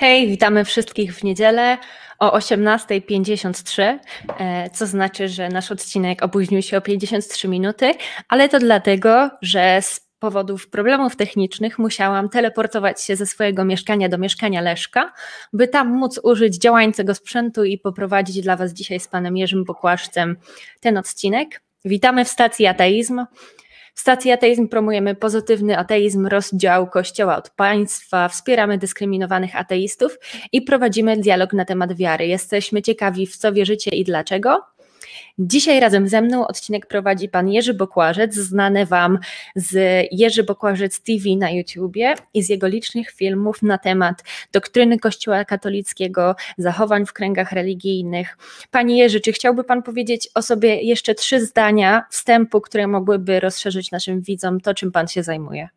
[0.00, 1.78] Hej, witamy wszystkich w niedzielę
[2.18, 3.98] o 18.53,
[4.38, 7.94] e, co znaczy, że nasz odcinek opóźnił się o 53 minuty,
[8.28, 14.18] ale to dlatego, że z powodów problemów technicznych musiałam teleportować się ze swojego mieszkania do
[14.18, 15.12] mieszkania Leszka,
[15.52, 20.36] by tam móc użyć działającego sprzętu i poprowadzić dla Was dzisiaj z panem Jerzym Pokłaszcem
[20.80, 21.62] ten odcinek.
[21.84, 23.24] Witamy w stacji Ateizm.
[24.00, 30.18] Stacji Ateizm promujemy pozytywny ateizm, rozdział Kościoła od państwa, wspieramy dyskryminowanych ateistów
[30.52, 32.26] i prowadzimy dialog na temat wiary.
[32.26, 34.64] Jesteśmy ciekawi, w co wierzycie i dlaczego.
[35.38, 39.18] Dzisiaj razem ze mną odcinek prowadzi pan Jerzy Bokłażec, znany wam
[39.56, 45.44] z Jerzy Bokłażec TV na YouTubie i z jego licznych filmów na temat doktryny Kościoła
[45.44, 48.38] katolickiego, zachowań w kręgach religijnych.
[48.70, 53.90] Panie Jerzy, czy chciałby pan powiedzieć o sobie jeszcze trzy zdania wstępu, które mogłyby rozszerzyć
[53.90, 55.68] naszym widzom to, czym pan się zajmuje?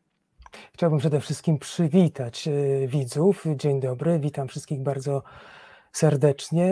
[0.73, 3.45] Chciałbym przede wszystkim przywitać e, widzów.
[3.55, 5.23] Dzień dobry, witam wszystkich bardzo
[5.94, 6.72] serdecznie.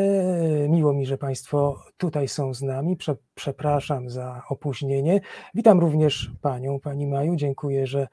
[0.69, 2.97] Miło mi, że Państwo tutaj są z nami.
[2.97, 5.22] Prze, przepraszam za opóźnienie.
[5.53, 7.36] Witam również Panią, Pani Maju.
[7.36, 8.08] Dziękuję, że,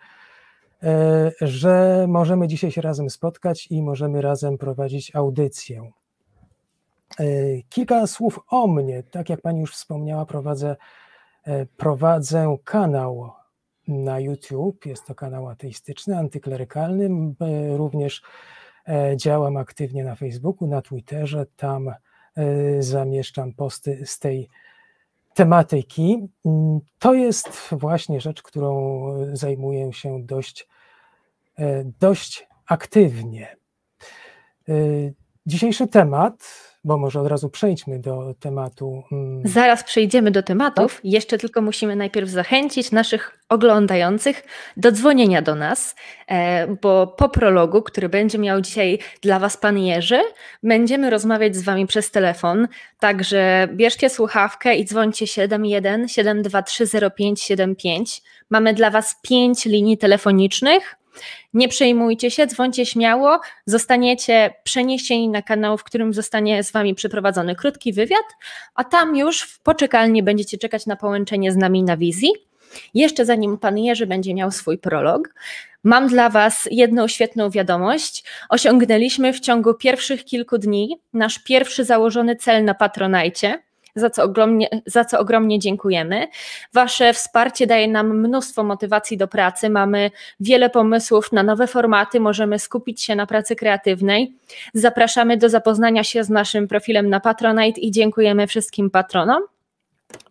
[0.82, 5.92] e, że możemy dzisiaj się razem spotkać i możemy razem prowadzić audycję.
[7.20, 7.24] E,
[7.68, 9.02] kilka słów o mnie.
[9.02, 10.76] Tak jak Pani już wspomniała, prowadzę,
[11.44, 13.30] e, prowadzę kanał
[13.88, 14.86] na YouTube.
[14.86, 17.34] Jest to kanał ateistyczny, antyklerykalny.
[17.76, 18.22] Również
[19.16, 21.94] działam aktywnie na Facebooku, na Twitterze, tam e,
[22.82, 24.48] zamieszczam posty z tej
[25.34, 26.28] tematyki.
[26.44, 30.68] Mm, to jest właśnie rzecz, którą zajmuję się dość,
[31.58, 33.56] e, dość aktywnie.
[35.48, 39.02] Dzisiejszy temat bo może od razu przejdźmy do tematu.
[39.12, 39.42] Mm.
[39.44, 40.94] Zaraz przejdziemy do tematów.
[40.94, 41.04] Tak?
[41.04, 44.44] Jeszcze tylko musimy najpierw zachęcić naszych oglądających
[44.76, 49.78] do dzwonienia do nas, e, bo po prologu, który będzie miał dzisiaj dla Was Pan
[49.78, 50.20] Jerzy,
[50.62, 52.68] będziemy rozmawiać z Wami przez telefon.
[52.98, 56.84] Także bierzcie słuchawkę i dzwońcie 71 723
[57.16, 58.22] 0575.
[58.50, 60.97] Mamy dla Was pięć linii telefonicznych
[61.54, 67.56] nie przejmujcie się, dzwońcie śmiało, zostaniecie przeniesieni na kanał, w którym zostanie z Wami przeprowadzony
[67.56, 68.26] krótki wywiad,
[68.74, 72.30] a tam już w poczekalni będziecie czekać na połączenie z nami na wizji.
[72.94, 75.34] Jeszcze zanim Pan Jerzy będzie miał swój prolog,
[75.84, 78.24] mam dla Was jedną świetną wiadomość.
[78.48, 83.62] Osiągnęliśmy w ciągu pierwszych kilku dni nasz pierwszy założony cel na Patronajcie
[83.94, 86.28] za co, ogromnie, za co ogromnie dziękujemy.
[86.72, 90.10] Wasze wsparcie daje nam mnóstwo motywacji do pracy, mamy
[90.40, 94.34] wiele pomysłów na nowe formaty, możemy skupić się na pracy kreatywnej.
[94.74, 99.42] Zapraszamy do zapoznania się z naszym profilem na Patronite i dziękujemy wszystkim patronom.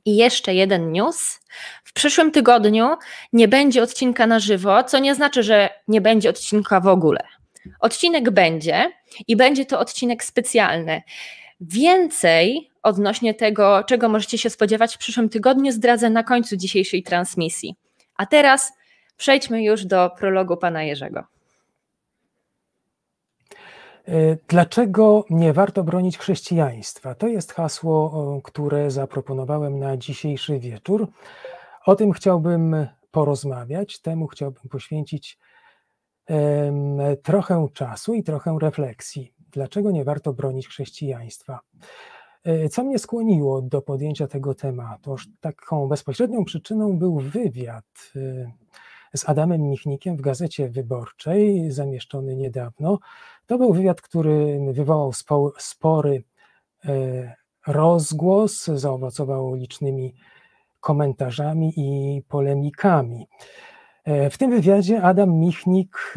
[0.05, 1.39] I jeszcze jeden news.
[1.83, 2.95] W przyszłym tygodniu
[3.33, 7.19] nie będzie odcinka na żywo, co nie znaczy, że nie będzie odcinka w ogóle.
[7.79, 8.91] Odcinek będzie
[9.27, 11.01] i będzie to odcinek specjalny.
[11.61, 17.75] Więcej odnośnie tego, czego możecie się spodziewać w przyszłym tygodniu, zdradzę na końcu dzisiejszej transmisji.
[18.15, 18.73] A teraz
[19.17, 21.23] przejdźmy już do prologu pana Jerzego.
[24.07, 27.15] E, dlaczego nie warto bronić chrześcijaństwa?
[27.15, 31.07] To jest hasło, które zaproponowałem na dzisiejszy wieczór.
[31.85, 35.37] O tym chciałbym porozmawiać, temu chciałbym poświęcić
[37.23, 39.33] trochę czasu i trochę refleksji.
[39.51, 41.59] Dlaczego nie warto bronić chrześcijaństwa?
[42.47, 45.15] E, co mnie skłoniło do podjęcia tego tematu?
[45.39, 47.85] Taką bezpośrednią przyczyną był wywiad
[48.15, 52.99] e, z Adamem Michnikiem w Gazecie Wyborczej, zamieszczony niedawno.
[53.45, 55.11] To był wywiad, który wywołał
[55.57, 56.23] spory
[56.85, 57.35] e,
[57.67, 60.13] rozgłos, zaowocował licznymi
[60.79, 63.27] komentarzami i polemikami.
[64.31, 66.13] W tym wywiadzie Adam Michnik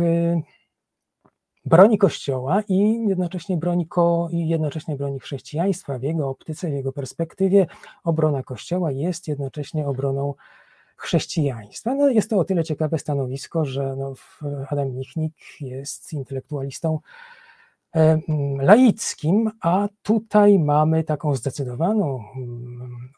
[1.64, 5.98] broni Kościoła i jednocześnie broni, ko, i jednocześnie broni chrześcijaństwa.
[5.98, 7.66] W jego optyce, w jego perspektywie
[8.04, 10.34] obrona Kościoła jest jednocześnie obroną
[10.96, 11.94] chrześcijaństwa.
[11.94, 14.14] No, jest to o tyle ciekawe stanowisko, że no,
[14.70, 16.98] Adam Michnik jest intelektualistą
[17.94, 18.20] e,
[18.60, 22.24] laickim, a tutaj mamy taką zdecydowaną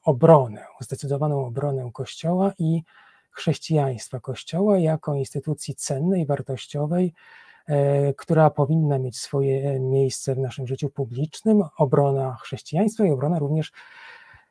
[0.05, 2.83] obronę, zdecydowaną obronę Kościoła i
[3.31, 4.21] chrześcijaństwa.
[4.21, 7.13] Kościoła jako instytucji cennej, wartościowej,
[8.17, 13.73] która powinna mieć swoje miejsce w naszym życiu publicznym, obrona chrześcijaństwa i obrona również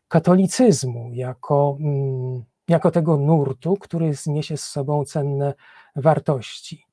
[0.08, 5.54] katolicyzmu jako, mm, jako tego nurtu, który niesie z sobą cenne
[5.96, 6.86] wartości.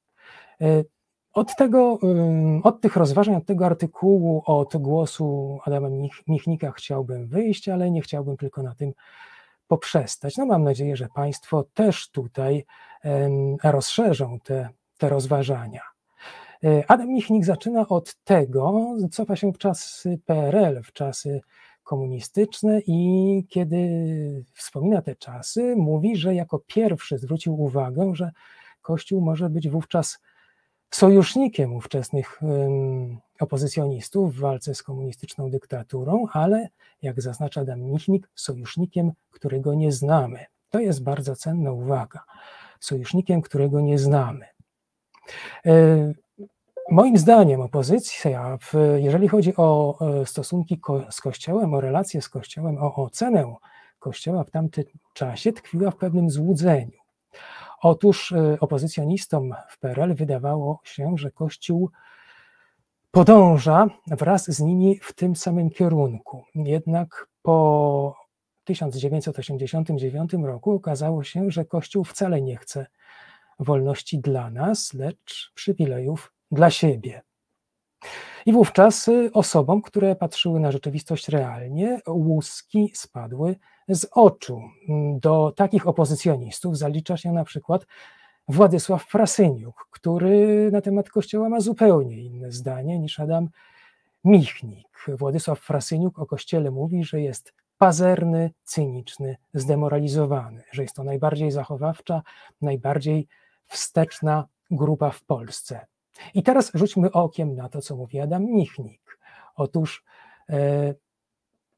[0.60, 0.84] E,
[1.32, 5.88] od, tego, mm, od tych rozważań, od tego artykułu, od głosu Adama
[6.28, 8.92] Michnika chciałbym wyjść, ale nie chciałbym tylko na tym
[9.68, 10.36] poprzestać.
[10.36, 12.64] No mam nadzieję, że Państwo też tutaj
[13.64, 14.68] rozszerzą te,
[14.98, 15.82] te rozważania.
[16.88, 21.40] Adam Michnik zaczyna od tego, cofa się w czasy PRL, w czasy
[21.84, 23.78] komunistyczne i kiedy
[24.55, 28.31] wspomina te czasy, mówi, że jako pierwszy zwrócił uwagę, że
[28.82, 30.19] Kościół może być wówczas
[30.90, 32.40] sojusznikiem ówczesnych
[33.40, 36.69] opozycjonistów w walce z komunistyczną dyktaturą, ale
[37.02, 40.44] jak zaznacza Adam Michnik, sojusznikiem, którego nie znamy.
[40.70, 42.25] To jest bardzo cenna uwaga.
[42.81, 44.46] Sojusznikiem, którego nie znamy.
[46.90, 48.58] Moim zdaniem opozycja,
[48.96, 50.81] jeżeli chodzi o e, stosunki
[51.11, 53.55] z Kościołem, o relacje z Kościołem, o ocenę
[53.99, 56.99] Kościoła w tamtym czasie, tkwiła w pewnym złudzeniu.
[57.82, 61.90] Otóż e, opozycjonistom w PRL wydawało się, że Kościół
[63.11, 66.44] podąża wraz z nimi w tym samym kierunku.
[66.55, 68.14] Jednak po
[68.64, 72.87] 1989 roku okazało się, że Kościół wcale nie chce
[73.58, 77.22] wolności dla nas, lecz przywilejów dla siebie.
[78.46, 83.56] I wówczas y, osobom, które patrzyły na rzeczywistość realnie, łuski spadły
[83.88, 84.62] z oczu.
[85.20, 87.86] Do takich opozycjonistów zalicza się na przykład
[88.48, 93.48] Władysław Frasyniuk, który na temat Kościoła ma zupełnie inne zdanie niż Adam
[94.24, 94.88] Michnik.
[95.08, 102.22] Władysław Frasyniuk o Kościele mówi, że jest pazerny, cyniczny, zdemoralizowany, że jest to najbardziej zachowawcza,
[102.60, 103.28] najbardziej
[103.66, 105.86] wsteczna grupa w Polsce.
[106.34, 109.18] I teraz rzućmy okiem na to, co mówi Adam Michnik.
[109.56, 110.04] Otóż
[110.50, 110.94] e,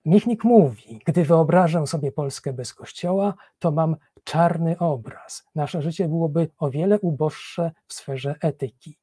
[0.04, 5.44] Michnik mówi, gdy wyobrażam sobie Polskę bez kościoła, to mam czarny obraz.
[5.54, 8.98] Nasze życie byłoby o wiele uboższe w sferze etyki.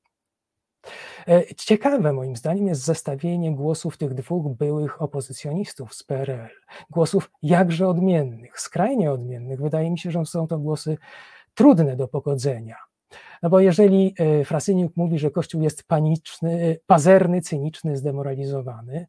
[1.28, 6.50] E, ciekawe moim zdaniem jest zestawienie głosów tych dwóch byłych opozycjonistów z PRL.
[6.90, 9.62] Głosów jakże odmiennych, skrajnie odmiennych.
[9.62, 10.98] Wydaje mi się, że są to głosy
[11.54, 12.87] trudne do pogodzenia.
[13.44, 19.08] No bo jeżeli e, Frasyniuk mówi, że Kościół jest paniczny, e, pazerny, cyniczny, zdemoralizowany,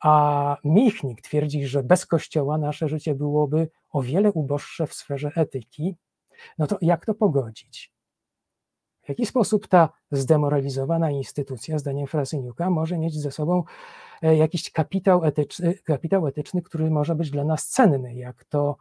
[0.00, 5.96] a Michnik twierdzi, że bez Kościoła nasze życie byłoby o wiele uboższe w sferze etyki,
[6.58, 7.92] no to jak to pogodzić?
[9.02, 13.64] W jaki sposób ta zdemoralizowana instytucja, zdaniem Frasyniuka, może mieć ze sobą
[14.22, 18.76] e, jakiś kapitał etyczny, kapitał etyczny, który może być dla nas cenny, jak to,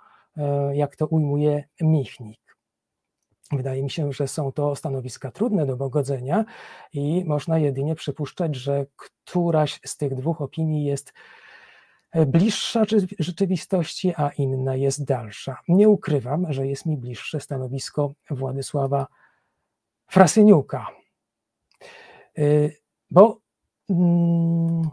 [0.73, 2.50] jak to ujmuje Michnik?
[3.51, 6.45] Wydaje mi się, że są to stanowiska trudne do pogodzenia
[6.93, 11.13] i można jedynie przypuszczać, że któraś z tych dwóch opinii jest
[12.11, 12.83] e, bliższa
[13.19, 15.57] rzeczywistości, a inna jest dalsza.
[15.67, 19.07] Nie ukrywam, że jest mi bliższe stanowisko Władysława
[20.07, 20.87] Frasyniuka,
[22.37, 22.43] e,
[23.11, 23.39] bo
[23.89, 24.89] mm,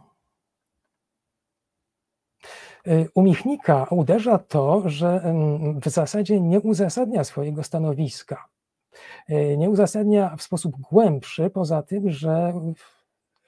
[3.15, 5.35] u Michnika uderza to, że
[5.83, 8.49] w zasadzie nie uzasadnia swojego stanowiska.
[9.29, 12.53] E, nie uzasadnia w sposób głębszy, poza tym, że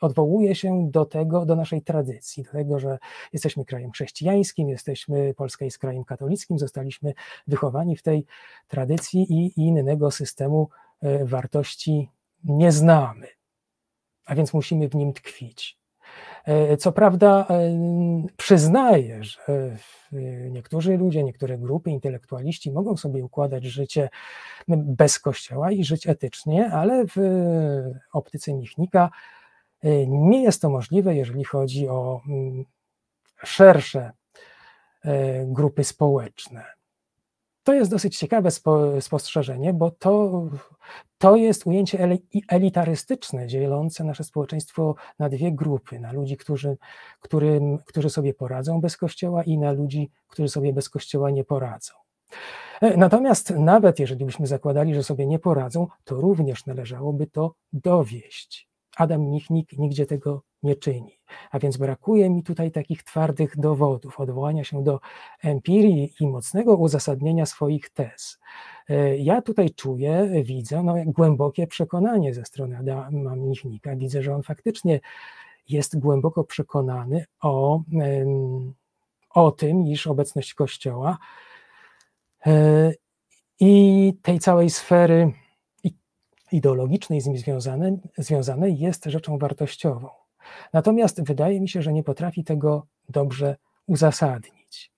[0.01, 2.99] odwołuje się do tego, do naszej tradycji, do tego, że
[3.33, 7.15] jesteśmy krajem chrześcijańskim, jesteśmy, Polska jest krajem katolickim, zostaliśmy
[7.47, 8.27] wychowani w tej
[8.69, 10.69] tradycji i innego systemu
[11.03, 12.11] e, wartości
[12.45, 13.27] nie znamy,
[14.25, 15.80] a więc musimy w nim tkwić.
[16.45, 17.77] E, co prawda e,
[18.37, 19.77] przyznaję, że
[20.51, 24.09] niektórzy ludzie, niektóre grupy, intelektualiści mogą sobie układać życie
[24.69, 27.17] bez kościoła i żyć etycznie, ale w
[28.13, 29.11] optyce Michnika
[29.83, 32.21] e, nie jest to możliwe, jeżeli chodzi o
[33.45, 34.11] szersze
[35.47, 36.80] grupy społeczne.
[37.65, 40.43] To jest dosyć ciekawe spo, spostrzeżenie, bo to,
[41.19, 46.77] to jest ujęcie elitarystyczne, dzielące nasze społeczeństwo na dwie grupy: na ludzi, którzy,
[47.21, 51.95] którym, którzy sobie poradzą bez kościoła, i na ludzi, którzy sobie bez kościoła nie poradzą.
[52.81, 58.69] E, natomiast nawet jeżeli byśmy zakładali, że sobie nie poradzą, to również należałoby to dowieść.
[58.97, 61.19] Adam Michnik nigdzie tego nie czyni.
[61.51, 65.01] A więc brakuje mi tutaj takich twardych dowodów, odwołania się do
[65.43, 68.39] empirii i mocnego uzasadnienia swoich tez.
[68.89, 73.97] E, ja tutaj czuję, widzę no, głębokie przekonanie ze strony Adama Michnika.
[73.97, 75.01] Widzę, że on faktycznie
[75.69, 77.83] jest głęboko przekonany o,
[79.31, 81.19] o tym, iż obecność Kościoła
[82.47, 82.93] e,
[83.61, 85.33] i tej całej sfery
[86.53, 90.20] ideologicznej z nim związane, związanej jest rzeczą wartościową.
[90.73, 94.93] Natomiast wydaje mi się, że nie potrafi tego dobrze uzasadnić.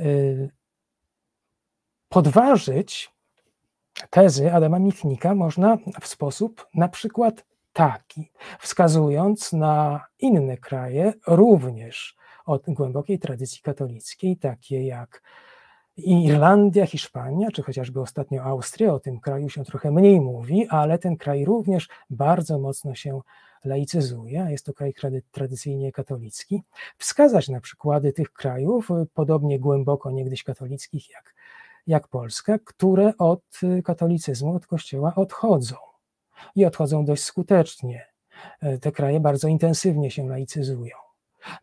[0.00, 0.50] Y,
[2.08, 3.12] podważyć
[4.10, 8.30] tezy Adama Michnika można w sposób na przykład taki,
[8.60, 12.16] wskazując na inne kraje, również
[12.46, 15.22] od głębokiej tradycji katolickiej, takie jak
[15.96, 21.16] Irlandia, Hiszpania, czy chociażby ostatnio Austria, o tym kraju się trochę mniej mówi, ale ten
[21.16, 23.20] kraj również bardzo mocno się
[23.64, 24.94] laicyzuje, jest to kraj
[25.30, 26.62] tradycyjnie katolicki.
[26.98, 31.34] Wskazać na przykłady tych krajów, podobnie głęboko niegdyś katolickich jak,
[31.86, 35.76] jak Polska, które od katolicyzmu, od kościoła odchodzą
[36.56, 38.06] i odchodzą dość skutecznie.
[38.80, 40.96] Te kraje bardzo intensywnie się laicyzują.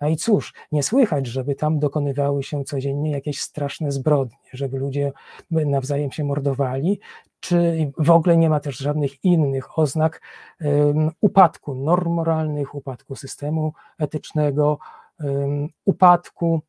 [0.02, 5.12] No i cóż, nie słychać, żeby tam dokonywały się codziennie jakieś straszne zbrodnie, żeby ludzie
[5.52, 7.00] nawzajem się mordowali,
[7.42, 10.22] czy w ogóle nie ma też żadnych innych oznak
[11.22, 14.80] upadku norm moralnych, upadku systemu etycznego,
[15.86, 16.62] upadku.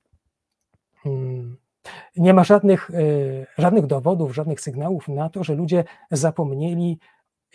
[2.16, 6.98] Nie ma żadnych, y, żadnych dowodów, żadnych sygnałów na to, że ludzie zapomnieli,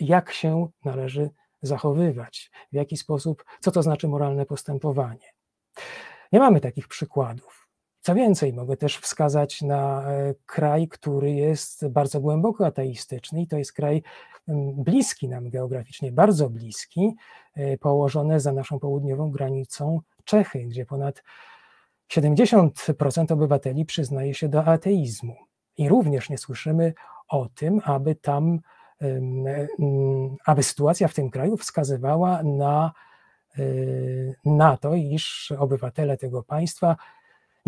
[0.00, 1.30] jak się należy
[1.62, 5.32] zachowywać, w jaki sposób, co to znaczy moralne postępowanie.
[6.32, 7.67] Nie mamy takich przykładów.
[8.08, 13.58] Co więcej, mogę też wskazać na e, kraj, który jest bardzo głęboko ateistyczny, i to
[13.58, 14.02] jest kraj
[14.76, 17.14] bliski nam geograficznie, bardzo bliski,
[17.54, 21.22] e, położony za naszą południową granicą Czechy, gdzie ponad
[22.08, 25.36] 70% obywateli przyznaje się do ateizmu.
[25.76, 26.94] I również nie słyszymy
[27.28, 28.60] o tym, aby tam,
[30.46, 32.92] aby sytuacja w tym kraju wskazywała na
[33.58, 36.96] Y, na to, iż obywatele tego państwa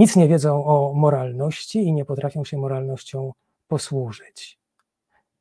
[0.01, 3.33] nic nie wiedzą o moralności i nie potrafią się moralnością
[3.69, 4.59] posłużyć.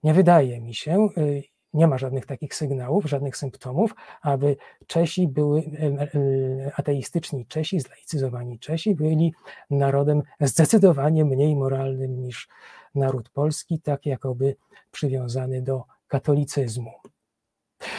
[0.04, 5.60] Nie wydaje mi się, y, nie ma żadnych takich sygnałów, żadnych symptomów, aby Czesi były,
[5.60, 9.34] y, ateistyczni Czesi, zlaicyzowani Czesi, byli
[9.70, 12.48] narodem zdecydowanie mniej moralnym niż
[12.96, 14.56] naród polski, tak jakoby
[14.92, 16.92] przywiązany do katolicyzmu.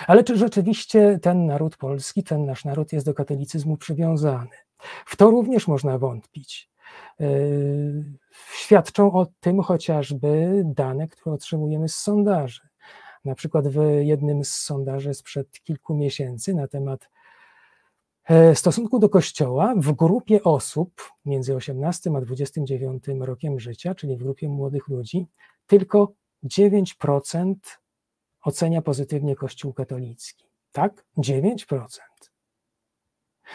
[0.06, 4.69] Ale czy rzeczywiście ten naród polski, ten nasz naród jest do katolicyzmu przywiązany?
[5.06, 6.70] W to również można wątpić.
[7.20, 8.04] Yy,
[8.52, 12.60] świadczą o tym chociażby dane, które otrzymujemy z sondaży.
[13.24, 17.08] Na przykład w jednym z sondaży sprzed kilku miesięcy na temat
[18.24, 24.18] e, stosunku do Kościoła w grupie osób między 18 a 29 rokiem życia, czyli w
[24.18, 25.26] grupie młodych ludzi,
[25.66, 26.12] tylko
[26.44, 27.54] 9%
[28.42, 30.46] ocenia pozytywnie Kościół katolicki.
[30.72, 31.06] Tak?
[31.18, 31.86] 9%.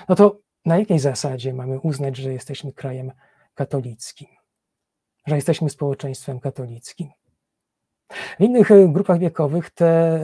[0.10, 3.12] No to na jakiej zasadzie mamy uznać, że jesteśmy krajem
[3.53, 4.27] katolickim?
[5.27, 7.10] Że jesteśmy społeczeństwem katolickim?
[8.39, 10.19] W innych e, grupach wiekowych te,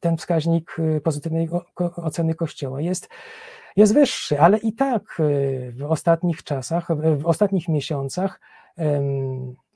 [0.00, 1.48] ten wskaźnik e, pozytywnej
[1.96, 3.08] oceny Kościoła jest,
[3.76, 5.22] jest wyższy, ale i tak
[5.72, 8.40] w ostatnich czasach, w ostatnich miesiącach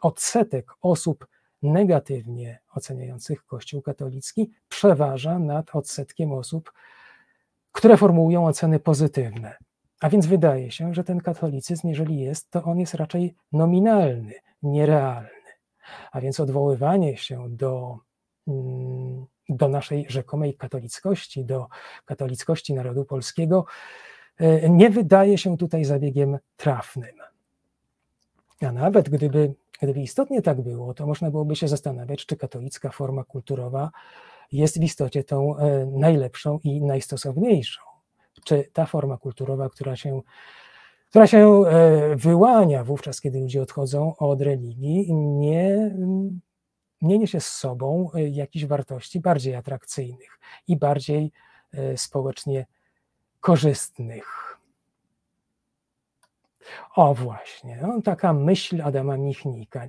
[0.03, 1.27] odsetek osób
[1.63, 6.73] negatywnie oceniających Kościół katolicki przeważa nad odsetkiem osób,
[7.73, 9.57] które formułują oceny pozytywne.
[10.05, 15.29] A więc wydaje się, że ten katolicyzm, jeżeli jest, to on jest raczej nominalny, nierealny.
[16.13, 17.99] A więc odwoływanie się do,
[18.49, 21.69] mm, do naszej rzekomej katolickości, do
[22.05, 23.65] katolickości narodu polskiego,
[24.39, 27.15] e, nie wydaje się tutaj zabiegiem trafnym.
[28.61, 33.25] A nawet gdyby Gdyby istotnie tak było, to można byłoby się zastanawiać, czy katolicka forma
[33.25, 33.91] kulturowa
[34.53, 37.94] jest w istocie tą e, najlepszą i najstosowniejszą.
[38.45, 40.21] Czy ta forma kulturowa, która się,
[41.11, 45.95] która się e, wyłania wówczas, kiedy ludzie odchodzą od religii, nie,
[47.03, 50.39] nie niesie z sobą e, jakichś wartości bardziej atrakcyjnych
[50.69, 51.33] i bardziej
[51.97, 52.67] społecznie
[53.41, 54.59] korzystnych.
[56.97, 59.89] O właśnie, no, taka myśl Adama Michnika.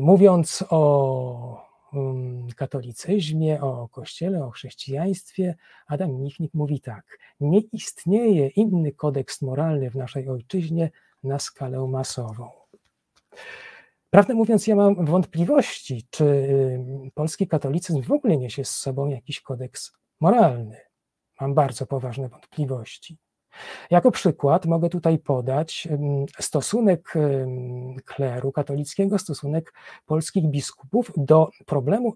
[0.00, 1.63] Mówiąc o
[2.56, 5.54] katolicyzmie, o kościele, o chrześcijaństwie,
[5.86, 10.90] Adam Michnik mówi tak: Nie istnieje inny kodeks moralny w naszej ojczyźnie
[11.24, 12.50] na skalę masową.
[14.10, 19.40] Prawdę mówiąc, ja mam wątpliwości, czy y, polski katolicyzm w ogóle niesie z sobą jakiś
[19.40, 20.76] kodeks moralny.
[21.40, 23.18] Mam bardzo poważne wątpliwości.
[23.90, 25.88] Jako przykład mogę tutaj podać
[26.40, 27.14] stosunek
[28.04, 29.74] kleru katolickiego, stosunek
[30.06, 32.12] polskich biskupów do problemu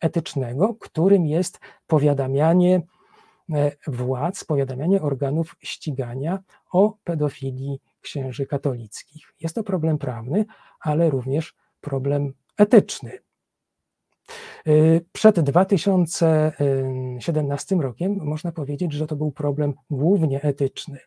[0.00, 2.82] etycznego, którym jest powiadamianie
[3.52, 6.38] e, władz, powiadamianie organów ścigania
[6.72, 9.34] o pedofilii księży katolickich.
[9.40, 10.44] Jest to problem prawny,
[10.80, 13.18] ale również problem etyczny.
[14.66, 20.98] Y, przed 2017 rokiem można powiedzieć, że to był problem głównie etyczny,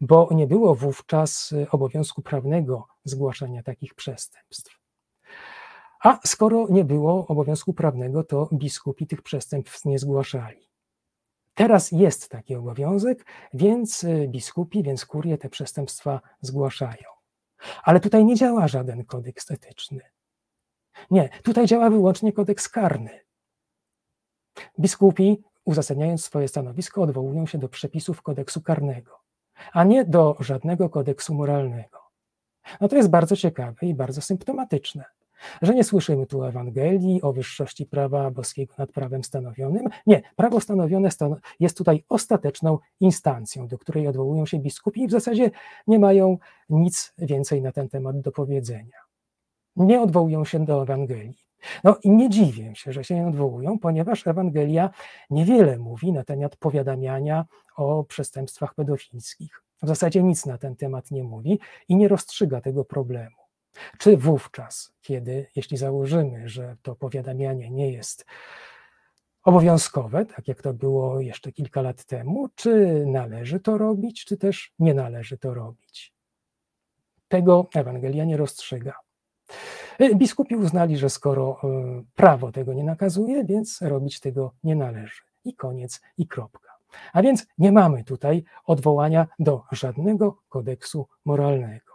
[0.00, 4.78] bo nie było wówczas obowiązku prawnego zgłaszania takich przestępstw.
[6.02, 10.68] A skoro nie było obowiązku prawnego, to biskupi tych przestępstw nie zgłaszali.
[11.54, 17.08] Teraz jest taki obowiązek, więc biskupi, więc kurie te przestępstwa zgłaszają.
[17.82, 20.00] Ale tutaj nie działa żaden kodeks etyczny.
[21.10, 23.10] Nie, tutaj działa wyłącznie kodeks karny.
[24.80, 29.18] Biskupi, uzasadniając swoje stanowisko, odwołują się do przepisów kodeksu karnego,
[29.72, 31.98] a nie do żadnego kodeksu moralnego.
[32.80, 35.04] No to jest bardzo ciekawe i bardzo symptomatyczne
[35.62, 39.88] że nie słyszymy tu Ewangelii o wyższości prawa boskiego nad prawem stanowionym.
[40.06, 41.08] Nie, prawo stanowione
[41.60, 45.50] jest tutaj ostateczną instancją, do której odwołują się biskupi i w zasadzie
[45.86, 46.38] nie mają
[46.68, 49.07] nic więcej na ten temat do powiedzenia.
[49.78, 51.48] Nie odwołują się do Ewangelii.
[51.84, 54.90] No i nie dziwię się, że się nie odwołują, ponieważ Ewangelia
[55.30, 57.44] niewiele mówi na temat powiadamiania
[57.76, 59.62] o przestępstwach pedofilskich.
[59.82, 63.36] W zasadzie nic na ten temat nie mówi i nie rozstrzyga tego problemu.
[63.98, 68.26] Czy wówczas, kiedy, jeśli założymy, że to powiadamianie nie jest
[69.42, 74.72] obowiązkowe, tak jak to było jeszcze kilka lat temu, czy należy to robić, czy też
[74.78, 76.14] nie należy to robić?
[77.28, 79.07] Tego Ewangelia nie rozstrzyga.
[80.14, 81.66] Biskupi uznali, że skoro e,
[82.14, 85.22] prawo tego nie nakazuje, więc robić tego nie należy.
[85.44, 86.78] I koniec, i kropka.
[87.12, 91.88] A więc nie mamy tutaj odwołania do żadnego kodeksu moralnego.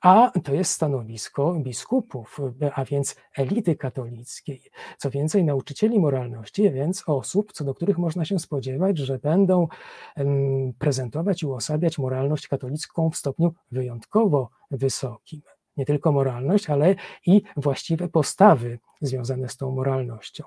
[0.00, 2.40] A to jest stanowisko biskupów,
[2.74, 4.70] a więc elity katolickiej.
[4.98, 9.68] Co więcej, nauczycieli moralności, więc osób, co do których można się spodziewać, że będą
[10.78, 15.42] prezentować i uosabiać moralność katolicką w stopniu wyjątkowo wysokim.
[15.76, 16.94] Nie tylko moralność, ale
[17.26, 20.44] i właściwe postawy związane z tą moralnością.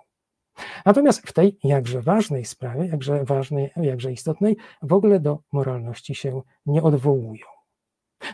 [0.86, 6.42] Natomiast w tej jakże ważnej sprawie, jakże ważnej, jakże istotnej, w ogóle do moralności się
[6.66, 7.46] nie odwołują.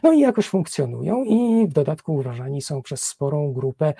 [0.04, 3.93] No i jakoś funkcjonują i w dodatku uważani są przez sporą grupę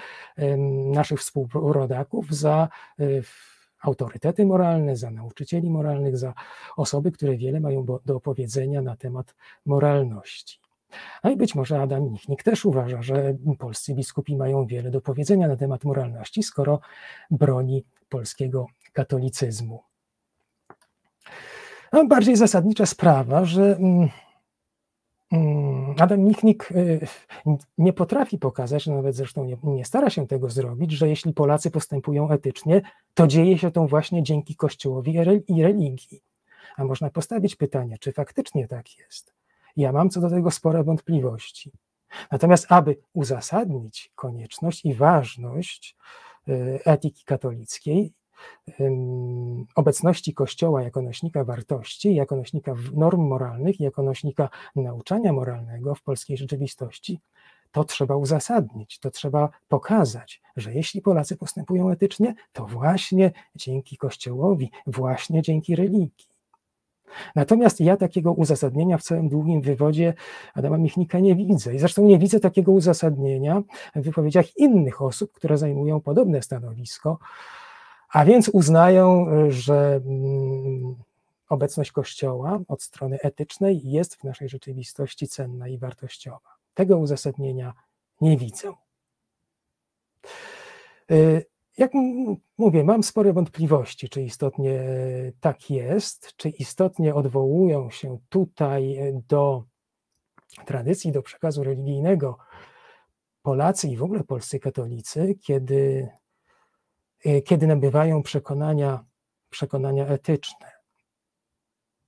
[0.92, 3.06] naszych współrodaków za e,
[3.82, 6.34] autorytety moralne, za nauczycieli moralnych, za
[6.78, 10.61] osoby, które wiele mają do powiedzenia na temat moralności.
[11.24, 15.48] No i być może Adam Michnik też uważa, że polscy biskupi mają wiele do powiedzenia
[15.48, 16.80] na temat moralności, skoro
[17.32, 19.84] broni polskiego katolicyzmu.
[21.94, 24.10] No, bardziej zasadnicza sprawa, że mm,
[25.32, 27.08] Mm, Adam Michnik y,
[27.78, 32.30] nie potrafi pokazać, nawet zresztą nie, nie, stara się tego zrobić, że jeśli Polacy postępują
[32.30, 32.82] etycznie,
[33.14, 35.14] to dzieje się to właśnie dzięki Kościołowi
[35.48, 36.24] i religii.
[36.78, 39.34] A można postawić pytanie, czy faktycznie tak jest.
[39.78, 41.72] Ja mam co do tego spore wątpliwości.
[42.32, 45.98] Natomiast, aby uzasadnić konieczność i ważność
[46.50, 48.14] y, etyki katolickiej,
[49.76, 56.38] obecności Kościoła jako nośnika wartości, jako nośnika norm moralnych, jako nośnika nauczania moralnego w polskiej
[56.38, 57.20] rzeczywistości,
[57.72, 64.72] to trzeba uzasadnić, to trzeba pokazać, że jeśli Polacy postępują etycznie, to właśnie dzięki Kościołowi,
[64.88, 66.31] właśnie dzięki religii.
[67.36, 70.14] Natomiast ja takiego uzasadnienia w całym długim wywodzie
[70.54, 71.76] Adama Michnika nie widzę.
[71.76, 73.62] I zresztą nie widzę takiego uzasadnienia
[73.96, 77.18] w wypowiedziach innych osób, które zajmują podobne stanowisko,
[78.10, 80.96] a więc uznają, że mm,
[81.50, 86.56] obecność Kościoła od strony etycznej jest w naszej rzeczywistości cenna i wartościowa.
[86.74, 87.74] Tego uzasadnienia
[88.22, 88.74] nie widzę.
[91.78, 91.92] Jak
[92.58, 94.84] mówię, mam spore wątpliwości, czy istotnie
[95.40, 99.64] tak jest, czy istotnie odwołują się tutaj do
[100.66, 102.38] tradycji, do przekazu religijnego
[103.42, 106.10] Polacy i w ogóle polscy katolicy, kiedy
[107.26, 109.06] Y, kiedy nabywają przekonania,
[109.50, 110.72] przekonania etyczne.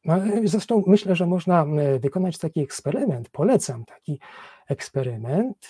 [0.05, 1.65] No, zresztą myślę, że można
[1.99, 3.29] wykonać taki eksperyment.
[3.29, 4.19] Polecam taki
[4.69, 5.69] eksperyment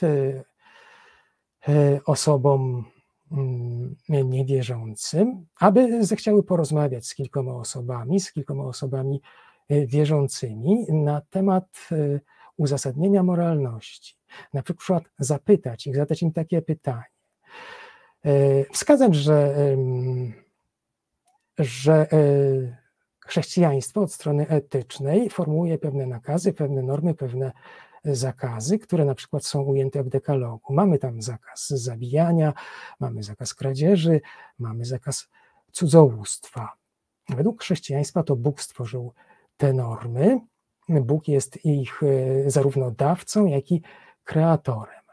[2.06, 2.86] osobom
[4.10, 9.22] niewierzącym, aby zechciały porozmawiać z kilkoma osobami, z kilkoma osobami
[9.69, 11.89] wierzącymi na temat
[12.58, 14.15] uzasadnienia moralności.
[14.54, 17.13] Na przykład zapytać ich, zadać im takie pytanie
[18.26, 19.56] E, wskazać, że,
[21.60, 22.17] że e,
[23.19, 27.52] chrześcijaństwo od strony etycznej formułuje pewne nakazy, pewne normy, pewne
[28.04, 30.74] zakazy, które na przykład są ujęte w dekalogu.
[30.74, 32.54] Mamy tam zakaz zabijania,
[33.00, 34.22] mamy zakaz kradzieży,
[34.60, 35.28] mamy zakaz
[35.72, 36.74] cudzołóstwa.
[37.30, 39.13] Według chrześcijaństwa to Bóg stworzył
[39.58, 40.39] te normy.
[40.89, 43.82] Bóg jest ich e, zarówno dawcą, jak i
[44.24, 45.04] kreatorem.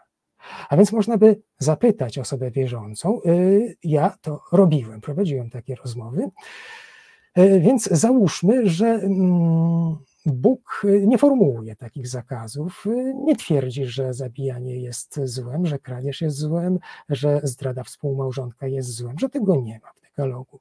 [0.68, 6.31] A więc można by zapytać osobę wierzącą, y, ja to robiłem, prowadziłem takie rozmowy,
[7.38, 14.76] y, więc załóżmy, że mm, Bóg nie formułuje takich zakazów, y, nie twierdzi, że zabijanie
[14.80, 16.78] jest złem, że kradzież jest złem,
[17.09, 20.61] że zdrada współmałżonka jest złem, że tego nie ma w dekalogu.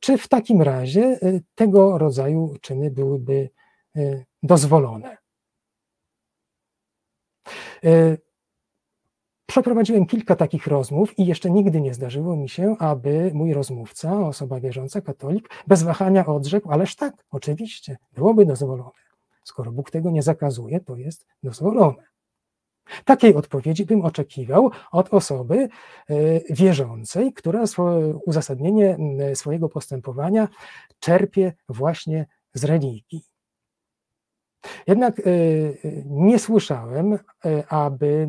[0.00, 1.18] Czy w takim razie
[1.54, 3.50] tego rodzaju czyny byłyby
[4.42, 5.16] dozwolone?
[9.50, 14.60] Przeprowadziłem kilka takich rozmów i jeszcze nigdy nie zdarzyło mi się, aby mój rozmówca, osoba
[14.60, 18.90] wierząca, katolik, bez wahania odrzekł, ależ tak, oczywiście, byłoby dozwolone.
[19.44, 22.02] Skoro Bóg tego nie zakazuje, to jest dozwolone.
[23.04, 25.68] Takiej odpowiedzi bym oczekiwał od osoby
[26.08, 27.64] e, wierzącej, która
[28.26, 28.96] uzasadnienie
[29.34, 30.48] swojego postępowania
[31.00, 33.24] czerpie właśnie z religii.
[34.86, 35.22] Jednak e,
[36.06, 37.18] nie słyszałem, e,
[37.68, 38.28] aby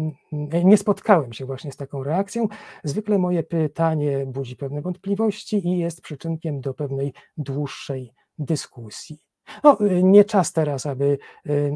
[0.64, 2.48] nie spotkałem się właśnie z taką reakcją.
[2.84, 9.31] Zwykle moje pytanie budzi pewne wątpliwości i jest przyczynkiem do pewnej dłuższej dyskusji.
[9.64, 11.18] No, nie czas teraz, aby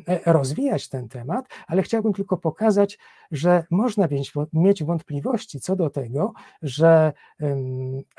[0.07, 2.97] e, rozwijać ten temat, ale chciałbym tylko pokazać,
[3.31, 4.07] że można
[4.53, 7.13] mieć wątpliwości co do tego, że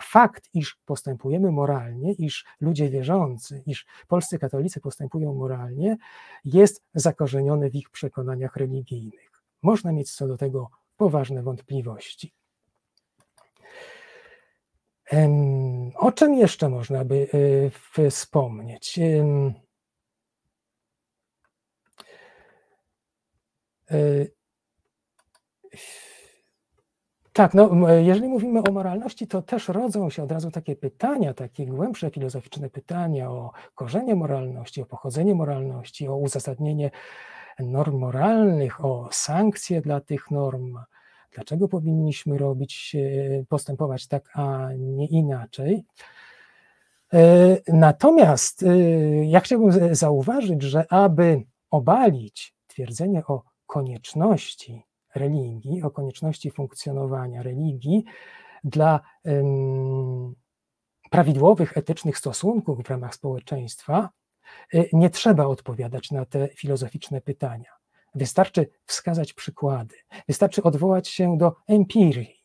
[0.02, 5.96] fakt, iż postępujemy moralnie, iż ludzie wierzący, iż polscy katolicy postępują moralnie,
[6.44, 9.42] jest zakorzeniony w ich przekonaniach religijnych.
[9.62, 12.32] Można mieć co do tego poważne wątpliwości.
[15.94, 17.28] O czym jeszcze można by
[17.98, 18.98] e, wspomnieć?
[23.90, 24.26] E,
[27.32, 31.66] tak, no, jeżeli mówimy o moralności, to też rodzą się od razu takie pytania, takie
[31.66, 36.90] głębsze filozoficzne pytania o korzenie moralności, o pochodzenie moralności, o uzasadnienie
[37.58, 40.78] norm moralnych, o sankcje dla tych norm,
[41.36, 45.84] dlaczego powinniśmy robić, e, postępować tak, a nie inaczej.
[47.12, 47.18] E,
[47.68, 48.76] natomiast e,
[49.26, 54.82] ja chciałbym zauważyć, że aby obalić twierdzenie o konieczności
[55.14, 58.04] religii, o konieczności funkcjonowania religii
[58.64, 59.00] dla
[61.10, 64.10] prawidłowych, etycznych stosunków w ramach społeczeństwa,
[64.92, 67.75] nie trzeba odpowiadać na te filozoficzne pytania.
[68.16, 69.94] Wystarczy wskazać przykłady,
[70.28, 72.36] wystarczy odwołać się do empirii.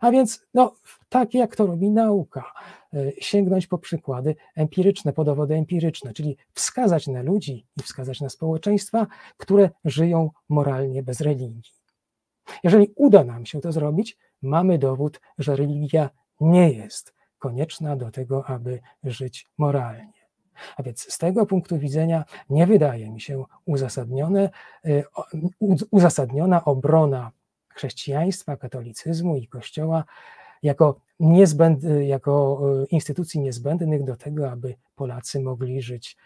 [0.00, 0.74] A więc, no,
[1.08, 2.52] tak jak to robi nauka,
[2.94, 8.28] e, sięgnąć po przykłady empiryczne, po dowody empiryczne, czyli wskazać na ludzi i wskazać na
[8.28, 11.72] społeczeństwa, które żyją moralnie bez religii.
[12.64, 18.46] Jeżeli uda nam się to zrobić, mamy dowód, że religia nie jest konieczna do tego,
[18.46, 20.19] aby żyć moralnie.
[20.76, 24.50] A więc z tego punktu widzenia nie wydaje mi się uzasadnione,
[24.86, 25.04] y,
[25.90, 27.30] uzasadniona obrona
[27.68, 30.04] chrześcijaństwa, katolicyzmu i Kościoła
[30.62, 36.16] jako, niezbęd, jako y, instytucji niezbędnych do tego, aby Polacy mogli żyć,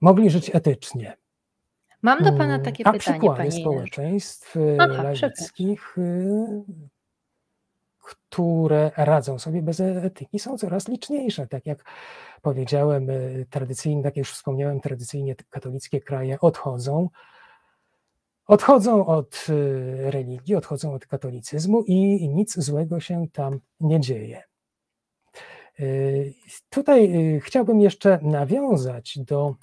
[0.00, 1.16] mogli żyć etycznie.
[2.02, 3.16] Mam do Pana mm, takie A pytanie.
[3.16, 5.96] A przykłady społeczeństw y, laickich,
[8.30, 11.46] które radzą sobie bez etyki, są coraz liczniejsze.
[11.46, 11.84] Tak jak
[12.42, 17.08] powiedziałem, y, tradycyjnie, tak jak już wspomniałem, tradycyjnie katolickie kraje odchodzą.
[18.46, 24.42] Odchodzą od y, religii, odchodzą od katolicyzmu i nic złego się tam nie dzieje.
[25.80, 26.34] Y,
[26.70, 27.12] tutaj
[27.44, 29.54] chciałbym jeszcze nawiązać do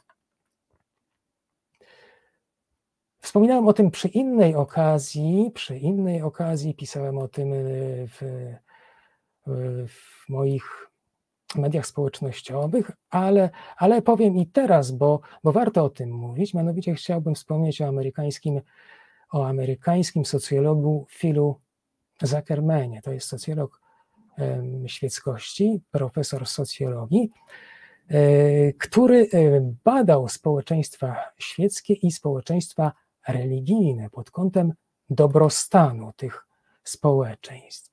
[3.22, 9.88] Wspominałem o tym przy innej okazji, przy innej okazji pisałem o tym y, w, y,
[9.88, 10.92] w moich
[11.56, 16.54] mediach społecznościowych, ale, ale powiem i teraz, bo, bo warto o tym mówić.
[16.54, 18.62] Mianowicie chciałbym wspomnieć o amerykańskim,
[19.32, 21.60] o amerykańskim socjologu Philu
[22.22, 23.02] Zuckermanie.
[23.02, 23.82] To jest socjolog
[24.38, 27.32] um, świeckości, profesor socjologii,
[28.10, 29.28] e, który e,
[29.84, 32.92] badał społeczeństwa świeckie i społeczeństwa
[33.28, 34.74] religijne pod kątem
[35.10, 36.48] dobrostanu tych
[36.84, 37.92] społeczeństw.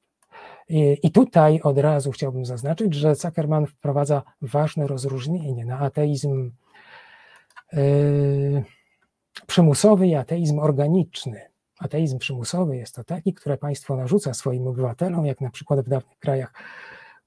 [1.02, 6.50] I tutaj od razu chciałbym zaznaczyć, że Zuckerman wprowadza ważne rozróżnienie na ateizm
[7.72, 8.64] yy,
[9.46, 11.40] przymusowy i ateizm organiczny.
[11.78, 16.18] Ateizm przymusowy jest to taki, który państwo narzuca swoim obywatelom, jak na przykład w dawnych
[16.18, 16.52] krajach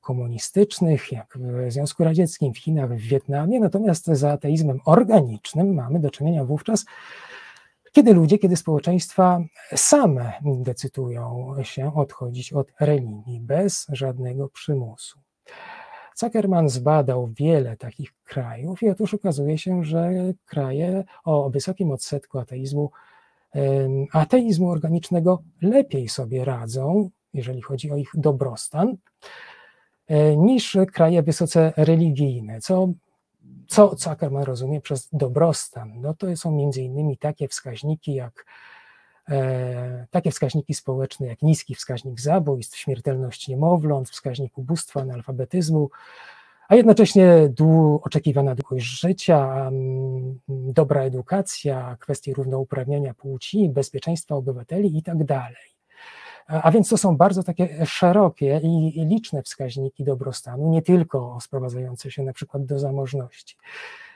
[0.01, 6.11] komunistycznych, jak w Związku Radzieckim, w Chinach, w Wietnamie, natomiast za ateizmem organicznym mamy do
[6.11, 6.85] czynienia wówczas
[7.91, 9.41] kiedy ludzie, kiedy społeczeństwa
[9.75, 15.19] same decydują się odchodzić od religii bez żadnego przymusu.
[16.15, 20.11] Zuckerman zbadał wiele takich krajów i otóż okazuje się, że
[20.45, 22.91] kraje o wysokim odsetku ateizmu,
[24.11, 28.97] ateizmu organicznego lepiej sobie radzą, jeżeli chodzi o ich dobrostan,
[30.37, 32.87] niż kraje wysoce religijne, co
[33.71, 36.01] co Zuckerman rozumie przez dobrostan?
[36.01, 38.45] No to są między innymi takie wskaźniki jak
[39.29, 45.89] e, takie wskaźniki społeczne jak niski wskaźnik zabójstw, śmiertelność niemowląt, wskaźnik ubóstwa, analfabetyzmu,
[46.67, 47.53] a jednocześnie
[48.01, 49.71] oczekiwana długość życia,
[50.49, 55.70] dobra edukacja, kwestie równouprawnienia płci, bezpieczeństwa obywateli i tak dalej.
[56.47, 62.23] A więc to są bardzo takie szerokie i liczne wskaźniki dobrostanu, nie tylko sprowadzające się
[62.23, 63.57] na przykład do zamożności.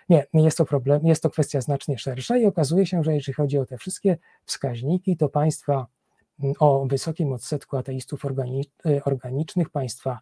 [0.10, 3.58] Nie, jest to problem, jest to kwestia znacznie szersza i okazuje się, że jeżeli chodzi
[3.58, 5.88] o te wszystkie wskaźniki, to państwa
[6.40, 8.26] mm, o wysokim odsetku ateistów
[8.86, 10.20] y, organicznych, państwa,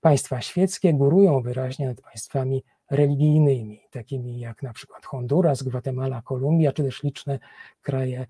[0.00, 6.84] państwa świeckie górują wyraźnie nad państwami religijnymi, takimi jak na przykład Honduras, Gwatemala, Kolumbia, czy
[6.84, 7.38] też liczne
[7.82, 8.26] kraje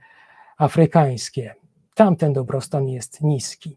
[0.58, 1.54] afrykańskie.
[1.96, 3.76] Tam ten dobrostan jest niski.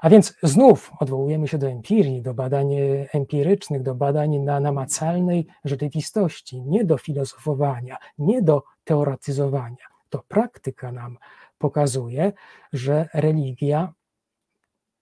[0.00, 2.74] A więc znów odwołujemy się do empirii, do badań
[3.12, 9.86] empirycznych, do badań na namacalnej rzeczywistości, nie do filozofowania, nie do teoretyzowania.
[10.08, 11.18] To praktyka nam
[11.58, 12.32] pokazuje,
[12.72, 13.92] że religia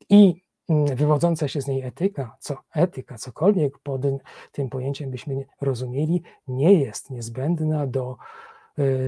[0.09, 4.03] i mm, wywodząca się z niej etyka, co etyka, cokolwiek pod
[4.53, 8.17] tym pojęciem byśmy rozumieli, nie jest niezbędna do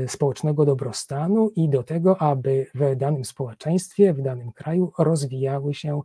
[0.07, 6.01] społecznego dobrostanu i do tego, aby w danym społeczeństwie, w danym kraju rozwijały się,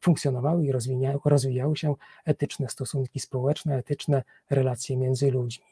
[0.00, 5.66] funkcjonowały i rozwijały, rozwijały się etyczne stosunki społeczne, etyczne relacje między ludźmi.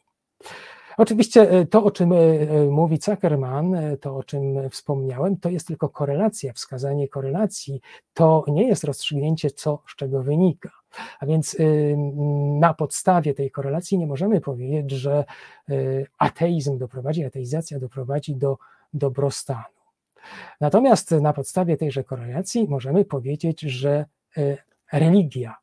[0.97, 5.89] Oczywiście y, to, o czym y, mówi Zuckerman, to o czym wspomniałem, to jest tylko
[5.89, 7.81] korelacja, wskazanie korelacji.
[8.15, 10.71] To nie jest rozstrzygnięcie, co z czego wynika.
[11.21, 11.97] A więc y,
[12.61, 15.25] na podstawie tej korelacji nie możemy powiedzieć, że
[16.19, 18.59] ateizm doprowadzi, ateizacja doprowadzi do
[18.95, 19.75] dobrostanu.
[20.61, 24.05] Natomiast na podstawie tejże korelacji możemy powiedzieć, że
[24.93, 25.57] religia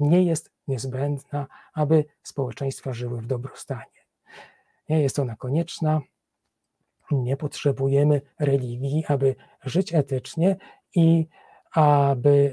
[0.00, 3.93] nie jest niezbędna, aby społeczeństwa żyły w dobrostanie.
[4.88, 6.00] Nie jest ona konieczna.
[7.10, 10.56] Nie potrzebujemy religii, aby żyć etycznie
[10.94, 11.26] i
[11.74, 12.52] aby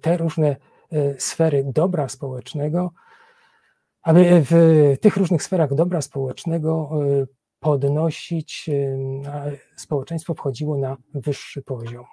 [0.00, 0.56] te różne
[0.92, 2.92] E, sfery dobra społecznego,
[4.02, 4.54] aby w
[5.00, 6.90] tych różnych sferach dobra społecznego
[7.22, 7.26] e,
[7.60, 8.70] podnosić,
[9.76, 12.04] społeczeństwo wchodziło na wyższy poziom.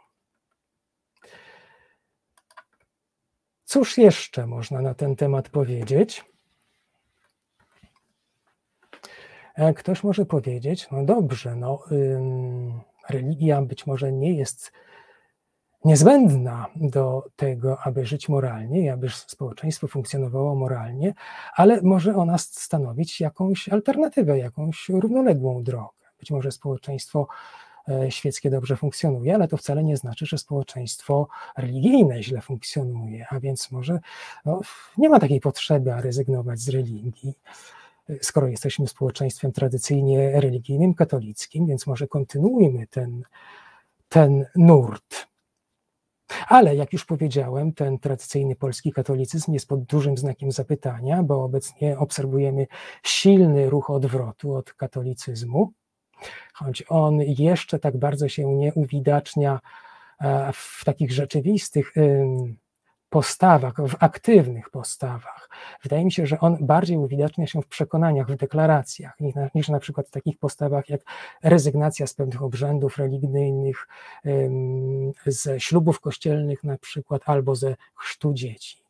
[3.63, 6.32] Cóż jeszcze można na ten temat powiedzieć?
[9.75, 11.83] Ktoś może powiedzieć, no dobrze, no,
[13.09, 14.71] religia być może nie jest
[15.85, 21.13] niezbędna do tego, aby żyć moralnie i aby społeczeństwo funkcjonowało moralnie,
[21.55, 26.03] ale może ona stanowić jakąś alternatywę, jakąś równoległą drogę.
[26.19, 27.27] Być może społeczeństwo
[27.89, 33.39] e, świeckie dobrze funkcjonuje, ale to wcale nie znaczy, że społeczeństwo religijne źle funkcjonuje, a
[33.39, 33.99] więc może
[34.45, 34.61] no,
[34.97, 37.33] nie ma takiej potrzeby rezygnować z religii.
[38.21, 43.23] Skoro jesteśmy społeczeństwem tradycyjnie religijnym, katolickim, więc może kontynuujmy ten,
[44.09, 45.27] ten nurt.
[46.47, 51.97] Ale jak już powiedziałem, ten tradycyjny polski katolicyzm jest pod dużym znakiem zapytania, bo obecnie
[51.97, 52.67] obserwujemy
[53.03, 55.71] silny ruch odwrotu od katolicyzmu,
[56.53, 59.59] choć on jeszcze tak bardzo się nie uwidacznia
[60.19, 61.93] e, w takich rzeczywistych
[63.13, 65.49] postawach, w aktywnych postawach.
[65.83, 69.69] Wydaje mi się, że on bardziej uwidacznia się w przekonaniach, w deklaracjach, niż na, niż
[69.69, 71.01] na przykład w takich postawach jak
[71.43, 73.87] rezygnacja z pewnych obrzędów religijnych,
[75.25, 78.83] ze ślubów kościelnych na przykład, albo ze chrztu dzieci.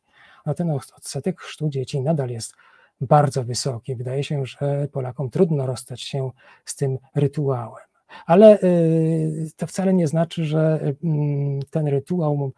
[0.46, 2.54] No ten odsetek chrztu dzieci nadal jest
[3.00, 3.96] bardzo wysoki.
[3.96, 6.30] Wydaje się, że Polakom trudno rozstać się
[6.64, 7.84] z tym rytuałem.
[8.26, 10.80] Ale y, to wcale nie znaczy, że
[11.70, 12.52] ten rytuał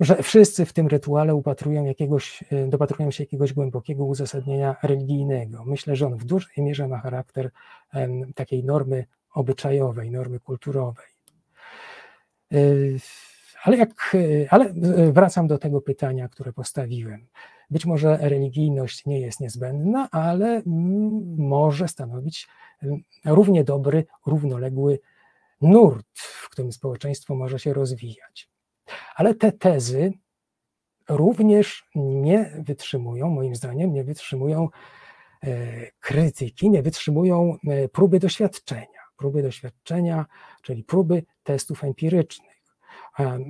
[0.00, 5.64] że wszyscy w tym rytuale upatrują jakiegoś, e, dopatrują się jakiegoś głębokiego uzasadnienia religijnego.
[5.64, 7.50] Myślę, że on w dużej mierze ma charakter
[8.34, 11.06] takiej normy obyczajowej, normy kulturowej.
[12.52, 12.58] E,
[13.62, 14.16] ale, jak,
[14.50, 14.74] ale
[15.12, 17.26] wracam do tego pytania, które postawiłem.
[17.70, 20.62] Być może religijność nie jest niezbędna, ale
[21.36, 22.48] może stanowić
[23.24, 25.00] równie dobry, równoległy
[25.60, 28.48] nurt, w którym społeczeństwo może się rozwijać.
[29.18, 30.12] Ale te tezy
[31.08, 34.68] również nie wytrzymują, moim zdaniem, nie wytrzymują
[35.42, 35.48] e,
[36.00, 39.00] krytyki, nie wytrzymują e, próby doświadczenia.
[39.16, 40.26] Próby doświadczenia,
[40.62, 42.58] czyli próby testów empirycznych.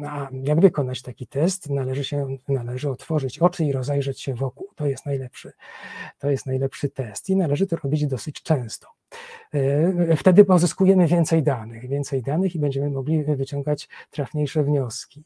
[0.08, 1.70] A jak wykonać taki test?
[1.70, 4.68] Należy, się, należy otworzyć oczy i rozejrzeć się wokół.
[4.76, 5.52] To jest najlepszy,
[6.18, 8.97] to jest najlepszy test i należy to robić dosyć często.
[9.54, 15.24] E, wtedy pozyskujemy więcej danych, więcej danych i będziemy mogli wyciągać trafniejsze wnioski.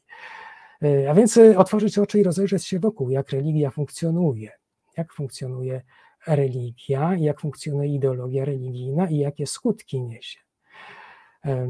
[0.83, 4.51] E, a więc e, otworzyć oczy i rozejrzeć się wokół, jak religia funkcjonuje,
[4.97, 5.81] jak funkcjonuje
[6.27, 10.39] religia, jak funkcjonuje ideologia religijna i jakie skutki niesie.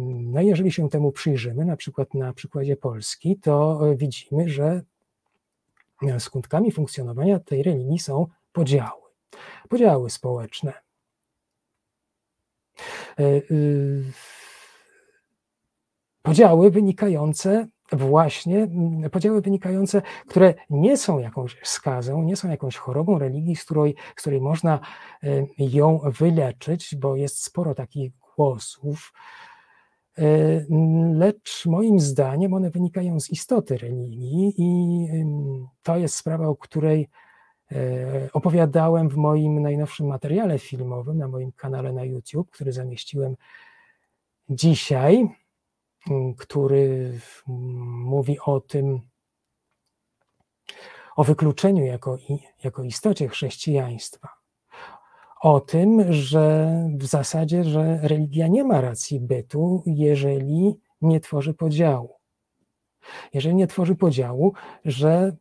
[0.07, 4.81] No i jeżeli się temu przyjrzymy, na przykład na przykładzie Polski, to widzimy, że
[6.19, 9.01] skutkami funkcjonowania tej religii są podziały.
[9.69, 10.73] Podziały społeczne.
[13.19, 14.03] E, y,
[16.21, 18.67] podziały wynikające właśnie,
[19.11, 24.21] podziały wynikające, które nie są jakąś skazą, nie są jakąś chorobą religii, z której, z
[24.21, 24.79] której można
[25.23, 29.13] e, ją wyleczyć, bo jest sporo takich głosów,
[30.17, 30.23] e,
[31.13, 35.07] lecz moim zdaniem one wynikają z istoty religii i
[35.83, 37.09] to jest sprawa, o której
[38.33, 43.35] opowiadałem w moim najnowszym materiale filmowym na moim kanale na YouTube, który zamieściłem
[44.49, 45.27] dzisiaj,
[46.37, 47.19] który
[47.85, 49.01] mówi o tym,
[51.15, 52.17] o wykluczeniu jako,
[52.63, 54.29] jako istocie chrześcijaństwa.
[55.41, 62.15] O tym, że w zasadzie, że religia nie ma racji bytu, jeżeli nie tworzy podziału.
[63.33, 64.53] Jeżeli nie tworzy podziału,
[64.85, 65.35] że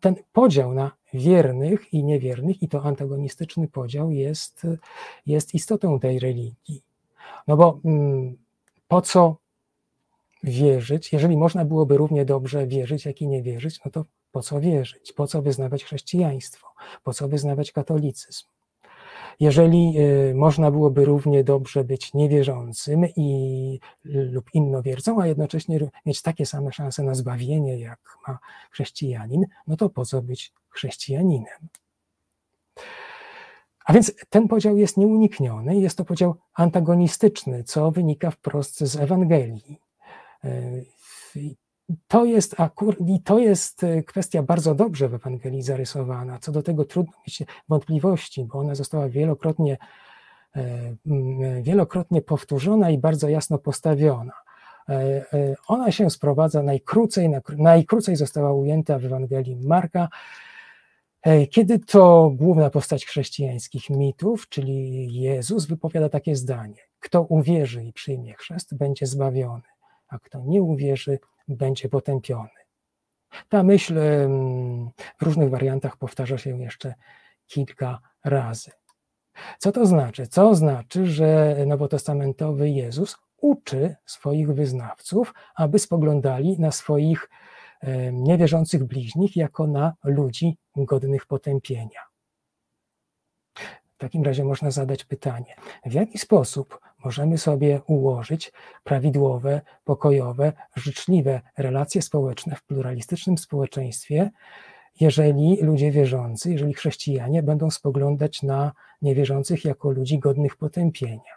[0.00, 4.66] ten podział na wiernych i niewiernych, i to antagonistyczny podział jest,
[5.26, 6.82] jest istotą tej religii.
[7.46, 8.36] No bo mm,
[8.88, 9.36] po co
[10.42, 14.60] wierzyć, jeżeli można byłoby równie dobrze wierzyć, jak i nie wierzyć, no to po co
[14.60, 15.12] wierzyć?
[15.12, 16.66] Po co wyznawać chrześcijaństwo?
[17.04, 18.44] Po co wyznawać katolicyzm?
[19.40, 26.46] Jeżeli y, można byłoby równie dobrze być niewierzącym i, lub innowiercą, a jednocześnie mieć takie
[26.46, 28.38] same szanse na zbawienie, jak ma
[28.70, 31.68] chrześcijanin, no to po co być chrześcijaninem?
[33.84, 39.80] A więc ten podział jest nieunikniony, jest to podział antagonistyczny, co wynika wprost z Ewangelii.
[41.90, 46.38] Y, to jest akur- i to jest e, kwestia bardzo dobrze w Ewangelii zarysowana.
[46.38, 49.78] Co do tego trudno mieć wątpliwości, bo ona została wielokrotnie,
[50.56, 50.62] e,
[51.62, 54.32] wielokrotnie powtórzona i bardzo jasno postawiona.
[54.88, 60.08] E, ona się sprowadza najkrócej, najkrócej została ujęta w Ewangelii Marka,
[61.50, 68.34] kiedy to główna postać chrześcijańskich mitów, czyli Jezus, wypowiada takie zdanie: Kto uwierzy i przyjmie
[68.34, 69.62] chrzest, będzie zbawiony,
[70.08, 72.48] a kto nie uwierzy, będzie potępiony.
[73.48, 73.94] Ta myśl
[75.18, 76.94] w różnych wariantach powtarza się jeszcze
[77.46, 78.70] kilka razy.
[79.58, 80.26] Co to znaczy?
[80.26, 87.30] Co znaczy, że nowotestamentowy Jezus uczy swoich wyznawców, aby spoglądali na swoich
[88.12, 92.00] niewierzących bliźnich jako na ludzi godnych potępienia.
[93.94, 95.56] W takim razie można zadać pytanie,
[95.86, 98.52] w jaki sposób możemy sobie ułożyć
[98.84, 104.30] prawidłowe, pokojowe, życzliwe relacje społeczne w pluralistycznym społeczeństwie,
[105.00, 111.36] jeżeli ludzie wierzący, jeżeli chrześcijanie będą spoglądać na niewierzących jako ludzi godnych potępienia,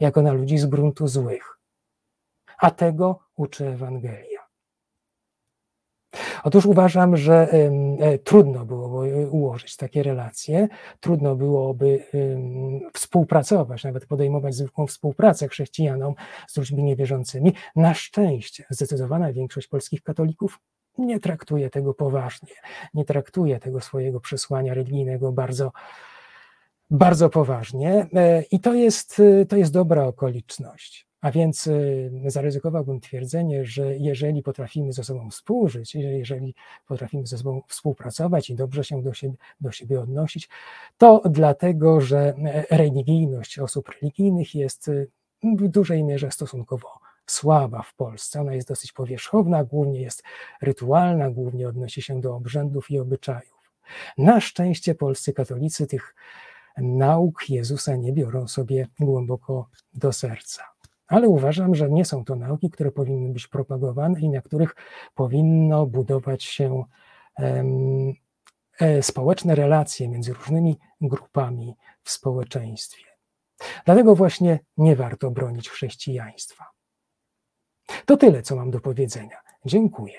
[0.00, 1.58] jako na ludzi z gruntu złych.
[2.58, 4.31] A tego uczy Ewangelia.
[6.44, 7.48] Otóż uważam, że
[8.00, 10.68] e, trudno byłoby ułożyć takie relacje,
[11.00, 12.04] trudno byłoby
[12.92, 16.14] współpracować, nawet podejmować zwykłą współpracę chrześcijanom
[16.48, 17.52] z ludźmi niewierzącymi.
[17.76, 20.58] Na szczęście zdecydowana większość polskich katolików
[20.98, 22.54] nie traktuje tego poważnie,
[22.94, 25.72] nie traktuje tego swojego przesłania religijnego bardzo,
[26.90, 31.11] bardzo poważnie e, i to jest, to jest dobra okoliczność.
[31.22, 36.54] A więc y, zaryzykowałbym twierdzenie, że jeżeli potrafimy ze sobą współżyć, jeżeli
[36.86, 40.48] potrafimy ze sobą współpracować i dobrze się do siebie, do siebie odnosić,
[40.98, 45.10] to dlatego, że e, religijność osób religijnych jest y,
[45.42, 46.88] w dużej mierze stosunkowo
[47.26, 48.40] słaba w Polsce.
[48.40, 50.22] Ona jest dosyć powierzchowna, głównie jest
[50.62, 53.72] rytualna, głównie odnosi się do obrzędów i obyczajów.
[54.18, 56.14] Na szczęście polscy katolicy tych
[56.78, 60.71] nauk Jezusa nie biorą sobie głęboko do serca
[61.06, 64.76] ale uważam, że nie są to nauki, które powinny być propagowane i na których
[65.14, 66.84] powinno budować się
[67.38, 73.04] e, społeczne relacje między różnymi grupami w społeczeństwie.
[73.84, 76.64] Dlatego właśnie nie warto bronić chrześcijaństwa.
[78.06, 79.36] To tyle, co mam do powiedzenia.
[79.64, 80.18] Dziękuję.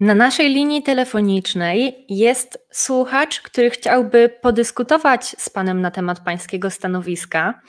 [0.00, 7.60] Na naszej linii telefonicznej jest słuchacz, który chciałby podyskutować z Panem na temat Pańskiego stanowiska.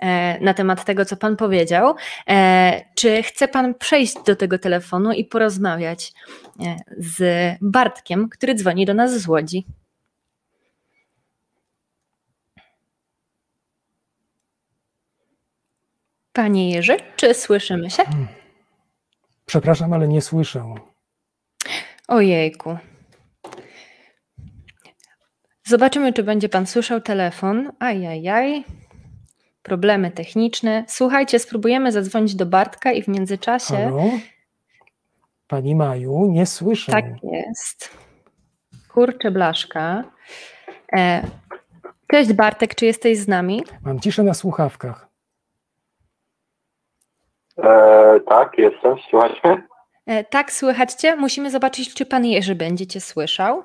[0.00, 1.94] E, na temat tego, co Pan powiedział.
[2.28, 6.12] E, czy chce Pan przejść do tego telefonu i porozmawiać
[6.60, 7.22] e, z
[7.60, 9.66] Bartkiem, który dzwoni do nas z Łodzi?
[16.32, 18.04] Panie Jerzy, czy słyszymy się?
[18.04, 18.28] Hmm.
[19.46, 20.74] Przepraszam, ale nie słyszę.
[22.08, 22.78] Ojejku.
[25.64, 27.72] Zobaczymy, czy będzie Pan słyszał telefon.
[27.78, 28.64] Ajajaj
[29.64, 30.84] problemy techniczne.
[30.88, 33.76] Słuchajcie, spróbujemy zadzwonić do Bartka i w międzyczasie.
[33.76, 34.02] Halo?
[35.48, 36.92] Pani Maju, nie słyszę.
[36.92, 37.90] Tak jest.
[38.88, 40.04] Kurczę blaszka.
[40.96, 41.22] E,
[42.12, 43.62] cześć Bartek, czy jesteś z nami?
[43.84, 45.08] Mam ciszę na słuchawkach.
[47.58, 48.96] E, tak, jestem.
[49.10, 49.62] Słuchać mnie?
[50.06, 51.16] E, tak, słychać cię.
[51.16, 53.64] Musimy zobaczyć, czy pan Jerzy będzie cię słyszał.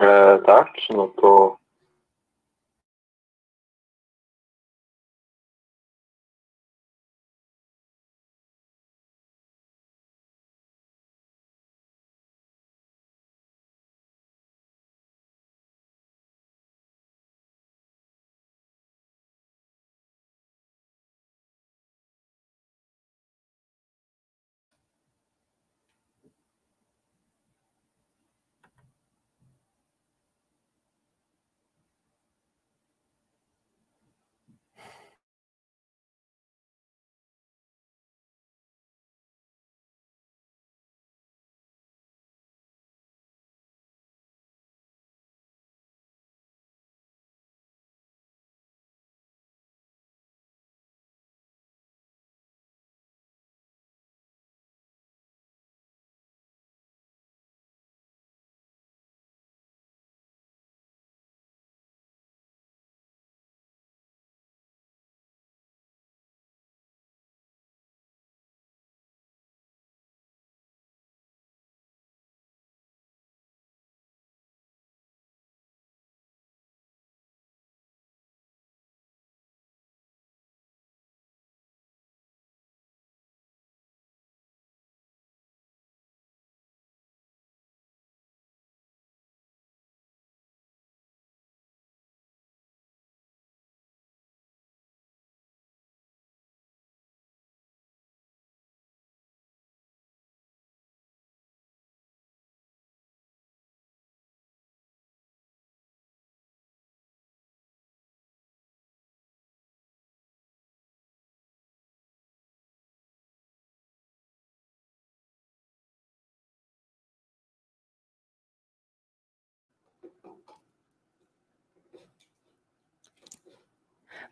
[0.00, 1.59] E, tak, no to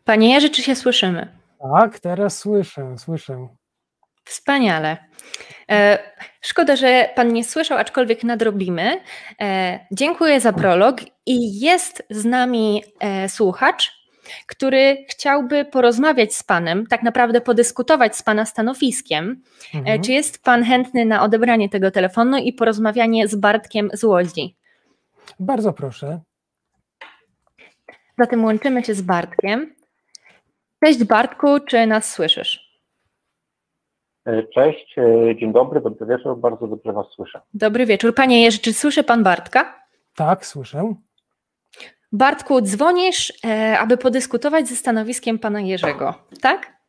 [0.05, 1.27] Panie Jerzy, czy się słyszymy?
[1.73, 3.47] Tak, teraz słyszę, słyszę.
[4.23, 4.97] Wspaniale.
[5.71, 5.99] E,
[6.41, 9.01] szkoda, że Pan nie słyszał, aczkolwiek nadrobimy.
[9.41, 13.99] E, dziękuję za prolog i jest z nami e, słuchacz,
[14.47, 19.43] który chciałby porozmawiać z Panem, tak naprawdę podyskutować z Pana stanowiskiem.
[19.73, 20.01] Mhm.
[20.01, 24.55] Czy jest Pan chętny na odebranie tego telefonu i porozmawianie z Bartkiem z Łodzi?
[25.39, 26.19] Bardzo proszę.
[28.17, 29.78] Zatem łączymy się z Bartkiem.
[30.83, 32.69] Cześć Bartku, czy nas słyszysz?
[34.25, 37.41] e, cześć, e, dzień dobry, dobry wieczór, bardzo dobrze Was słyszę.
[37.53, 38.15] Dobry wieczór.
[38.15, 39.75] Panie Jerzy, czy słyszy Pan Bartka?
[40.15, 40.93] Tak, słyszę.
[42.11, 46.79] Bartku, dzwonisz, e, aby podyskutować ze stanowiskiem pana Jerzego, tak?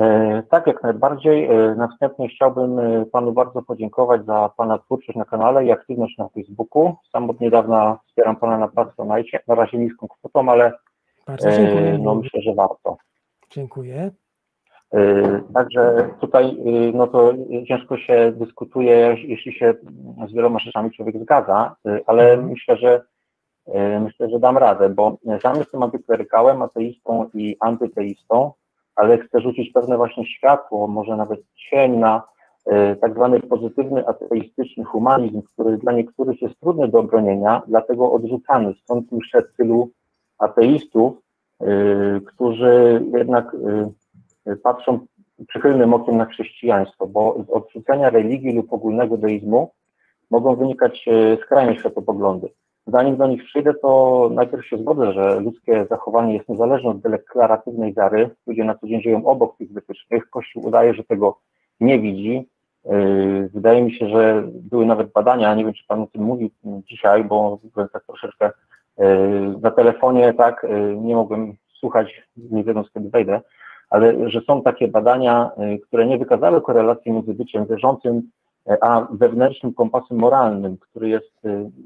[0.00, 1.44] E, tak, jak najbardziej.
[1.44, 2.80] E, na wstępie chciałbym
[3.12, 6.94] Panu bardzo podziękować za Pana twórczość na kanale i aktywność na Facebooku.
[7.12, 10.72] Sam od niedawna wspieram Pana na Patronite, na razie niską kwotą, ale
[11.26, 11.92] Bardzo dziękuję.
[11.94, 12.96] e, no, myślę, że warto.
[13.50, 14.10] Dziękuję.
[14.94, 17.32] E, Także tutaj e, no to
[17.68, 19.74] ciężko się dyskutuje, jeśli się
[20.28, 22.48] z wieloma rzeczami człowiek zgadza, ale Mhm.
[22.50, 23.02] myślę, że
[24.00, 28.52] myślę, że dam radę, bo sam jestem antyklerykałem, ateistą i antyteistą,
[28.96, 32.22] ale chcę rzucić pewne właśnie światło, może nawet cień na
[33.00, 38.74] tak zwany pozytywny ateistyczny humanizm, który dla niektórych jest trudny do obronienia, dlatego odrzucany.
[38.82, 39.90] Stąd myślę tylu
[40.38, 41.12] ateistów,
[41.60, 41.66] e,
[42.20, 43.56] którzy jednak
[44.46, 45.06] e, patrzą
[45.48, 49.70] przychylnym okiem na chrześcijaństwo, bo z odrzucenia religii lub ogólnego deizmu
[50.30, 52.48] mogą wynikać e, skrajne światopoglądy.
[52.86, 57.94] Zanim do nich przyjdę, to najpierw się zgodzę, że ludzkie zachowanie jest niezależne od deklaratywnej
[57.94, 58.30] wiary.
[58.46, 60.30] Ludzie na co dzień żyją obok tych wytycznych.
[60.30, 61.38] Kościół udaje, że tego
[61.80, 62.48] nie widzi.
[63.54, 67.24] Wydaje mi się, że były nawet badania, nie wiem, czy Pan o tym mówił dzisiaj,
[67.24, 68.50] bo byłem tak troszeczkę
[69.60, 73.40] na telefonie, tak, yy, nie mogłem słuchać, nie wiedząc kiedy wejdę,
[73.90, 78.30] ale że są takie badania, yy, które nie wykazały korelacji między byciem wierzącym
[78.80, 81.32] a wewnętrznym kompasem moralnym, który jest,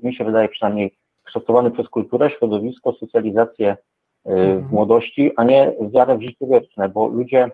[0.03, 3.77] mi się wydaje przynajmniej, kształtowany przez kulturę, środowisko, socjalizację
[4.25, 4.69] w Mhm.
[4.71, 7.51] młodości, a nie wiarę w życie wieczne, bo ludzie,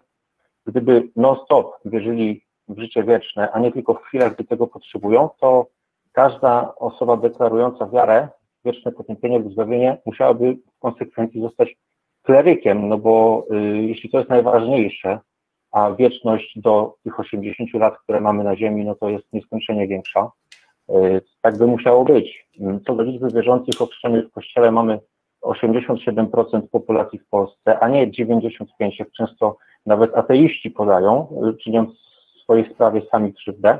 [0.66, 5.66] gdyby non-stop wierzyli w życie wieczne, a nie tylko w chwilach, gdy tego potrzebują, to
[6.12, 8.28] każda osoba deklarująca wiarę
[8.66, 11.76] wieczne potępienie lub zbawienie w konsekwencji zostać
[12.22, 15.18] klerykiem, no bo y, jeśli to jest najważniejsze,
[15.72, 20.30] a wieczność do tych 80 lat, które mamy na Ziemi, no to jest nieskończenie większa.
[20.90, 22.46] Y, tak by musiało być.
[22.86, 25.00] Co do liczby wierzących ochrzczonych w Kościele mamy
[25.42, 28.66] 87% populacji w Polsce, a nie 95%,
[28.98, 29.56] jak często
[29.86, 31.90] nawet ateiści podają, y, czyniąc
[32.36, 33.78] w swojej sprawie sami krzywdę.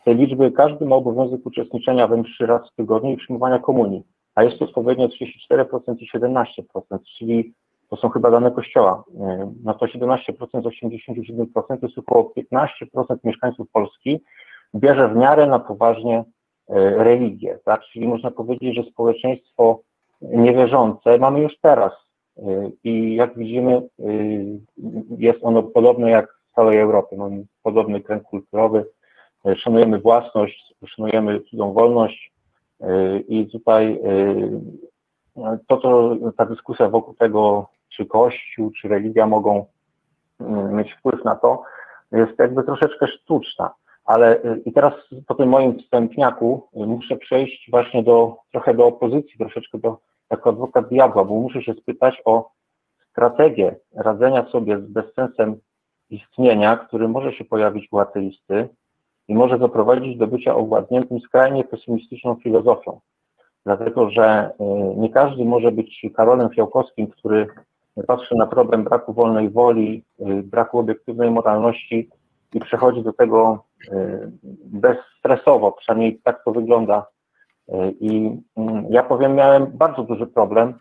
[0.00, 4.02] Z tej liczby każdy ma obowiązek uczestniczenia we mszy raz w tygodniu i przyjmowania komunii,
[4.34, 6.54] a jest to odpowiednio 34% i 17%,
[7.18, 7.54] czyli
[7.92, 9.04] to są chyba dane Kościoła.
[9.08, 12.66] Y, no to 17% z 87% to jest około 15%
[13.24, 14.20] mieszkańców Polski
[14.74, 16.24] bierze w miarę na poważnie y,
[16.96, 17.82] religię, tak?
[17.92, 19.80] Czyli można powiedzieć, że społeczeństwo
[20.22, 21.92] niewierzące mamy już teraz.
[22.38, 23.82] Y, I jak widzimy,
[25.18, 27.16] jest ono podobne jak w całej Europie.
[27.16, 28.86] Mamy podobny kręg kulturowy,
[29.56, 32.31] szanujemy własność, szanujemy cudą wolność
[33.28, 34.00] i tutaj
[35.68, 39.66] to, to ta dyskusja wokół tego, czy Kościół, czy religia mogą
[40.40, 41.62] mm, mieć wpływ na to,
[42.12, 43.74] jest jakby troszeczkę sztuczna.
[44.04, 44.94] Ale y, i teraz
[45.26, 49.98] po tym moim wstępniaku y, muszę przejść właśnie do trochę do opozycji, troszeczkę do
[50.30, 52.50] jako adwokat diabła, bo muszę się spytać o
[53.10, 55.60] strategię radzenia sobie z bezsensem
[56.10, 58.68] istnienia, który może się pojawić u ateisty
[59.32, 63.00] i może doprowadzić do bycia owładniętym skrajnie pesymistyczną filozofią.
[63.66, 64.64] Dlatego, że y,
[64.96, 67.46] nie każdy może być Karolem Fiałkowskim, który
[68.06, 72.10] patrzy na problem braku wolnej woli, y, braku obiektywnej moralności
[72.54, 74.30] i przechodzi do tego y,
[74.64, 77.06] bezstresowo, przynajmniej tak to wygląda.
[78.00, 80.74] I mm, ja powiem, miałem bardzo duży problem,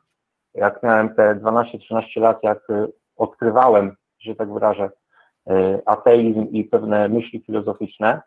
[0.54, 2.68] jak miałem te 12-13 lat, jak
[3.18, 4.90] odkrywałem, że tak wyrażę,
[5.86, 8.22] ateizm i pewne myśli filozoficzne,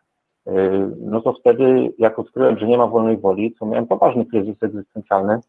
[0.99, 5.39] no to wtedy, jak odkryłem, że nie ma wolnej woli, to miałem poważny kryzys egzystencjalny,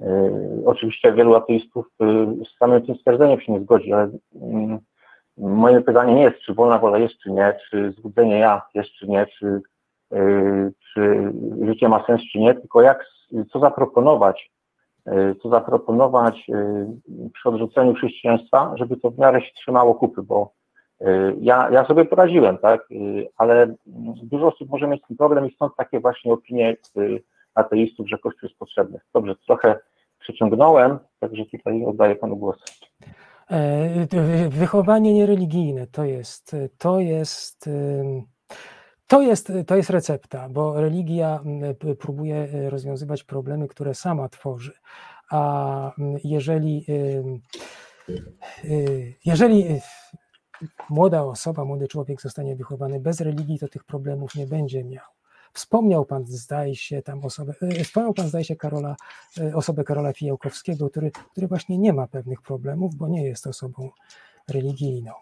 [0.00, 0.30] E,
[0.66, 2.04] oczywiście wielu ateistów e,
[2.44, 4.10] z samym tym stwierdzeniem się nie zgodzi, ale
[4.42, 4.78] mm,
[5.36, 9.08] moje pytanie nie jest, czy wolna wola jest, czy nie, czy zbudzenie ja jest, czy
[9.08, 9.60] nie, czy,
[10.94, 11.32] czy
[11.66, 13.04] życie ma sens, czy nie, tylko jak,
[13.52, 14.50] co zaproponować,
[15.42, 16.46] co zaproponować
[17.34, 20.52] przy odrzuceniu chrześcijaństwa, żeby to w miarę się trzymało kupy, bo
[21.40, 22.88] ja, ja sobie poradziłem, tak,
[23.36, 23.74] ale
[24.22, 26.76] dużo osób może mieć ten problem i stąd takie właśnie opinie
[27.54, 29.00] ateistów, że Kościół jest potrzebny.
[29.14, 29.78] Dobrze, trochę
[30.20, 32.56] przeciągnąłem, także tutaj oddaję Panu głos.
[33.50, 37.70] E, wychowanie niereligijne to jest, to jest,
[39.06, 41.40] to jest, to jest recepta, bo religia
[41.98, 44.72] próbuje rozwiązywać problemy, które sama tworzy.
[45.30, 45.92] A
[46.24, 46.86] jeżeli,
[49.24, 49.64] jeżeli
[50.90, 55.04] młoda osoba, młody człowiek zostanie wychowany bez religii, to tych problemów nie będzie miał.
[55.54, 58.96] Wspomniał Pan, zdaje się, tam osobę, e, wspomniał Pan, zdaje się, Karola,
[59.40, 63.90] e, osobę Karola Fijałkowskiego, który, który właśnie nie ma pewnych problemów, bo nie jest osobą
[64.48, 65.12] religijną.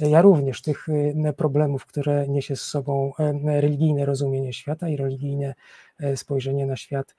[0.00, 0.86] Ja również tych
[1.24, 3.12] e, problemów, które niesie z sobą
[3.44, 5.54] religijne rozumienie świata i religijne
[6.16, 7.14] spojrzenie na świat,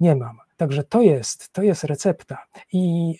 [0.00, 0.38] nie mam.
[0.56, 2.44] Także to jest, to jest recepta.
[2.72, 3.14] I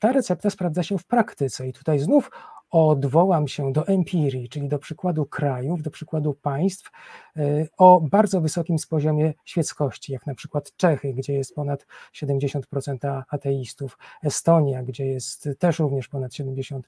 [0.00, 1.68] ta recepta sprawdza się w praktyce.
[1.68, 2.30] I tutaj znów
[2.74, 6.90] odwołam się do empirii, czyli do przykładu krajów, do przykładu państw
[7.36, 13.98] y, o bardzo wysokim poziomie świeckości, jak na przykład Czechy, gdzie jest ponad 70% ateistów,
[14.22, 16.82] Estonia, gdzie jest też również ponad 70%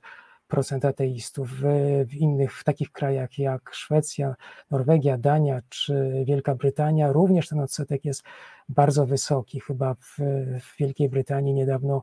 [0.88, 4.34] ateistów, w, innych, w takich krajach jak Szwecja,
[4.70, 8.22] Norwegia, Dania czy Wielka Brytania, również ten odsetek jest
[8.68, 9.60] bardzo wysoki.
[9.60, 10.16] Chyba w,
[10.60, 12.02] w Wielkiej Brytanii niedawno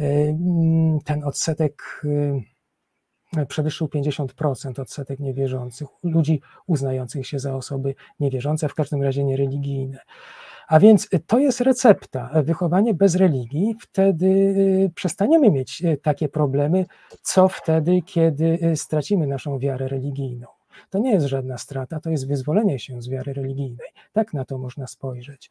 [0.00, 0.36] y,
[1.04, 2.57] ten odsetek y,
[3.48, 9.98] przewyższył 50% odsetek niewierzących, ludzi uznających się za osoby niewierzące, w każdym razie niereligijne.
[10.68, 12.30] A więc to jest recepta.
[12.42, 16.86] Wychowanie bez religii, wtedy y, przestaniemy mieć y, takie problemy,
[17.22, 20.46] co wtedy, kiedy y, stracimy naszą wiarę religijną.
[20.90, 23.88] To nie jest żadna strata, to jest wyzwolenie się z wiary religijnej.
[24.12, 25.50] Tak na to można spojrzeć.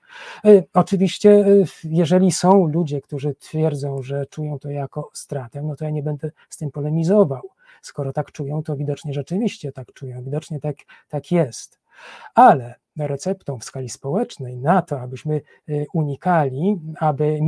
[0.73, 1.45] Oczywiście,
[1.83, 6.31] jeżeli są ludzie, którzy twierdzą, że czują to jako stratę, no to ja nie będę
[6.49, 7.49] z tym polemizował.
[7.87, 10.75] Skoro tak czują, to widocznie rzeczywiście tak czują, widocznie tak,
[11.09, 11.79] tak jest.
[12.35, 17.39] Ale receptą w skali społecznej na to, abyśmy y, unikali, aby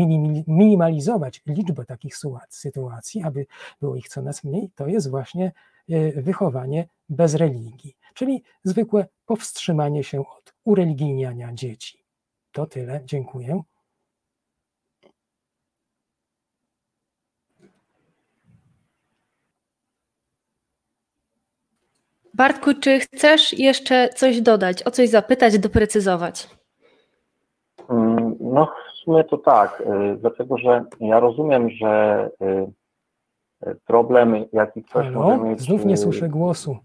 [0.47, 2.15] minimalizować liczbę takich
[2.49, 3.45] sytuacji, aby
[3.81, 5.51] było ich coraz mniej, to jest właśnie
[5.89, 12.03] y, wychowanie bez religii, czyli zwykłe powstrzymanie się od ureligijniania dzieci.
[12.51, 13.61] To tyle, dziękuję.
[22.39, 26.49] Bartku, czy chcesz jeszcze coś dodać, o coś zapytać, doprecyzować?
[27.89, 29.83] Mm, no, w sumie to tak,
[30.17, 32.29] dlatego że ja rozumiem, że
[33.85, 35.19] problem, jaki ktoś halo?
[35.19, 35.61] może mieć...
[35.61, 36.77] Znów nie słyszę głosu.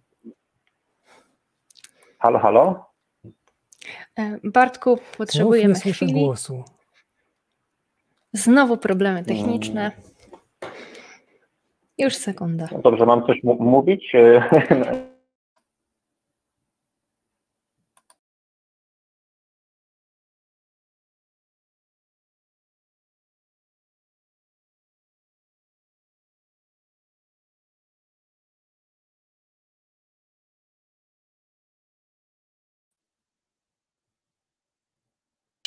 [2.19, 2.85] Halo, halo?
[4.45, 6.25] Bartku, potrzebujemy Znów nie słyszę chwili.
[6.25, 6.65] głosu.
[8.33, 9.93] Znowu problemy techniczne.
[11.99, 12.69] Już sekunda.
[12.73, 14.13] No dobrze, mam coś mówić?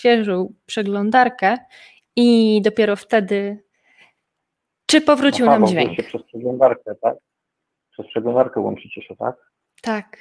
[0.07, 1.57] Świeżą przeglądarkę
[2.15, 3.63] i dopiero wtedy.
[4.85, 5.97] Czy powrócił nam dźwięk?
[5.97, 7.15] się przez przeglądarkę, tak?
[7.91, 9.35] Przez przeglądarkę łączycie się, tak?
[9.81, 10.17] Tak,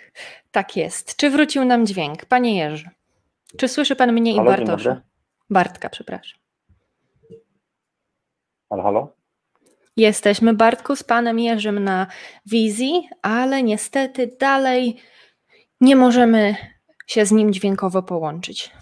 [0.50, 1.16] tak jest.
[1.16, 2.24] Czy wrócił nam dźwięk?
[2.24, 2.90] Panie Jerzy,
[3.56, 5.00] czy słyszy pan mnie i Halo, Bartosza?
[5.50, 6.38] Bartka, przepraszam.
[8.70, 9.12] Halo, halo?
[9.96, 12.06] Jesteśmy, Bartku, z panem Jerzym na
[12.46, 14.96] wizji, ale niestety dalej
[15.80, 16.56] nie możemy
[17.06, 18.72] się z nim dźwiękowo połączyć.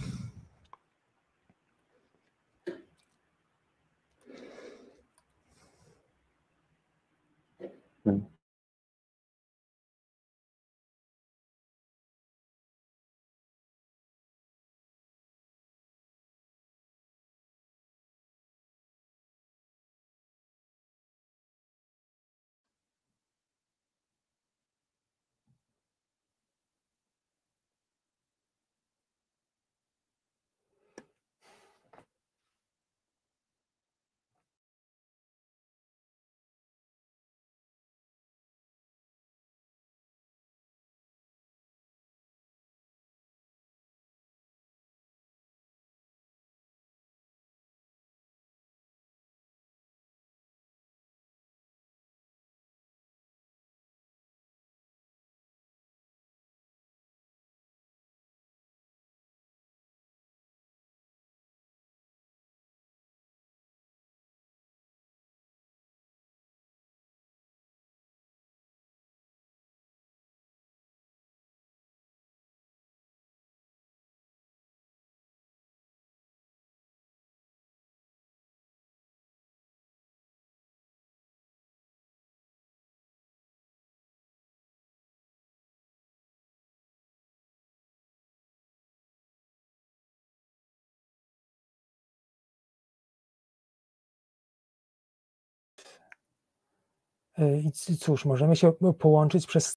[97.38, 99.76] I c- cóż, możemy się połączyć przez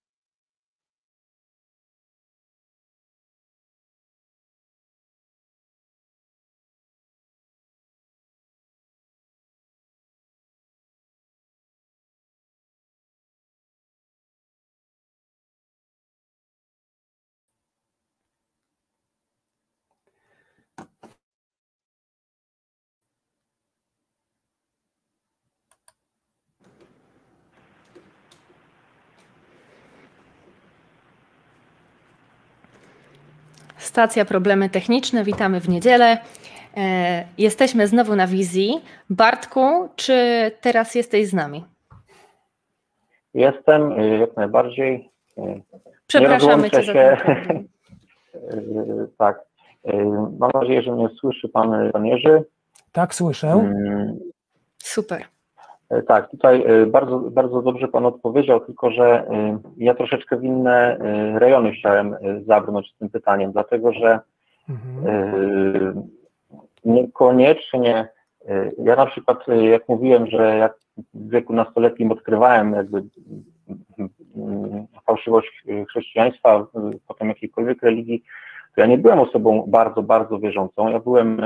[33.97, 36.17] Stacja Problemy Techniczne, witamy w niedzielę.
[36.77, 38.81] E, Jesteśmy znowu na wizji.
[39.09, 40.15] Bartku, czy
[40.61, 41.63] teraz jesteś z nami?
[43.33, 45.09] Jestem y, jak najbardziej.
[45.37, 45.41] y,
[46.07, 47.17] Przepraszamy cię się.
[49.17, 49.39] Tak.
[50.39, 52.43] Mam nadzieję, że mnie słyszy pan, pan Jerzy.
[52.91, 53.47] tak słyszę.
[53.51, 54.19] Mm,
[54.77, 55.25] Super.
[55.89, 60.43] E, Tak, tutaj e, bardzo, bardzo dobrze Pan odpowiedział, tylko że e, ja troszeczkę w
[60.43, 60.97] inne
[61.35, 62.15] rejony chciałem
[62.45, 64.19] zabrnąć z tym pytaniem, dlatego że
[64.69, 66.09] Mhm.
[66.85, 68.07] niekoniecznie,
[68.83, 70.75] ja na przykład, jak mówiłem, że jak
[71.13, 73.03] w wieku nastoletnim odkrywałem jakby
[74.37, 76.67] mm, fałszywość chrześcijaństwa,
[77.07, 78.23] potem jakiejkolwiek religii,
[78.75, 80.89] to ja nie byłem osobą bardzo, bardzo wierzącą.
[80.89, 81.41] Ja byłem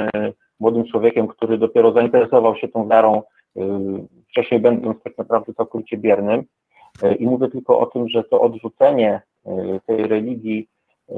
[0.59, 3.23] młodym człowiekiem, który dopiero zainteresował się tą wiarą
[4.29, 6.43] wcześniej będąc tak naprawdę całkowicie biernym.
[7.03, 10.67] Y, I mówię tylko o tym, że to odrzucenie y, tej religii
[11.09, 11.13] y,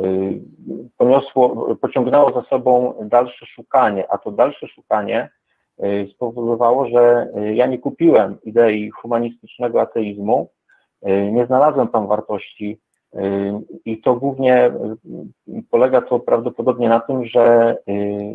[0.97, 5.29] poniosło, pociągnęło za sobą dalsze szukanie, a to dalsze szukanie
[6.11, 10.49] spowodowało, że ja nie kupiłem idei humanistycznego ateizmu,
[11.31, 12.79] nie znalazłem tam wartości
[13.85, 14.71] i to głównie
[15.71, 17.77] polega to prawdopodobnie na tym, że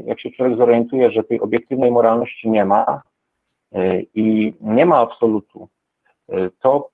[0.05, 3.03] jak się człowiek zorientuje, że tej obiektywnej moralności nie ma
[4.15, 5.69] i nie ma absolutu,
[6.33, 6.91] y, to,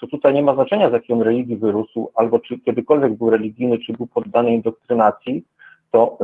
[0.00, 3.78] to tutaj nie ma znaczenia, z jakiej on religii wyrósł, albo czy kiedykolwiek był religijny,
[3.78, 5.44] czy był poddany indoktrynacji,
[5.90, 6.18] to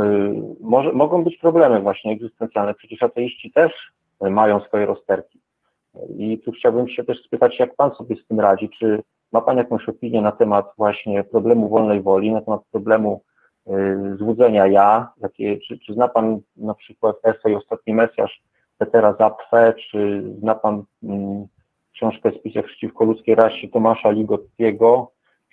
[0.60, 2.74] może, mogą być problemy właśnie egzystencjalne.
[2.74, 3.72] Przecież ateiści też
[4.20, 5.40] mają swoje rozterki.
[6.18, 8.70] I tu chciałbym się też spytać, jak Pan sobie z tym radzi?
[8.78, 9.02] Czy
[9.32, 13.22] ma Pan jakąś opinię na temat właśnie problemu wolnej woli, na temat problemu
[13.66, 15.12] y, złudzenia ja?
[15.20, 18.42] Jakie, czy, czy zna Pan na przykład esej Ostatni Mesjasz
[18.78, 21.46] Petera Zapfe, czy zna Pan mm,
[21.92, 25.12] książkę Spisek przeciwko ludzkiej rasie Tomasza Ligottiego?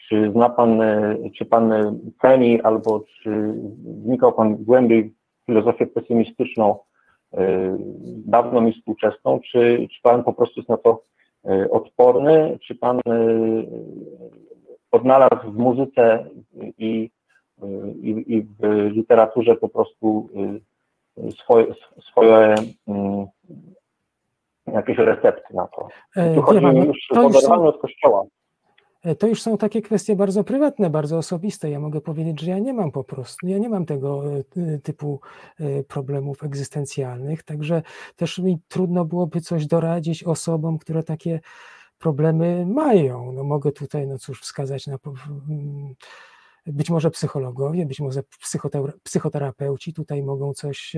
[0.09, 1.73] Czy zna Pan, y, czy Pan
[2.21, 3.53] ceni albo czy
[4.05, 6.79] wnikał Pan głębiej w filozofię pesymistyczną
[7.33, 7.77] Y,
[8.25, 11.03] dawną i współczesną, czy, czy Pan po prostu jest na to
[11.45, 12.99] y, odporny, czy Pan
[14.91, 16.25] odnalazł w muzyce
[16.77, 17.09] i,
[18.01, 20.29] i, i w literaturze po prostu
[21.43, 21.65] swoje,
[22.01, 22.55] swoje
[24.67, 25.87] jakieś recepty na to.
[26.15, 28.23] E, tu chodzi już o oderwanie od kościoła.
[29.03, 31.69] E, to już są takie kwestie bardzo prywatne, bardzo osobiste.
[31.69, 34.23] Ja mogę powiedzieć, że ja nie mam po prostu, ja nie mam tego
[34.57, 35.19] e, typu
[35.87, 37.81] problemów egzystencjalnych, także
[38.15, 41.39] też mi trudno byłoby coś doradzić osobom, które takie
[41.99, 43.31] problemy mają.
[43.31, 44.97] No mogę tutaj, no cóż, wskazać na
[46.65, 48.23] być może psychologowie, być może
[49.03, 50.95] psychoterapeuci tutaj mogą coś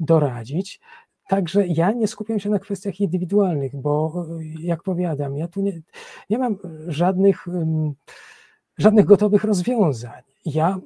[0.00, 0.80] doradzić.
[1.28, 4.24] Także ja nie skupiam się na kwestiach indywidualnych, bo
[4.60, 5.80] jak powiadam, ja tu nie,
[6.30, 7.46] nie mam żadnych,
[8.78, 10.22] żadnych gotowych rozwiązań.
[10.44, 10.78] Ja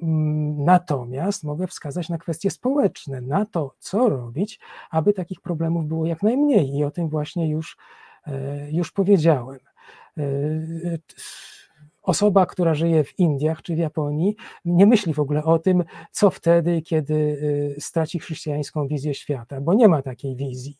[0.57, 4.59] natomiast mogę wskazać na kwestie społeczne, na to, co robić,
[4.91, 6.75] aby takich problemów było jak najmniej.
[6.75, 7.77] I o tym właśnie już,
[8.27, 9.59] e, już powiedziałem
[10.17, 10.23] e,
[12.03, 14.35] osoba, która żyje w Indiach czy w Japonii,
[14.65, 19.73] nie myśli w ogóle o tym, co wtedy, kiedy y, straci chrześcijańską wizję świata, bo
[19.73, 20.77] nie ma takiej wizji.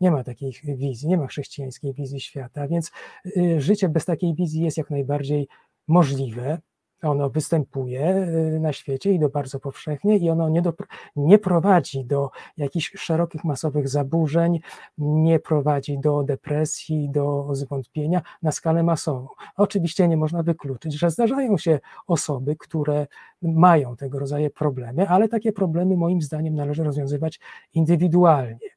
[0.00, 2.90] Nie ma takiej wizji, nie ma chrześcijańskiej wizji świata, więc
[3.36, 5.48] y, życie bez takiej wizji jest jak najbardziej
[5.88, 6.58] możliwe
[7.02, 8.16] ono występuje
[8.54, 10.72] y, na świecie i to bardzo powszechnie i ono nie, do,
[11.16, 14.60] nie prowadzi do jakichś szerokich, masowych zaburzeń,
[14.98, 19.28] nie prowadzi do depresji, do zwątpienia na skalę masową.
[19.56, 23.06] Oczywiście nie można wykluczyć, że zdarzają się osoby, które
[23.42, 27.40] mają tego rodzaju problemy, ale takie problemy moim zdaniem należy rozwiązywać
[27.74, 28.68] indywidualnie.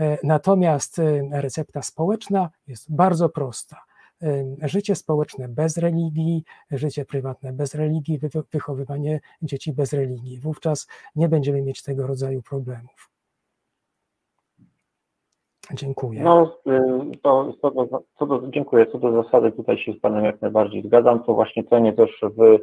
[0.00, 3.76] E, natomiast e, recepta społeczna jest bardzo prosta
[4.62, 8.20] życie społeczne bez religii, życie prywatne bez religii,
[8.52, 10.40] wychowywanie dzieci bez religii.
[10.40, 13.14] Wówczas nie będziemy mieć tego rodzaju problemów.
[15.72, 16.22] Dziękuję.
[16.22, 16.58] No,
[17.22, 17.52] to,
[18.18, 18.86] co do, dziękuję.
[18.86, 21.22] Co do zasady, tutaj się z Panem jak najbardziej zgadzam.
[21.22, 22.58] To właśnie cenię też w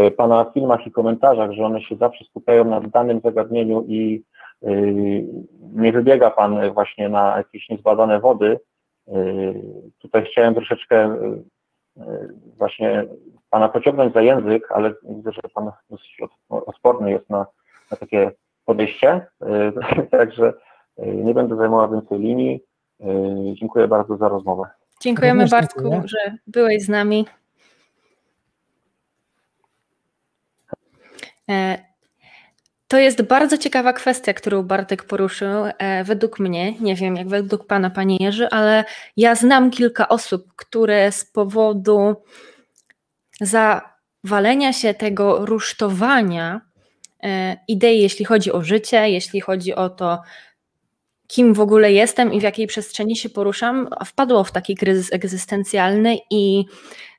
[0.00, 4.24] y, Pana filmach i komentarzach, że one się zawsze skupiają na danym zagadnieniu i
[4.62, 5.26] y,
[5.72, 8.60] nie wybiega Pan właśnie na jakieś niezbadane wody,
[9.98, 11.14] Tutaj chciałem troszeczkę
[11.96, 13.04] y, właśnie
[13.50, 16.18] Pana pociągnąć za język, ale widzę, że Pan dosyć
[16.50, 17.46] odporny jest na,
[17.90, 18.32] na takie
[18.64, 20.52] podejście, y, także
[20.98, 22.60] nie będę zajmował więcej linii.
[23.54, 24.62] Dziękuję bardzo za rozmowę.
[25.00, 27.26] Dziękujemy Bartku, że byłeś z nami.
[32.90, 35.64] To jest bardzo ciekawa kwestia, którą Bartek poruszył.
[35.78, 38.84] E, według mnie, nie wiem jak według Pana, Panie Jerzy, ale
[39.16, 42.16] ja znam kilka osób, które z powodu
[43.40, 46.60] zawalenia się tego rusztowania
[47.22, 50.22] e, idei, jeśli chodzi o życie, jeśli chodzi o to,
[51.26, 56.16] kim w ogóle jestem i w jakiej przestrzeni się poruszam, wpadło w taki kryzys egzystencjalny
[56.30, 56.64] i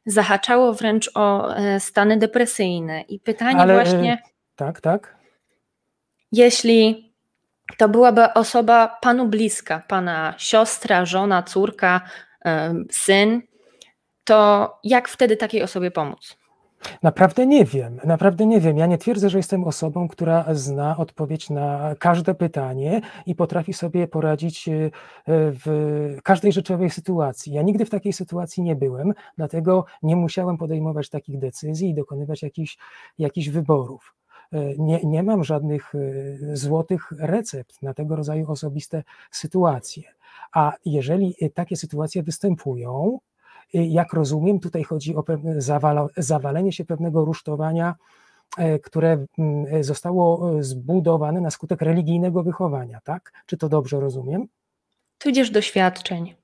[0.06, 3.02] zahaczało wręcz o e, stany depresyjne.
[3.02, 4.22] I pytanie Ale, właśnie.
[4.56, 5.21] Tak, tak
[6.32, 7.12] jeśli
[7.78, 12.02] to byłaby osoba panu bliska, pana siostra, żona, córka,
[12.92, 13.42] syn,
[14.24, 16.42] to jak wtedy takiej osobie pomóc?
[17.04, 18.78] Naprawdę nie wiem, naprawdę nie wiem.
[18.78, 24.08] Ja nie twierdzę, że jestem osobą, która zna odpowiedź na każde pytanie i potrafi sobie
[24.08, 24.92] poradzić e,
[25.26, 27.54] w każdej rzeczowej sytuacji.
[27.54, 32.42] Ja nigdy w takiej sytuacji nie byłem, dlatego nie musiałem podejmować takich decyzji i dokonywać
[32.42, 32.78] jakichś,
[33.18, 34.21] jakichś wyborów.
[34.54, 40.04] E, nie, nie mam żadnych e, złotych recept na tego rodzaju osobiste sytuacje.
[40.54, 43.20] A jeżeli takie sytuacje występują,
[43.74, 45.56] e, jak rozumiem, tutaj chodzi o pewne
[46.18, 47.96] zawalenie się pewnego rusztowania,
[48.84, 53.32] które mm, zostało zbudowane na skutek religijnego wychowania, tak?
[53.46, 54.48] Czy to dobrze rozumiem?
[55.18, 56.36] Tudzież doświadczeń.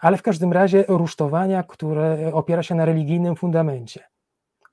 [0.00, 4.04] Ale w każdym razie rusztowania, które opiera się na religijnym fundamencie.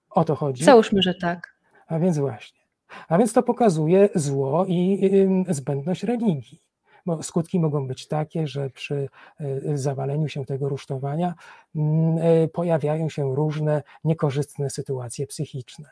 [0.10, 0.64] O to chodzi.
[0.64, 1.56] Załóżmy, że tak.
[1.88, 2.63] A więc właśnie.
[3.08, 5.10] A więc to pokazuje zło i
[5.50, 6.62] zbędność religii.
[7.06, 11.34] Bo skutki mogą być takie, że przy e, zawaleniu się tego rusztowania
[11.76, 15.90] mm, e, pojawiają się różne niekorzystne sytuacje psychiczne.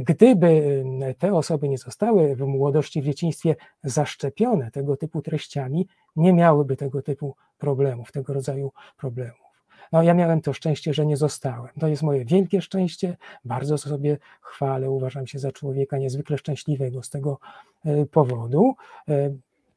[0.00, 0.84] Gdyby
[1.18, 5.86] te osoby nie zostały w młodości, w dzieciństwie zaszczepione tego typu treściami,
[6.16, 9.45] nie miałyby tego typu problemów, tego rodzaju problemów.
[9.92, 11.68] No, ja miałem to szczęście, że nie zostałem.
[11.80, 13.16] To jest moje wielkie szczęście.
[13.44, 14.90] Bardzo sobie chwalę.
[14.90, 17.38] Uważam się za człowieka niezwykle szczęśliwego z tego
[17.84, 18.74] e, powodu.
[19.08, 19.30] E,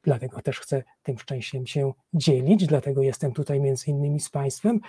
[0.03, 4.79] dlatego też chcę tym szczęściem się dzielić, dlatego jestem tutaj między innymi z Państwem.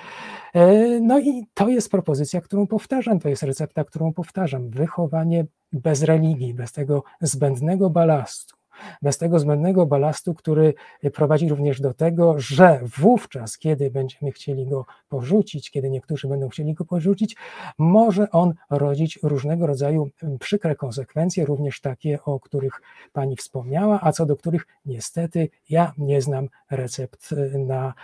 [0.55, 4.71] E, no i to jest propozycja, którą powtarzam, to jest recepta, którą powtarzam.
[4.71, 8.60] Wychowanie bez religii, bez tego zbędnego balastu
[9.03, 10.75] bez tego zbędnego balastu, który
[11.15, 16.75] prowadzi również do tego, że wówczas, kiedy będziemy chcieli go porzucić, kiedy niektórzy będą chcieli
[16.75, 17.37] go porzucić,
[17.79, 20.11] może on rodzić różnego rodzaju
[20.41, 26.23] przykre konsekwencje, również takie, o których Pani wspomniała, a co do których niestety ja nie
[26.23, 27.95] znam recept na,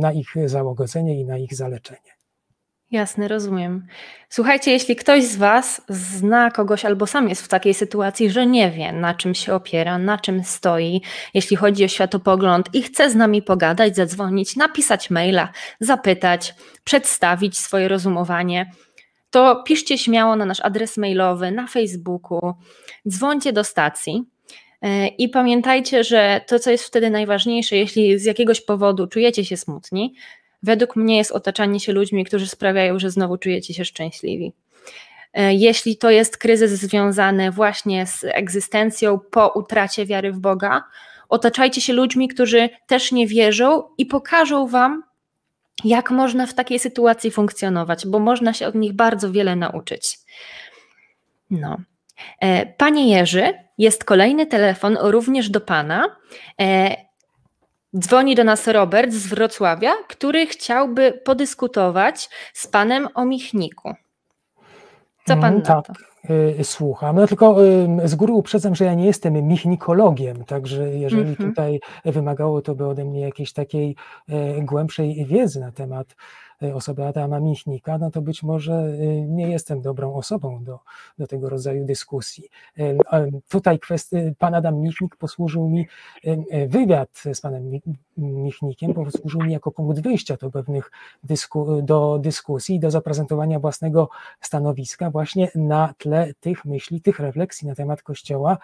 [0.00, 2.17] na ich załagodzenie i na ich zaleczenie.
[2.90, 3.86] Jasne, rozumiem.
[4.28, 8.70] Słuchajcie, jeśli ktoś z Was zna kogoś albo sam jest w takiej sytuacji, że nie
[8.70, 11.02] wie, na czym się opiera, na czym stoi,
[11.34, 15.48] jeśli chodzi o światopogląd i chce z nami pogadać, zadzwonić, napisać maila,
[15.80, 18.70] zapytać, przedstawić swoje rozumowanie,
[19.30, 22.54] to piszcie śmiało na nasz adres mailowy, na Facebooku,
[23.08, 24.24] dzwońcie do stacji.
[24.82, 29.56] E, I pamiętajcie, że to, co jest wtedy najważniejsze, jeśli z jakiegoś powodu czujecie się
[29.56, 30.14] smutni,
[30.62, 34.52] według mnie jest otaczanie się ludźmi, którzy sprawiają, że znowu czujecie się szczęśliwi.
[35.32, 40.84] E, jeśli to jest kryzys związany właśnie z egzystencją po utracie wiary w Boga,
[41.28, 45.02] otaczajcie się ludźmi, którzy też nie wierzą i pokażą Wam,
[45.84, 50.18] jak można w takiej sytuacji funkcjonować, bo można się od nich bardzo wiele nauczyć.
[51.50, 51.76] No.
[52.40, 56.16] E, panie Jerzy, jest kolejny telefon również do Pana.
[57.98, 63.94] Dzwoni do nas Robert z Wrocławia, który chciałby podyskutować z panem o Michniku.
[65.26, 65.84] Co pan mm, tak.
[66.60, 67.16] Y, słucham.
[67.16, 67.56] No tylko
[68.04, 71.46] z góry uprzedzam, że ja nie jestem michnikologiem, także jeżeli mm -hmm.
[71.46, 73.96] tutaj wymagało to by ode mnie jakiejś takiej
[74.28, 76.14] e, głębszej wiedzy na temat
[76.62, 80.78] E, osoby Adama Michnika, no to być może e, nie jestem dobrą osobą do,
[81.18, 82.44] do tego rodzaju dyskusji.
[82.78, 82.96] E,
[83.48, 85.86] tutaj kwestia, pan Adam Michnik posłużył mi,
[86.68, 87.80] wywiad z panem
[88.16, 90.90] Michnikiem posłużył mi jako punkt wyjścia do pewnych
[91.22, 94.08] dysku, do dyskusji, do zaprezentowania własnego
[94.40, 98.58] stanowiska właśnie na tle tych myśli, tych refleksji na temat Kościoła,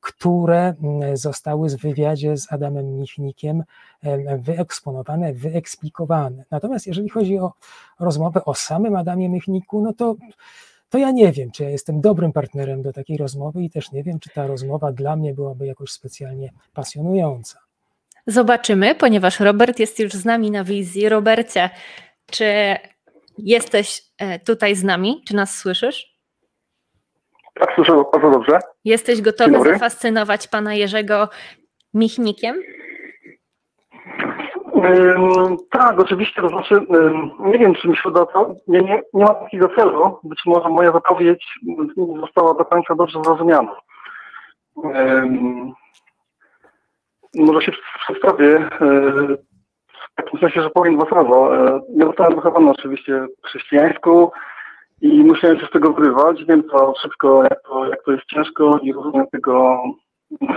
[0.00, 3.64] które mm, zostały w wywiadzie z Adamem Michnikiem
[4.38, 6.44] wyeksponowane, wyeksplikowane.
[6.50, 7.39] Natomiast jeżeli chodzi o
[8.00, 10.14] rozmowę o samym Adamie Michniku, no to
[10.90, 14.02] to ja nie wiem, czy ja jestem dobrym partnerem do takiej rozmowy i też nie
[14.02, 17.58] wiem, czy ta rozmowa dla mnie byłaby jakoś specjalnie pasjonująca.
[18.26, 21.08] Zobaczymy, ponieważ Robert jest już z nami na wizji.
[21.08, 21.70] Robercie,
[22.30, 22.76] czy
[23.38, 25.22] jesteś e, tutaj z nami?
[25.26, 26.20] Czy nas słyszysz?
[27.54, 28.58] Tak, słyszę bardzo dobrze.
[28.84, 31.28] Jesteś gotowy zafascynować pana Jerzego
[31.94, 32.56] Michnikiem?
[35.70, 36.80] Tak, oczywiście, to znaczy,
[37.40, 40.68] nie wiem, czy mi się uda to, nie, nie, nie mam takiego celu, być może
[40.68, 41.44] moja zapowiedź
[42.20, 43.76] została do końca dobrze zrozumiana.
[47.34, 47.72] może się
[48.04, 48.68] przedstawię,
[50.12, 51.56] w takim sensie, że powiem dwa słowa.
[51.96, 54.32] Ja zostałem wychowany oczywiście chrześcijańsku
[55.00, 56.44] i musiałem się z tego wyrywać.
[56.44, 59.82] Wiem to szybko, jak to, jak to jest ciężko i rozumiem tego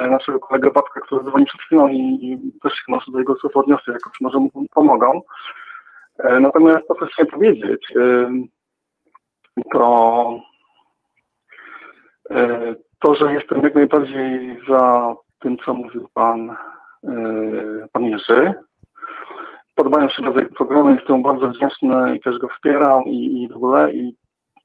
[0.09, 3.57] naszego kolegę Babka, który dzwoni przed chwilą i, i też się może do jego słów
[3.57, 5.21] odniosę, jakoś może mu pomogą.
[6.19, 8.31] E, natomiast to, co chciałem powiedzieć, e,
[9.71, 10.39] to
[12.99, 16.55] to, że jestem jak najbardziej za tym, co mówił pan,
[17.91, 18.53] pan Jerzy.
[19.75, 23.93] Podobają się rodzaj programy, jestem bardzo wdzięczny i też go wspieram i, i w ogóle
[23.93, 24.15] i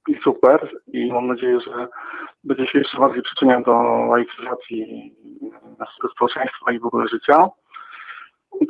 [0.09, 1.89] i super i mam nadzieję, że
[2.57, 3.73] się jeszcze bardziej przyczyniał do
[4.11, 5.13] laicyzacji
[5.79, 7.49] naszego społeczeństwa i w ogóle życia.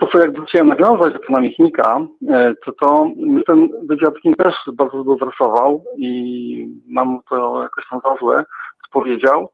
[0.01, 2.01] To, co jak chciałem nawiązać do pana Michnika,
[2.31, 3.11] e, to to
[3.47, 8.45] ten wywiad też bardzo zainteresował i mam to jakoś tam za złe,
[8.91, 9.51] powiedział.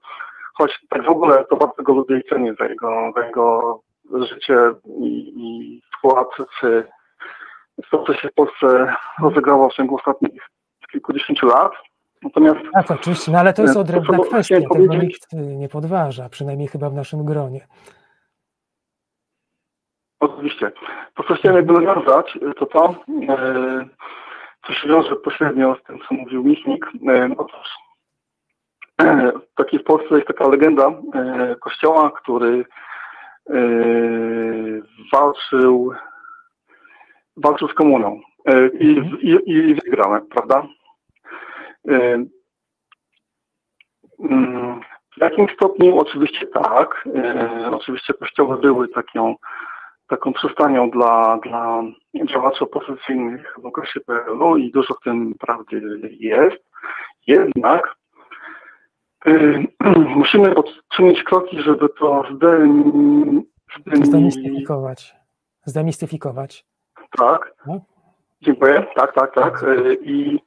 [0.54, 3.80] Choć tak w ogóle to bardzo go lubię i cenię za jego, za jego
[4.12, 4.56] życie
[5.00, 6.28] i, i wkład,
[6.60, 6.86] czy
[7.90, 10.42] to, co się w Polsce rozegrało w ciągu ostatnich
[10.92, 11.72] kilkudziesięciu lat.
[12.24, 12.60] Natomiast.
[12.72, 16.90] Tak, oczywiście, no ale to jest odrębna to, kwestia, tego nikt nie podważa, przynajmniej chyba
[16.90, 17.66] w naszym gronie.
[20.20, 20.72] Oczywiście.
[21.14, 22.94] To, co chciałem jakby nawiązać, to to,
[23.28, 23.86] e,
[24.66, 26.86] co się wiąże pośrednio z tym, co mówił Michnik.
[27.08, 27.68] E, otóż
[29.00, 29.32] e,
[29.78, 30.92] w Polsce jest taka legenda
[31.60, 32.64] kościoła, który
[35.12, 35.92] walczył,
[37.36, 38.20] walczył z komuną
[38.80, 40.66] i, i, i wygrałem, prawda?
[45.16, 47.08] W jakimś stopniu oczywiście tak.
[47.72, 49.34] Oczywiście kościoły były taką,
[50.08, 51.82] taką przystanią dla, dla
[52.24, 56.64] działaczy opozycyjnych w okresie PRL-u i dużo w tym prawdy jest.
[57.26, 57.96] Jednak
[60.16, 62.24] musimy podczynić kroki, żeby to
[64.02, 65.16] zdemistyfikować.
[65.64, 66.66] Zdemistyfikować.
[67.16, 67.54] Tak.
[67.66, 67.80] No.
[68.42, 68.86] Dziękuję.
[68.94, 69.62] Tak, tak, tak.
[69.62, 70.40] Y, I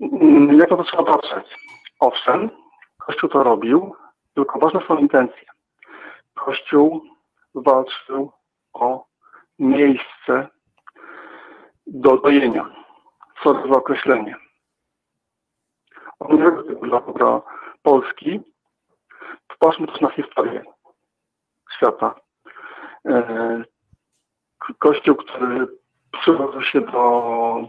[0.00, 1.56] mm, jak to trzeba patrzeć?
[2.00, 2.50] Owszem,
[2.98, 3.96] Kościół to robił,
[4.34, 5.46] tylko ważne są intencje.
[6.34, 7.04] Kościół
[7.54, 8.32] walczył
[8.72, 9.06] o
[9.58, 10.48] miejsce
[11.86, 12.70] do dojenia.
[13.42, 14.36] Co za określenie.
[16.18, 16.80] On nie robił
[17.14, 17.42] dla
[17.82, 18.40] Polski.
[19.48, 20.64] Popatrzmy też na historię
[21.76, 22.14] świata.
[23.08, 23.64] E,
[24.78, 25.66] Kościół, który
[26.12, 27.68] przyłożył się do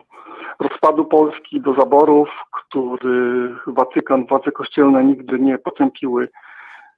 [0.59, 6.27] rozpadu Polski, do zaborów, który Watykan, władze kościelne nigdy nie potępiły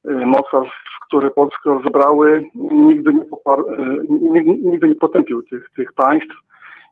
[0.06, 3.78] e, mocarstw, które Polskę rozebrały, nigdy nie, poparł, e,
[4.40, 6.36] nigdy nie potępił tych, tych państw,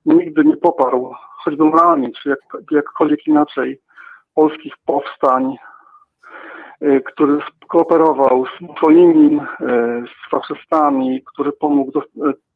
[0.05, 2.39] nigdy nie poparł, choćby moralnie, czy jak,
[2.71, 3.81] jakkolwiek inaczej,
[4.35, 5.57] polskich powstań,
[6.81, 9.41] Y, który kooperował z Mussolinim,
[10.07, 12.01] z faszystami, który pomógł,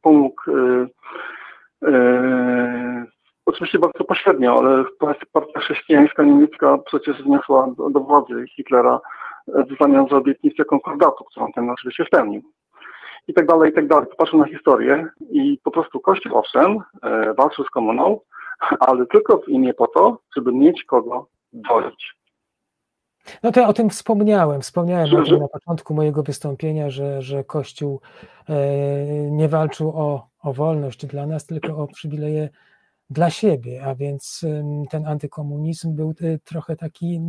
[0.02, 0.42] pomógł
[3.50, 4.84] oczywiście bardzo pośrednio, ale
[5.34, 9.00] partia chrześcijańska niemiecka przecież zniosła do, do władzy Hitlera
[9.48, 12.42] w zamian za obietnicę konkordatu, którą ten oczywiście spełnił.
[13.28, 14.08] I tak dalej, i tak dalej.
[14.08, 16.80] Popatrzę na historię i po prostu Kościół, owszem,
[17.38, 18.20] walczył z komuną,
[18.80, 22.20] ale tylko w imię po to, żeby mieć kogo dolić.
[23.44, 24.62] No to ja o tym wspomniałem.
[24.62, 28.02] Wspomniałem o tym na początku mojego wystąpienia, że, że Kościół
[28.50, 28.56] e,
[29.32, 32.50] nie walczył o, o wolność dla nas, tylko o przywileje
[33.10, 34.46] dla siebie, a więc
[34.90, 37.22] ten antykomunizm był e, trochę taki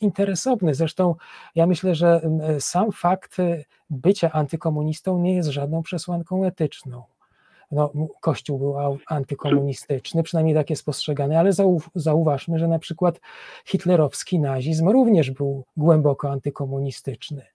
[0.00, 0.74] interesowny.
[0.74, 1.14] Zresztą
[1.54, 2.20] ja myślę, że
[2.60, 7.02] sam fakt e, bycia antykomunistą nie jest żadną przesłanką etyczną
[7.70, 8.74] no, Kościół był
[9.06, 11.50] antykomunistyczny, przynajmniej takie spostrzegane, ale
[11.94, 13.20] zauważmy, że na przykład
[13.64, 17.46] hitlerowski nazizm również był głęboko antykomunistyczny.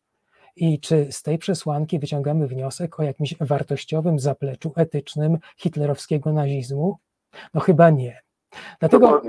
[0.56, 6.98] I czy z tej przesłanki wyciągamy wniosek o jakimś wartościowym zapleczu etycznym hitlerowskiego nazizmu?
[7.54, 8.22] No chyba nie.
[8.80, 9.22] Dlatego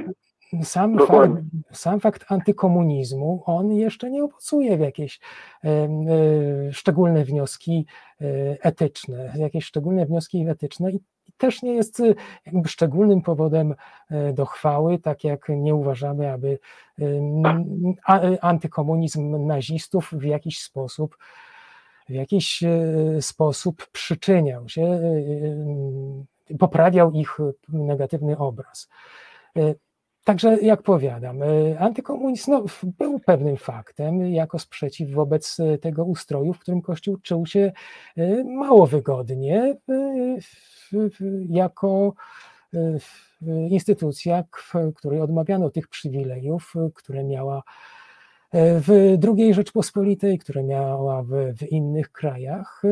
[0.62, 1.32] sam fakt,
[1.72, 5.20] sam fakt antykomunizmu, on jeszcze nie owocuje w jakieś
[5.64, 5.88] e,
[6.72, 7.86] szczególne wnioski
[8.20, 8.24] e,
[8.60, 11.00] etyczne, jakieś szczególne wnioski etyczne i
[11.36, 12.14] też nie jest e,
[12.46, 13.74] jakby szczególnym powodem
[14.34, 16.58] do chwały, tak jak nie uważamy, aby
[18.40, 21.18] antykomunizm nazistów w jakiś sposób
[22.08, 22.62] w jakiś
[23.20, 25.00] sposób przyczyniał się,
[26.58, 27.38] poprawiał ich
[27.68, 28.88] negatywny obraz.
[30.24, 32.64] Także jak powiadam, y, antykomunizm no,
[32.98, 37.72] był pewnym faktem jako sprzeciw wobec tego ustroju, w którym Kościół czuł się
[38.44, 39.76] mało wygodnie,
[41.48, 42.12] jako
[43.70, 47.62] instytucja, w której odmawiano tych przywilejów, które miała
[48.54, 51.28] w II Rzeczpospolitej, które miała w,
[51.58, 52.82] w, innych krajach.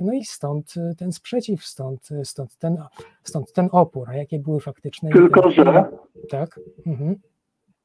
[0.00, 2.76] No i stąd ten sprzeciw, stąd, stąd, ten,
[3.22, 4.10] stąd ten opór.
[4.10, 5.84] A jakie były faktyczne Tylko, że.
[6.30, 6.60] Tak.
[6.86, 7.16] Mhm.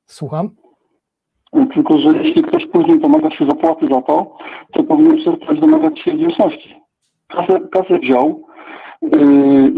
[0.06, 0.50] Słucham.
[1.74, 4.38] Tylko, że jeśli ktoś później domaga się zapłaty za to,
[4.74, 6.76] to powinien przestać domagać się wdzięczności.
[7.28, 8.44] Kasę, kasę wziął
[9.02, 9.74] yy,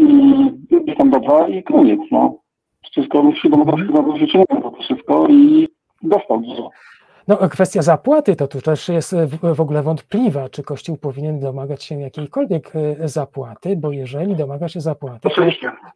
[0.86, 2.00] i tam dobra i koniec.
[2.10, 2.38] No.
[2.82, 5.68] Przecież komuś się domagał się za życzenia za to wszystko i
[6.02, 6.70] dostał dużo.
[7.28, 9.14] No, kwestia zapłaty to tu też jest
[9.54, 14.80] w ogóle wątpliwa, czy Kościół powinien domagać się jakiejkolwiek e, zapłaty, bo jeżeli domaga się
[14.80, 15.28] zapłaty,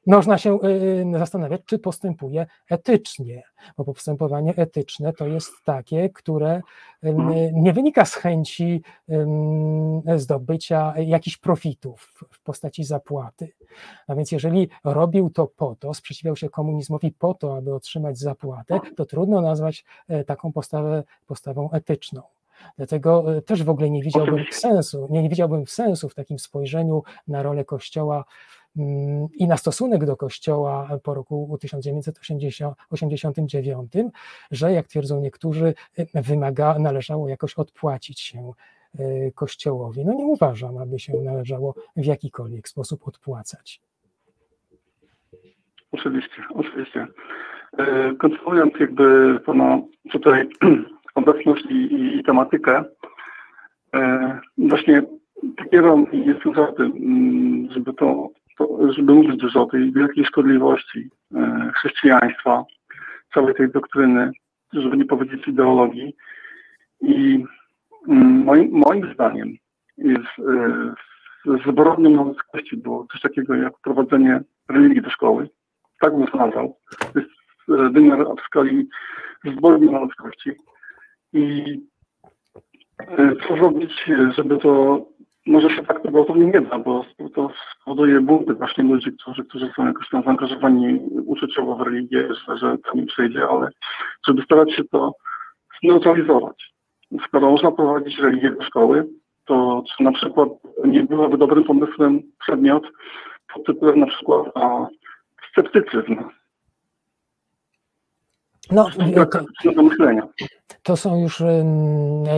[0.07, 0.59] można się
[1.15, 3.43] e, zastanawiać, czy postępuje etycznie,
[3.77, 6.63] bo postępowanie etyczne to jest takie, które
[7.53, 8.83] nie wynika z chęci
[10.17, 13.53] zdobycia jakichś profitów w postaci zapłaty.
[14.09, 18.81] A więc jeżeli robił to po to, sprzeciwiał się komunizmowi po to, aby otrzymać zapłatę,
[18.97, 22.23] to trudno nazwać e, taką postawę postawą etyczną.
[22.77, 27.03] Dlatego e, też w ogóle nie widziałbym sensu, nie, nie widziałbym sensu w takim spojrzeniu
[27.29, 28.25] na rolę Kościoła
[28.77, 33.93] mm, i na stosunek do Kościoła po roku 1989,
[34.51, 35.75] że jak twierdzą niektórzy,
[36.15, 38.53] e, wymaga, należało jakoś odpłacić się
[38.99, 40.05] e, Kościołowi.
[40.05, 43.81] No nie uważam, aby się należało w jakikolwiek sposób odpłacać.
[45.93, 47.07] Oczywiście, oczywiście.
[48.19, 49.79] Kontynuując jakby Pana
[50.11, 50.49] tutaj
[51.19, 52.85] obecność i, i, i tematykę.
[53.95, 55.03] E, właśnie
[55.57, 61.11] takierą jestem za tym, mm, żeby to, to, żeby mówić dużo o tej wielkiej szkodliwości
[61.35, 62.65] e, chrześcijaństwa,
[63.35, 64.31] całej tej doktryny,
[64.73, 66.17] żeby nie powiedzieć ideologii.
[67.01, 67.45] I
[68.09, 69.57] mm, moim, moim zdaniem
[69.99, 70.29] jest
[71.67, 75.49] zbrodnią na ludzkości było coś takiego jak wprowadzenie religii do szkoły.
[76.01, 76.77] Tak bym to nazwał.
[77.13, 77.31] To jest
[77.93, 78.89] wymiar w skali
[79.45, 80.51] zbrodni na ludzkości.
[81.33, 81.77] I
[83.49, 84.05] co zrobić,
[84.37, 85.03] żeby to
[85.47, 87.05] może się tak to nie da, bo
[87.35, 92.57] to spowoduje bunty właśnie ludzi, którzy, którzy są jakoś tam zaangażowani uczuciowo w religię, że,
[92.57, 93.69] że to nie przejdzie, ale
[94.27, 95.13] żeby starać się to
[95.83, 96.73] zneutralizować.
[97.27, 99.07] Skoro można prowadzić religię do szkoły,
[99.45, 100.49] to czy na przykład
[100.85, 102.85] nie byłoby dobrym pomysłem przedmiot
[103.55, 104.87] pod tytułem na przykład a,
[105.51, 106.17] sceptycyzm.
[108.71, 108.89] No,
[109.75, 110.29] do myślenia.
[110.83, 111.43] To są już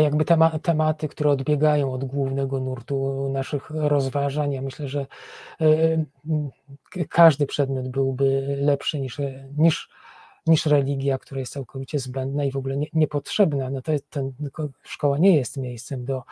[0.02, 0.24] jakby
[0.62, 4.52] tematy, które odbiegają od głównego nurtu naszych rozważań.
[4.52, 5.06] Ja myślę, że
[7.08, 9.20] każdy przedmiot byłby lepszy niż,
[9.58, 9.88] niż,
[10.50, 13.70] niż religia, która jest całkowicie zbędna i w ogóle nie, niepotrzebna.
[13.70, 14.32] No to jest, ten,
[14.82, 16.22] szkoła nie jest miejscem do,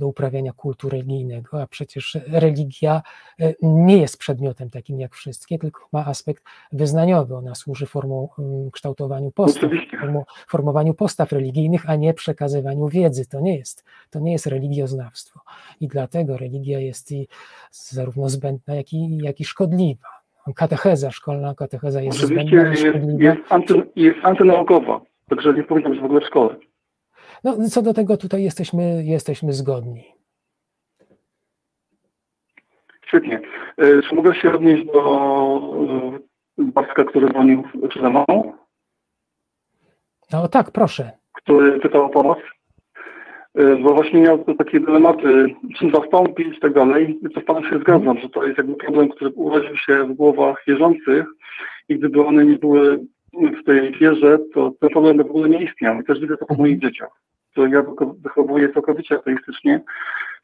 [0.00, 3.02] do uprawiania kultu religijnego, a przecież religia
[3.40, 7.36] e, nie jest przedmiotem takim jak wszystkie, tylko ma aspekt wyznaniowy.
[7.36, 9.70] Ona służy formą mm, kształtowaniu postaw,
[10.48, 13.26] formowaniu postaw religijnych, a nie przekazywaniu wiedzy.
[13.26, 15.40] To nie jest, to nie jest religioznawstwo.
[15.80, 17.28] I dlatego religia jest i
[17.70, 20.19] zarówno zbędna, jak i, jak i szkodliwa.
[20.56, 22.84] Katecheza, szkolna katecheza jest Oczywiście jest.
[23.18, 26.56] Jest, anty, jest antynaukowa, także nie powinna być w ogóle w szkole.
[27.44, 30.04] No, co do tego tutaj jesteśmy, jesteśmy zgodni.
[33.06, 33.40] Świetnie.
[33.76, 35.02] E, czy mogę się odnieść do
[36.58, 38.24] e, Bartka, który dzwonił przede mną?
[40.32, 41.10] No tak, proszę.
[41.32, 42.38] Który pytał o pomoc?
[43.54, 47.18] E, bo właśnie miał takie dylematy, czym zastąpić i tak dalej.
[47.22, 50.12] I to z Panem się zgadzam, że to jest jakby problem, który urodził się w
[50.12, 51.24] głowach wierzących.
[51.88, 53.00] I gdyby one nie były
[53.32, 56.00] w tej wierze, to ten problem by w ogóle nie istniał.
[56.00, 57.20] I też widzę to po moich dzieciach
[57.50, 57.82] które ja
[58.22, 59.80] wychowuję całkowicie ateistycznie,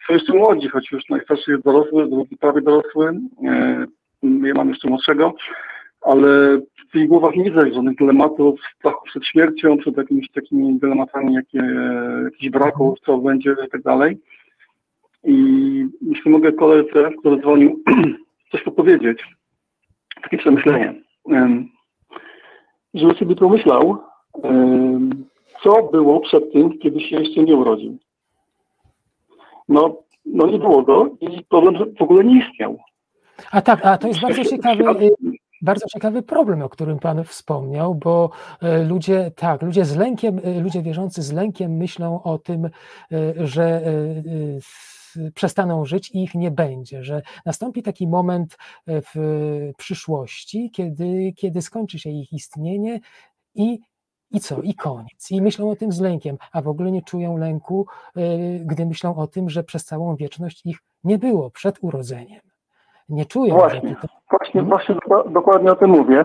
[0.06, 3.08] są jeszcze młodzi, choć już najstarszy jest dorosły, drugi prawie dorosły,
[3.46, 3.86] e,
[4.22, 5.34] ja mam jeszcze młodszego,
[6.06, 11.34] ale w tych głowach nie widzę żadnych dylematów, strachu przed śmiercią, przed jakimiś takimi dylematami,
[11.34, 11.62] jakie,
[12.24, 14.18] jakichś braków, co będzie i tak dalej.
[15.24, 17.82] I jeśli mogę koledze, który dzwonił,
[18.52, 19.22] coś powiedzieć,
[20.22, 20.94] takie przemyślenie,
[22.94, 23.98] żeby sobie pomyślał,
[25.62, 27.96] co było przed tym, kiedy się jeszcze nie urodził.
[29.68, 29.96] No,
[30.26, 32.78] no nie było go i problem w ogóle nie istniał.
[33.52, 35.10] A tak, a to jest bardzo ciekawy,
[35.66, 38.30] bardzo ciekawy problem, o którym Pan wspomniał, bo
[38.62, 42.70] e, ludzie, tak, ludzie z lękiem, e, ludzie wierzący z lękiem myślą o tym, e,
[43.46, 43.82] że
[45.34, 48.56] przestaną żyć i ich nie będzie, że nastąpi taki moment
[48.86, 49.14] w
[49.78, 53.00] przyszłości, kiedy, kiedy skończy się ich istnienie
[53.54, 53.78] i
[54.30, 54.62] i co?
[54.62, 55.30] I koniec.
[55.30, 57.86] I myślą o tym z lękiem, a w ogóle nie czują lęku,
[58.60, 62.40] gdy myślą o tym, że przez całą wieczność ich nie było przed urodzeniem.
[63.08, 63.54] Nie czują.
[63.54, 64.08] Właśnie, to...
[64.30, 64.68] właśnie, hmm?
[64.68, 64.94] właśnie
[65.30, 66.24] dokładnie o tym mówię.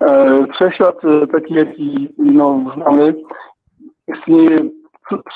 [0.00, 3.14] E, wszechświat e, taki, jaki no, znamy,
[4.08, 4.60] istnieje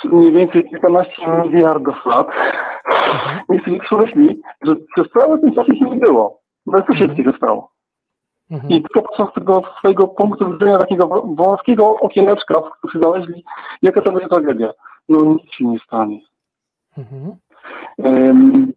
[0.05, 2.29] mniej więcej kilkanaście miliardów lat.
[2.87, 3.41] Mhm.
[3.53, 6.41] I sobie że przez cały ten czas ich nie było.
[6.67, 7.37] Bez co się mhm.
[7.37, 7.71] stało.
[8.51, 8.71] Mhm.
[8.71, 13.45] I tylko patrząc z tego swojego punktu widzenia takiego wąskiego okieneczka, w którym się znaleźli,
[13.83, 14.73] jaka to będzie tragedia.
[15.09, 16.21] No nic się nie stanie.
[16.99, 17.37] Mhm.
[17.99, 18.73] Um,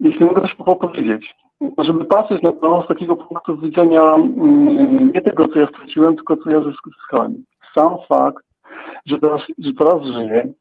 [0.00, 1.34] jeśli mogę coś powiedzieć,
[1.78, 6.36] żeby patrzeć na to z takiego punktu widzenia um, nie tego, co ja straciłem, tylko
[6.36, 7.44] co ja zyskałem.
[7.74, 8.44] Sam fakt,
[9.06, 10.52] że teraz, że teraz żyję,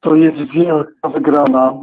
[0.00, 1.74] to jest wielka wygrana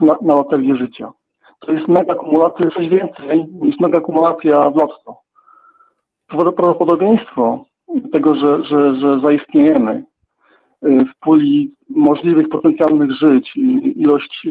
[0.00, 1.12] na, na życia
[1.58, 5.16] to jest mega akumulacja, coś więcej niż mega akumulacja w lotto.
[6.28, 7.64] Prawdopodobieństwo
[8.12, 10.04] tego, że, że, że zaistniejemy
[10.86, 14.46] y, w puli możliwych potencjalnych żyć i ilość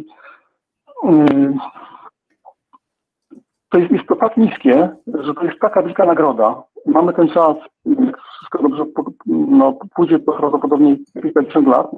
[3.69, 6.63] to jest, jest to tak niskie, że to jest taka wielka nagroda.
[6.85, 7.55] Mamy ten czas,
[7.85, 8.85] jak wszystko dobrze
[9.25, 10.97] no, pójdzie prawdopodobnie
[11.33, 11.91] 50 lat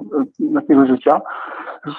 [0.54, 1.20] takiego życia,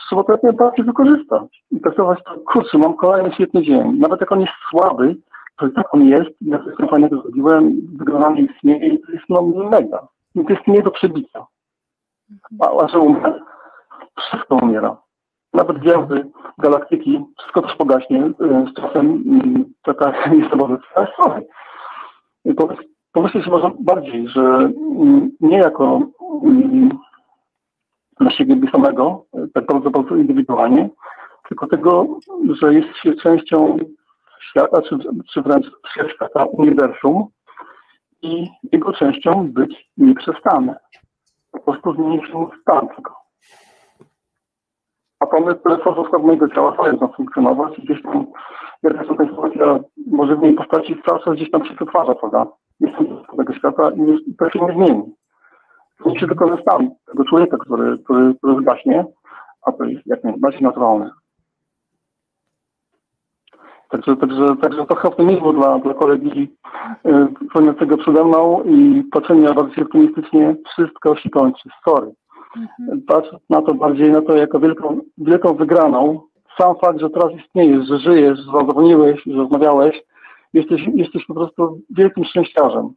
[0.08, 3.98] trzeba to jak najbardziej wykorzystać i pracować to, kurczę, mam kolejny świetny dzień.
[3.98, 5.16] Nawet jak on jest słaby,
[5.58, 10.08] to tak on jest, ja coś fajnego zrobiłem, wygranie istnieje i to jest no mega.
[10.36, 11.46] I to jest nie do przebicia.
[12.60, 13.40] A, a że umrę?
[14.20, 14.98] Wszystko umiera.
[15.54, 18.26] Nawet gwiazdy, galaktyki, wszystko też pogaśnie.
[18.26, 18.32] Y,
[18.72, 20.88] z czasem mm, taka niesamowicie.
[20.96, 21.42] Ale słuchaj,
[23.12, 23.46] pomyśleć
[23.80, 26.00] bardziej, że mm, nie jako
[28.20, 30.90] dla siebie samego, tak bardzo, bardzo indywidualnie,
[31.48, 32.08] tylko tego,
[32.62, 33.78] że jest się częścią
[34.50, 34.98] świata, czy,
[35.34, 35.66] czy wręcz
[36.16, 37.28] świata uniwersum
[38.22, 40.76] i jego częścią być nie przestanę.
[41.52, 43.21] Po prostu zmienić się stan tego.
[45.32, 48.26] Atomy, które tworzą mojego ciała, będą funkcjonować i gdzieś tam
[48.84, 52.48] jakaś ta informacja może w niej postaci cały czas gdzieś tam się przetwarza, prawda?
[52.80, 55.04] Jestem z tego świata i to się nie zmieni.
[56.04, 56.28] Zmieni się
[56.62, 59.06] stan tego człowieka, który, który, który zgaśnie,
[59.66, 61.12] a to jest jak najbardziej naturalne.
[63.90, 66.58] Także, także, także trochę optymizmu dla, dla kolegi
[67.04, 72.12] yy, przede mną i patrzenia bardziej optymistycznie, wszystko się kończy, sorry.
[72.58, 73.02] Mhm.
[73.08, 76.22] Patrz na to bardziej, na to jako wielką, wielką wygraną.
[76.58, 80.02] Sam fakt, że teraz istniejesz, że żyjesz, że zadzwoniłeś, że rozmawiałeś,
[80.54, 82.94] jesteś, jesteś po prostu wielkim szczęściarzem.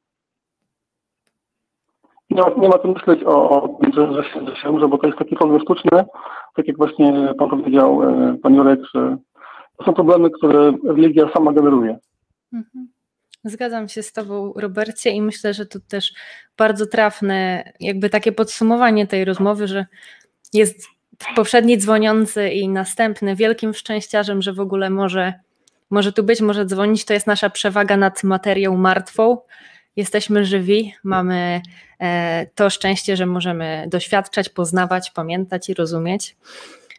[2.31, 4.99] Nie ma, nie ma tu myśleć o, o że, że, się, że się umrze, bo
[4.99, 6.05] to jest taki problem sztuczny,
[6.55, 9.17] tak jak właśnie Pan powiedział, e, Pan Jurek, że
[9.77, 11.99] to są problemy, które religia sama generuje.
[12.53, 12.94] Mhm.
[13.45, 16.13] Zgadzam się z Tobą, Robercie, i myślę, że to też
[16.57, 19.87] bardzo trafne, jakby takie podsumowanie tej rozmowy, że
[20.53, 20.87] jest
[21.37, 25.33] poprzedni dzwoniący i następny wielkim szczęściarzem, że w ogóle może,
[25.91, 27.05] może tu być, może dzwonić.
[27.05, 29.39] To jest nasza przewaga nad materią martwą.
[29.97, 31.63] Jesteśmy żywi, mamy
[32.01, 36.37] e, to szczęście, że możemy doświadczać, poznawać, pamiętać i rozumieć.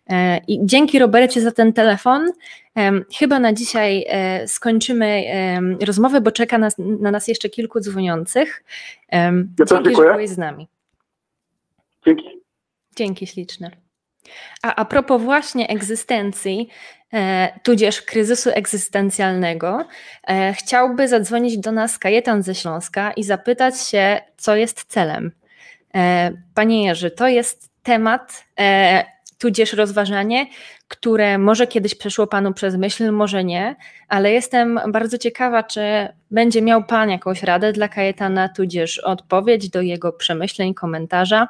[0.09, 2.31] E, I dzięki Robercie za ten telefon.
[3.17, 5.23] Chyba na dzisiaj e, skończymy
[5.85, 8.63] rozmowę, bo czeka nas, na nas jeszcze kilku dzwoniących.
[9.11, 9.31] Ja
[9.69, 10.67] Dzięki, że byłeś z nami.
[12.05, 12.41] Dzięki.
[12.95, 13.71] Dzięki śliczne.
[14.61, 16.69] A, a propos właśnie egzystencji,
[17.13, 19.85] e, tudzież kryzysu egzystencjalnego,
[20.27, 25.31] e, chciałby zadzwonić do nas Kajetan ze Śląska i zapytać się, co jest celem.
[25.95, 29.05] E, panie Jerzy, to jest temat, e,
[29.37, 30.47] tudzież rozważanie,
[30.87, 33.75] które może kiedyś przeszło Panu przez myśl, może nie,
[34.07, 35.81] ale jestem bardzo ciekawa, czy
[36.31, 41.47] będzie miał Pan jakąś radę dla Kajetana, tudzież odpowiedź do jego przemyśleń, komentarza.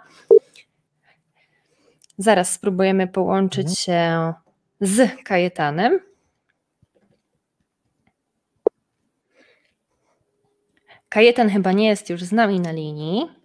[2.18, 3.76] Zaraz spróbujemy połączyć mhm.
[3.76, 4.34] się
[4.82, 5.99] z Kajetanem.
[11.10, 13.45] Kajetan chyba nie jest już z nami na linii.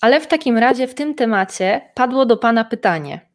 [0.00, 3.30] Ale w takim razie w tym temacie padło do Pana pytanie.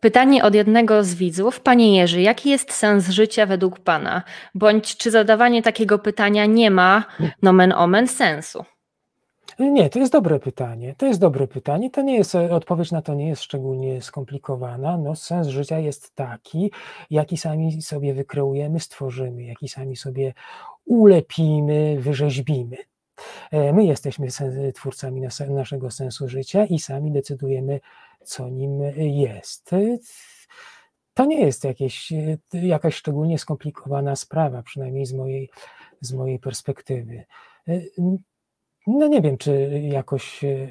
[0.00, 1.60] Pytanie od jednego z widzów.
[1.60, 4.22] Panie Jerzy, jaki jest sens życia według Pana?
[4.54, 7.04] Bądź czy zadawanie takiego pytania nie ma,
[7.42, 8.64] nomen omen, sensu?
[9.58, 10.94] Nie, to jest dobre pytanie.
[10.98, 11.90] To jest dobre pytanie.
[11.90, 14.98] To nie jest, odpowiedź na to nie jest szczególnie skomplikowana.
[14.98, 16.70] No, sens życia jest taki,
[17.10, 20.34] jaki sami sobie wykreujemy, stworzymy, jaki sami sobie
[20.84, 22.76] ulepimy, wyrzeźbimy.
[23.50, 24.28] E, my jesteśmy
[24.74, 27.80] twórcami naszego sensu życia i sami decydujemy,
[28.24, 29.70] co nim jest.
[31.14, 32.12] To nie jest jakieś,
[32.52, 35.50] jakaś szczególnie skomplikowana sprawa, przynajmniej z mojej,
[36.00, 37.24] z mojej perspektywy.
[37.68, 37.80] E,
[38.86, 40.68] no nie wiem, czy jakoś e,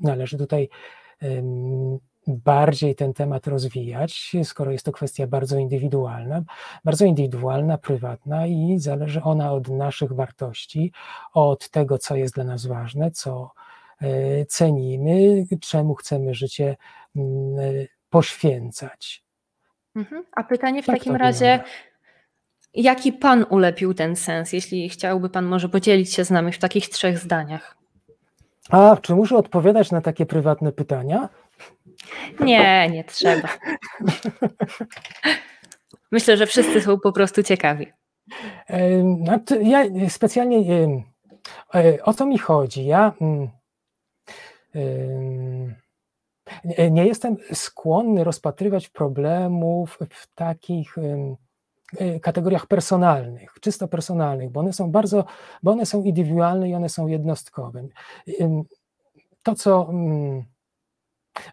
[0.00, 0.68] należy tutaj
[2.26, 6.42] bardziej ten temat rozwijać, skoro jest to kwestia bardzo indywidualna,
[6.84, 10.92] bardzo indywidualna, prywatna i zależy ona od naszych wartości,
[11.32, 13.50] od tego, co jest dla nas ważne, co
[14.00, 16.76] e, cenimy, czemu chcemy życie
[17.16, 19.24] mm, poświęcać.
[19.96, 20.24] Mhm.
[20.32, 21.64] A pytanie w tak takim razie,
[22.74, 26.88] jaki Pan ulepił ten sens, jeśli chciałby Pan może podzielić się z nami w takich
[26.88, 27.75] trzech zdaniach?
[28.70, 31.28] A, czy muszę odpowiadać na takie prywatne pytania?
[32.40, 33.48] Nie, nie trzeba.
[36.12, 37.86] Myślę, że wszyscy są po prostu ciekawi.
[39.24, 40.86] Znaczy, ja specjalnie
[41.74, 42.86] e, o co mi chodzi?
[42.86, 43.50] Ja mm,
[46.90, 50.96] nie jestem skłonny rozpatrywać problemów w takich
[52.22, 55.24] kategoriach personalnych, czysto personalnych, bo one są bardzo,
[55.62, 57.88] bo one są indywidualne i one są jednostkowe.
[59.42, 60.44] To, co mm,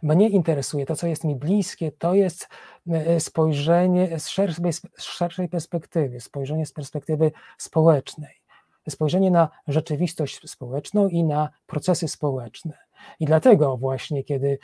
[0.03, 2.47] mnie interesuje, to co jest mi bliskie, to jest
[2.88, 8.41] e, spojrzenie z szerszej, z szerszej perspektywy, spojrzenie z perspektywy społecznej,
[8.89, 12.82] spojrzenie na rzeczywistość społeczną i na procesy społeczne.
[13.19, 14.57] I dlatego właśnie, kiedy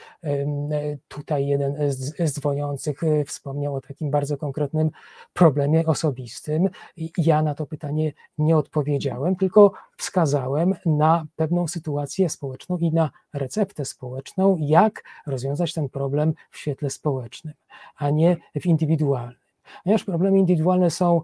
[1.07, 4.91] tutaj jeden z dzwoniących e, wspomniał o takim bardzo konkretnym
[5.33, 6.69] problemie osobistym,
[7.17, 13.85] ja na to pytanie nie odpowiedziałem, tylko wskazałem na pewną sytuację społeczną i na receptę
[13.85, 17.53] społeczną, jak rozwiązać ten problem w świetle społecznym,
[17.95, 19.39] a nie w indywidualnym.
[19.83, 21.21] Ponieważ problemy indywidualne są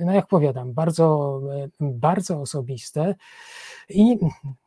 [0.00, 3.14] no jak powiadam, bardzo, e, bardzo osobiste
[3.88, 4.18] i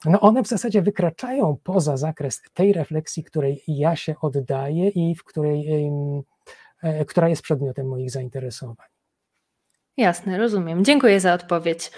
[0.05, 5.23] no one w zasadzie wykraczają poza zakres tej refleksji, której ja się oddaję i w
[5.23, 5.89] której,
[6.83, 8.87] e, która jest przedmiotem moich zainteresowań.
[9.97, 10.85] Jasne, rozumiem.
[10.85, 11.91] Dziękuję za odpowiedź.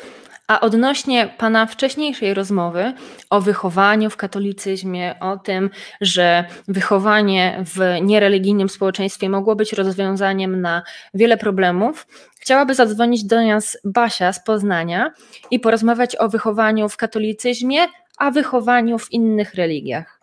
[0.53, 2.93] A odnośnie Pana wcześniejszej rozmowy
[3.29, 5.69] o wychowaniu w katolicyzmie, o tym,
[6.01, 12.07] że wychowanie w niereligijnym społeczeństwie mogło być rozwiązaniem na wiele problemów,
[12.39, 15.11] chciałaby zadzwonić do nas Basia z Poznania
[15.51, 17.79] i porozmawiać o wychowaniu w katolicyzmie,
[18.17, 20.19] a wychowaniu w innych religiach.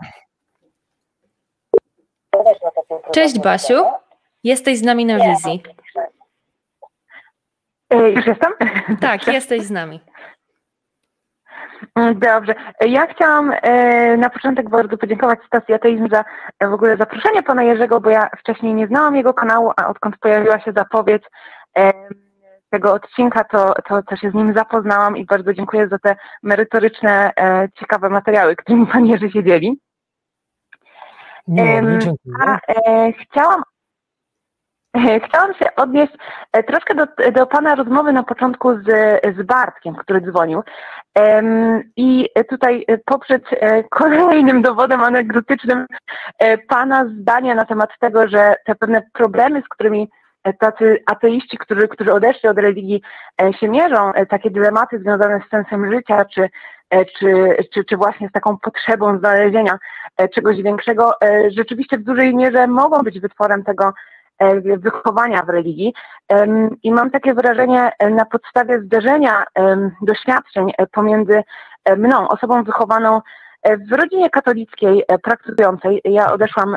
[3.13, 3.85] Cześć Basiu,
[4.45, 5.63] jesteś z nami na wizji.
[7.91, 8.53] E, już jestem?
[9.01, 10.01] Tak, jesteś z nami.
[11.95, 12.55] Mm, dobrze.
[12.81, 16.25] Ja chciałam e, na początek bardzo podziękować Stacji Ateizm za
[16.61, 20.17] e, w ogóle zaproszenie pana Jerzego, bo ja wcześniej nie znałam jego kanału, a odkąd
[20.19, 21.23] pojawiła się zapowiedź
[22.71, 27.33] tego odcinka, to, to, to się z nim zapoznałam i bardzo dziękuję za te merytoryczne,
[27.75, 29.81] ciekawe materiały, którymi pan Jerzy się dzieli.
[31.49, 32.37] Nie, nie dziękuję.
[32.47, 32.59] A,
[33.23, 33.63] chciałam
[34.97, 36.13] Chciałam się odnieść
[36.53, 38.87] e, troszkę do, do Pana rozmowy na początku z,
[39.37, 40.63] z Bartkiem, który dzwonił.
[41.97, 45.87] I tutaj e, poprzez e, kolejnym dowodem anegdotycznym
[46.69, 50.09] Pana zdania na temat tego, że te pewne problemy, z którymi
[50.59, 53.03] tacy ateiści, którzy, którzy odeszli od religii,
[53.61, 56.49] się mierzą, takie dylematy związane z sensem życia, czy,
[57.19, 59.79] czy, czy, czy właśnie z taką potrzebą znalezienia
[60.35, 61.13] czegoś większego,
[61.57, 64.20] rzeczywiście w dużej mierze mogą być wytworem tego, E,
[64.77, 65.95] wychowania w religii.
[66.83, 69.45] I mam takie wrażenie e, na podstawie zderzenia
[70.03, 71.43] doświadczeń e, pomiędzy
[71.97, 73.21] mną, osobą wychowaną
[73.91, 76.01] w rodzinie katolickiej praktykującej.
[76.05, 76.77] Ja odeszłam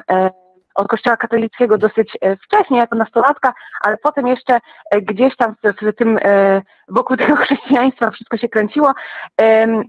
[0.76, 4.60] od kościoła katolickiego dosyć e, wcześnie, jako nastolatka, ale potem jeszcze
[4.92, 8.94] e, gdzieś tam w, tym, e, wokół tego chrześcijaństwa wszystko się kręciło.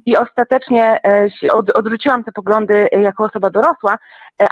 [0.07, 1.01] I ostatecznie
[1.75, 3.99] odwróciłam te poglądy jako osoba dorosła,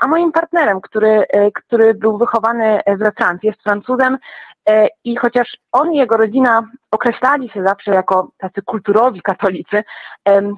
[0.00, 4.18] a moim partnerem, który, który był wychowany we Francji, jest Francuzem
[5.04, 9.84] i chociaż on i jego rodzina określali się zawsze jako tacy kulturowi katolicy,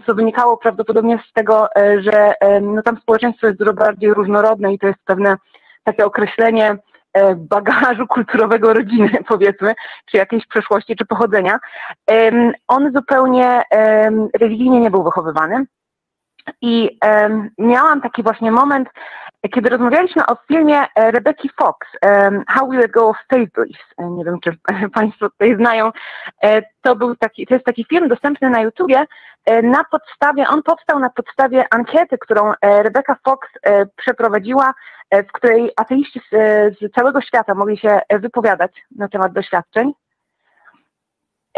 [0.07, 1.69] co wynikało prawdopodobnie z tego,
[1.99, 5.37] że no tam społeczeństwo jest dużo bardziej różnorodne i to jest pewne
[5.85, 6.77] takie określenie
[7.13, 9.75] e, bagażu kulturowego rodziny, powiedzmy,
[10.07, 11.59] czy jakiejś przeszłości, czy pochodzenia.
[12.69, 13.63] On zupełnie
[14.41, 15.65] religijnie nie był wychowywany.
[16.61, 16.99] I
[17.59, 18.89] miałam taki właśnie moment,
[19.55, 21.89] kiedy rozmawialiśmy o filmie e, Rebecca Fox,
[22.49, 23.79] How Will It Go of Fables.
[23.99, 24.57] E, nie wiem, czy
[24.95, 25.91] Państwo tutaj znają.
[26.83, 29.05] To, był taki, to jest taki film dostępny na YouTubie.
[29.63, 33.49] Na podstawie, on powstał na podstawie ankiety, którą Rebecca Fox
[33.97, 34.75] przeprowadziła
[35.15, 36.35] E, w której ateiści z,
[36.79, 39.93] z całego świata mogli się wypowiadać na temat doświadczeń.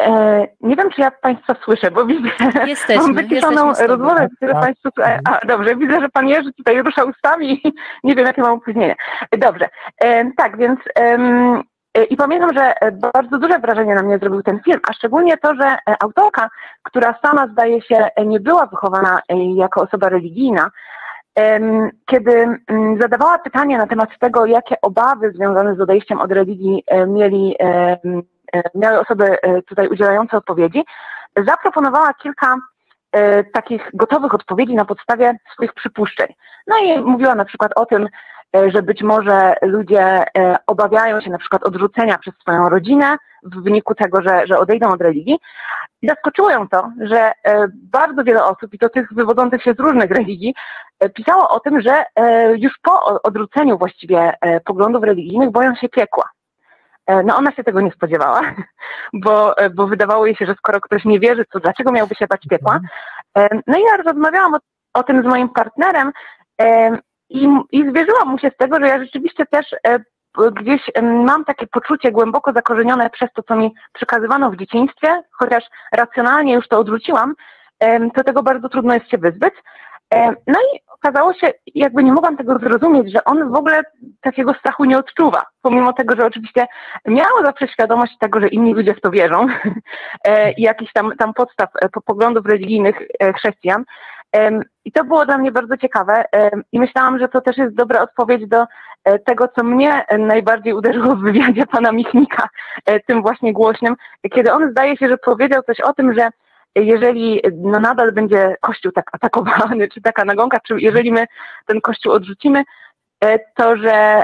[0.00, 2.28] E, nie wiem, czy ja Państwa słyszę, bo widzę,
[2.66, 4.62] jesteśmy, mam wyciszoną rozmowę, które tak.
[4.62, 4.90] Państwo...
[5.24, 7.62] A, dobrze, widzę, że Pan Jerzy tutaj rusza ustami
[8.04, 8.96] nie wiem, jakie mam opóźnienie.
[9.38, 9.68] Dobrze,
[10.00, 10.80] e, tak, więc
[12.10, 15.78] i pamiętam, że bardzo duże wrażenie na mnie zrobił ten film, a szczególnie to, że
[16.00, 16.48] autorka,
[16.82, 19.20] która sama zdaje się nie była wychowana
[19.56, 20.70] jako osoba religijna,
[22.06, 22.32] kiedy
[22.66, 27.56] mm, zadawała pytanie na temat tego, jakie obawy związane z odejściem od religii e, mieli,
[27.60, 27.96] e,
[28.74, 30.84] miały osoby e, tutaj udzielające odpowiedzi,
[31.46, 32.56] zaproponowała kilka
[33.52, 36.26] takich gotowych odpowiedzi na podstawie swoich przypuszczeń.
[36.66, 38.08] No i mówiła na przykład o tym,
[38.54, 40.24] że być może ludzie
[40.66, 45.00] obawiają się na przykład odrzucenia przez swoją rodzinę w wyniku tego, że, że odejdą od
[45.00, 45.38] religii,
[46.02, 50.10] zaskoczyło ją to, że e, bardzo wiele osób, i to tych wywodzących się z różnych
[50.10, 50.54] religii,
[51.00, 56.24] e, pisało o tym, że e, już po odrzuceniu właściwie poglądów religijnych boją się piekła.
[57.24, 58.40] No ona się tego nie spodziewała,
[59.24, 62.42] bo, bo wydawało jej się, że skoro ktoś nie wierzy, to dlaczego miałby się bać
[62.50, 62.80] piekła?
[63.66, 64.58] No i ja rozmawiałam o,
[64.94, 66.12] o tym z moim partnerem
[67.30, 69.66] i, i zwierzyłam mu się z tego, że ja rzeczywiście też
[70.52, 76.54] gdzieś mam takie poczucie głęboko zakorzenione przez to, co mi przekazywano w dzieciństwie, chociaż racjonalnie
[76.54, 77.34] już to odrzuciłam,
[78.14, 79.54] to tego bardzo trudno jest się wyzbyć.
[80.46, 83.82] No i okazało się, jakby nie mogłam tego zrozumieć, że on w ogóle
[84.20, 86.66] takiego strachu nie odczuwa, pomimo tego, że oczywiście
[87.06, 89.46] miał zawsze świadomość tego, że inni ludzie w to wierzą
[90.24, 93.84] e, i jakichś tam, tam podstaw e, poglądów religijnych e, chrześcijan,
[94.84, 96.24] i to było dla mnie bardzo ciekawe
[96.72, 98.66] i myślałam, że to też jest dobra odpowiedź do
[99.04, 102.48] e, tego, co mnie najbardziej uderzyło w wywiadzie pana Michnika,
[102.86, 103.96] e, tym właśnie głośnym,
[104.34, 106.30] kiedy on zdaje się, że powiedział coś o tym, że
[106.82, 111.26] jeżeli no nadal będzie Kościół tak atakowany, czy taka nagonka, czy jeżeli my
[111.66, 112.64] ten Kościół odrzucimy,
[113.20, 114.22] e, to że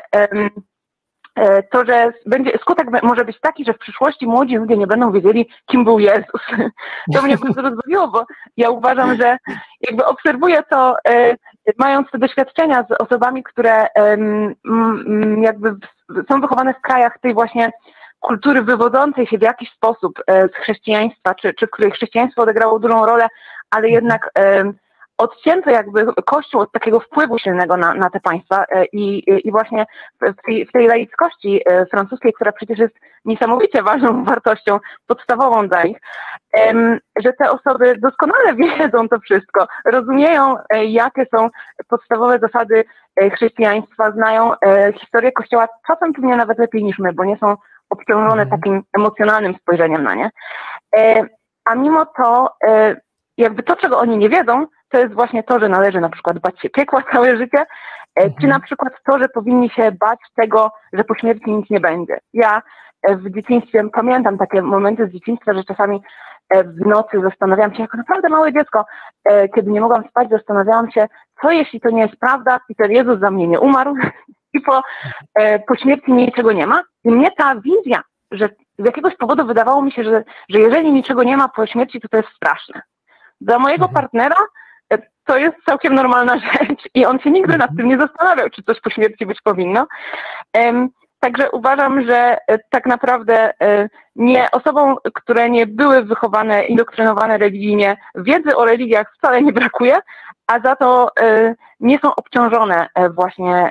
[1.34, 5.12] E, to, że będzie, skutek może być taki, że w przyszłości młodzi ludzie nie będą
[5.12, 6.42] wiedzieli, kim był Jezus.
[7.14, 8.26] To mnie bardzo rozbawiło, bo
[8.56, 9.36] ja uważam, że
[9.80, 11.36] jakby obserwuję to, e,
[11.78, 13.86] mając te doświadczenia z osobami, które
[15.40, 15.76] jakby
[16.28, 17.72] są wychowane w krajach tej właśnie
[18.22, 23.06] kultury wywodzącej się w jakiś sposób z chrześcijaństwa, czy, czy w której chrześcijaństwo odegrało dużą
[23.06, 23.28] rolę,
[23.70, 24.30] ale jednak
[25.18, 29.86] odcięto jakby Kościół od takiego wpływu silnego na, na te państwa e, i, i właśnie
[30.20, 32.94] w tej, w tej laickości e, francuskiej, która przecież jest
[33.24, 35.96] niesamowicie ważną wartością, podstawową dla nich,
[37.16, 41.48] że te osoby doskonale wiedzą to wszystko, rozumieją, e, jakie są
[41.88, 42.84] podstawowe zasady
[43.34, 44.52] chrześcijaństwa, znają
[45.00, 47.56] historię Kościoła czasem pewnie nawet lepiej niż my, bo nie są
[47.92, 48.50] obciążone mhm.
[48.50, 50.30] takim emocjonalnym spojrzeniem na nie.
[51.64, 52.54] A mimo to,
[53.36, 56.60] jakby to, czego oni nie wiedzą, to jest właśnie to, że należy na przykład bać
[56.60, 57.58] się piekła całe życie,
[58.14, 58.48] e, czy mhm.
[58.48, 62.18] na przykład to, że powinni się bać tego, że po śmierci nic nie będzie.
[62.32, 62.62] Ja
[63.02, 66.02] e, w dzieciństwie pamiętam takie momenty z dzieciństwa, że czasami
[66.48, 68.84] e, w nocy zastanawiałam się, jako naprawdę małe dziecko,
[69.54, 71.06] kiedy nie mogłam spać, zastanawiałam się,
[71.42, 73.94] co jeśli to nie jest prawda i ten Jezus za mnie nie umarł
[74.52, 74.82] i po,
[75.68, 76.82] po śmierci niczego nie ma.
[77.04, 78.48] I mnie ta wizja, że
[78.78, 82.08] z jakiegoś powodu wydawało mi się, że, że jeżeli niczego nie ma po śmierci, to
[82.08, 82.82] to jest straszne.
[83.40, 83.94] Dla mojego mhm.
[83.94, 84.36] partnera
[85.24, 88.80] to jest całkiem normalna rzecz i on się nigdy nad tym nie zastanawiał, czy coś
[88.80, 89.86] po śmierci być powinno.
[91.20, 97.96] Także uważam, że e, tak naprawdę e, nie osobom, które nie były wychowane, indoktrynowane religijnie,
[98.14, 99.98] wiedzy o religiach wcale nie brakuje,
[100.46, 103.70] a za to e, nie są obciążone właśnie,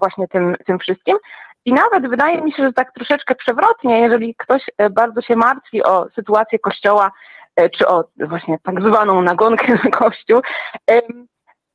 [0.00, 1.16] właśnie tym, tym wszystkim.
[1.64, 6.06] I nawet wydaje mi się, że tak troszeczkę przewrotnie, jeżeli ktoś bardzo się martwi o
[6.14, 7.10] sytuację Kościoła
[7.56, 10.40] E, czy o właśnie tak zwaną nagonkę na Kościół,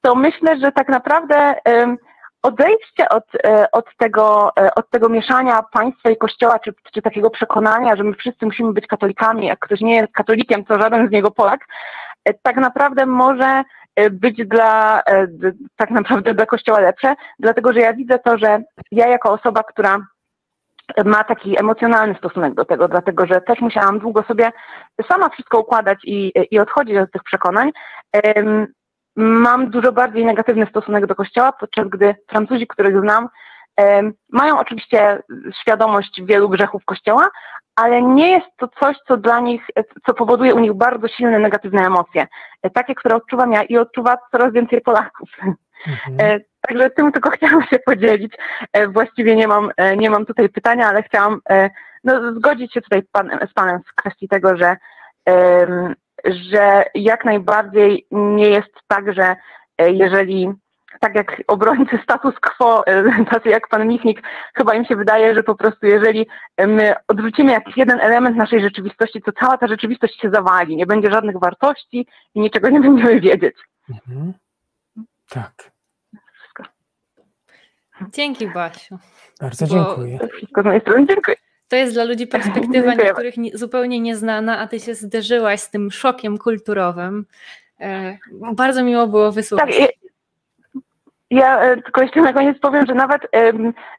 [0.01, 1.55] to myślę, że tak naprawdę
[2.43, 7.29] odejście od, e, od, tego, e, od tego mieszania państwa i kościoła, czy, czy takiego
[7.29, 11.11] przekonania, że my wszyscy musimy być katolikami, jak ktoś nie jest katolikiem, to żaden z
[11.11, 11.65] niego Polak,
[12.43, 13.63] tak naprawdę może
[14.11, 15.01] być dla,
[15.75, 19.97] tak naprawdę dla kościoła lepsze, dlatego że ja widzę to, że ja jako osoba, która
[21.05, 24.51] ma taki emocjonalny stosunek do tego, dlatego że też musiałam długo sobie
[25.09, 27.71] sama wszystko układać i, i odchodzić od tych przekonań.
[29.15, 33.29] Mam dużo bardziej negatywny stosunek do Kościoła, podczas gdy Francuzi, których znam,
[34.29, 35.23] mają oczywiście
[35.61, 37.29] świadomość wielu grzechów Kościoła,
[37.75, 39.61] ale nie jest to coś, co dla nich,
[40.05, 42.27] co powoduje u nich bardzo silne negatywne emocje.
[42.73, 45.29] Takie, które odczuwam ja i odczuwa coraz więcej Polaków.
[45.87, 46.17] Mhm.
[46.19, 48.33] E, także tym tylko chciałam się podzielić.
[48.73, 51.41] E, właściwie nie mam, e, nie mam tutaj pytania, ale chciałam
[52.03, 54.77] no, zgodzić się tutaj pan, z Panem w kwestii tego, że,
[56.25, 59.35] że jak najbardziej nie jest tak, że
[59.79, 60.53] jeżeli
[60.99, 62.83] tak jak obrońcy status quo,
[63.31, 64.21] tacy jak pan Michnik,
[64.55, 66.27] chyba im się wydaje, że po prostu jeżeli
[66.67, 71.11] my odwrócimy jakiś jeden element naszej rzeczywistości, to cała ta rzeczywistość się zawali, nie będzie
[71.11, 73.55] żadnych wartości i niczego nie będziemy wiedzieć.
[73.89, 74.33] Mhm.
[75.29, 75.71] Tak.
[78.13, 78.97] Dzięki, Basiu.
[79.41, 80.19] Bardzo dziękuję.
[80.19, 81.05] To wszystko z mojej strony.
[81.07, 81.37] Dziękuję.
[81.67, 85.91] To jest dla ludzi perspektywa niektórych nie, zupełnie nieznana, a ty się zderzyłaś z tym
[85.91, 87.25] szokiem kulturowym.
[87.79, 88.17] E,
[88.53, 89.77] bardzo miło było wysłuchać.
[89.77, 89.89] Tak,
[91.31, 93.21] ja e, tylko jeszcze na koniec powiem, że nawet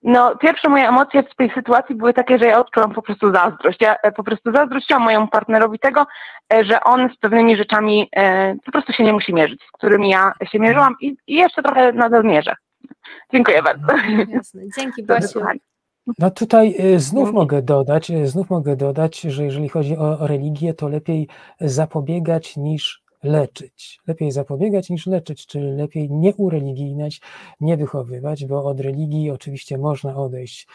[0.02, 3.80] no, pierwsze moje emocje w tej sytuacji były takie, że ja odczułam po prostu zazdrość.
[3.80, 6.06] Ja e, po prostu zazdrościłam mojemu partnerowi tego,
[6.52, 8.10] e, że on z pewnymi rzeczami
[8.66, 11.92] po prostu się nie musi mierzyć, z którymi ja się mierzyłam i, i jeszcze trochę
[11.92, 12.54] nadal mierzę.
[13.32, 13.86] Dziękuję bardzo.
[14.28, 14.62] Jasne.
[14.78, 15.40] Dzięki Basiu.
[16.18, 21.28] No tutaj znów mogę dodać, znów mogę dodać, że jeżeli chodzi o religię, to lepiej
[21.60, 24.00] zapobiegać niż leczyć.
[24.06, 27.20] Lepiej zapobiegać niż leczyć, czyli lepiej nie ureligijniać,
[27.60, 30.66] nie wychowywać, bo od religii oczywiście można odejść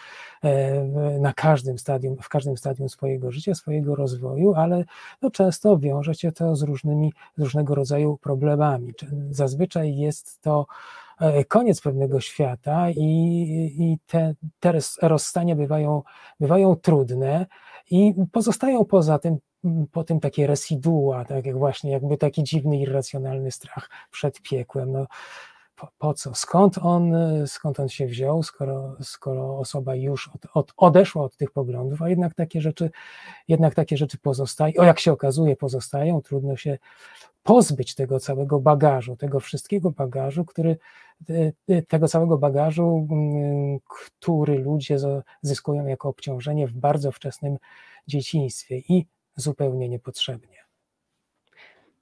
[0.43, 0.83] e,
[1.19, 4.83] na każdym stadium, w każdym stadium swojego życia, swojego rozwoju, ale
[5.21, 8.93] no często wiąże się to z różnymi, z różnego rodzaju problemami.
[9.29, 10.65] Zazwyczaj jest to
[11.19, 13.03] e, koniec pewnego świata i,
[13.79, 16.01] i te, te rozstania bywają,
[16.39, 17.45] bywają trudne
[17.91, 19.37] i pozostają poza tym
[19.91, 24.91] po tym takie residua, tak jak właśnie jakby taki dziwny, irracjonalny strach przed piekłem.
[24.91, 25.07] No,
[25.75, 26.35] po, po, co?
[26.35, 27.13] Skąd on,
[27.47, 32.09] skąd on się wziął, skoro, skoro osoba już od, od, odeszła od tych poglądów, a
[32.09, 32.91] jednak takie rzeczy,
[33.47, 36.77] jednak takie rzeczy pozostają, o jak się okazuje, pozostają, trudno się
[37.43, 40.77] pozbyć tego całego bagażu, tego wszystkiego bagażu, który,
[41.87, 44.97] tego całego bagażu, mm, który ludzie
[45.41, 47.57] zyskują jako obciążenie w bardzo wczesnym
[48.07, 48.77] dzieciństwie.
[48.77, 49.05] I
[49.35, 50.57] zupełnie niepotrzebnie.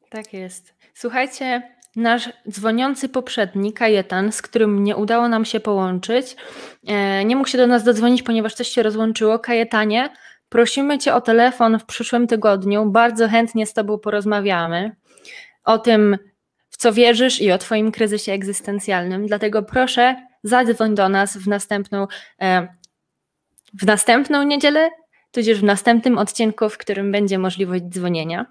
[0.10, 0.76] Tak jest.
[0.94, 6.36] Słuchajcie, nasz dzwoniący poprzedni, Kajetan, z którym nie udało nam się połączyć,
[6.88, 9.40] e, nie mógł się do nas dodzwonić, ponieważ coś się rozłączyło.
[9.40, 10.10] Kajetanie,
[10.50, 12.86] prosimy Cię o telefon w przyszłym tygodniu.
[12.86, 14.96] Bardzo chętnie z Tobą porozmawiamy
[15.64, 16.18] o tym,
[16.70, 19.28] w co wierzysz i o Twoim kryzysie egzystencjalnym.
[19.28, 22.08] Dlatego proszę, zadzwoń do nas w następną,
[22.42, 22.68] e,
[23.74, 24.90] w następną niedzielę
[25.32, 28.46] tudzież w następnym odcinku, w którym będzie możliwość dzwonienia.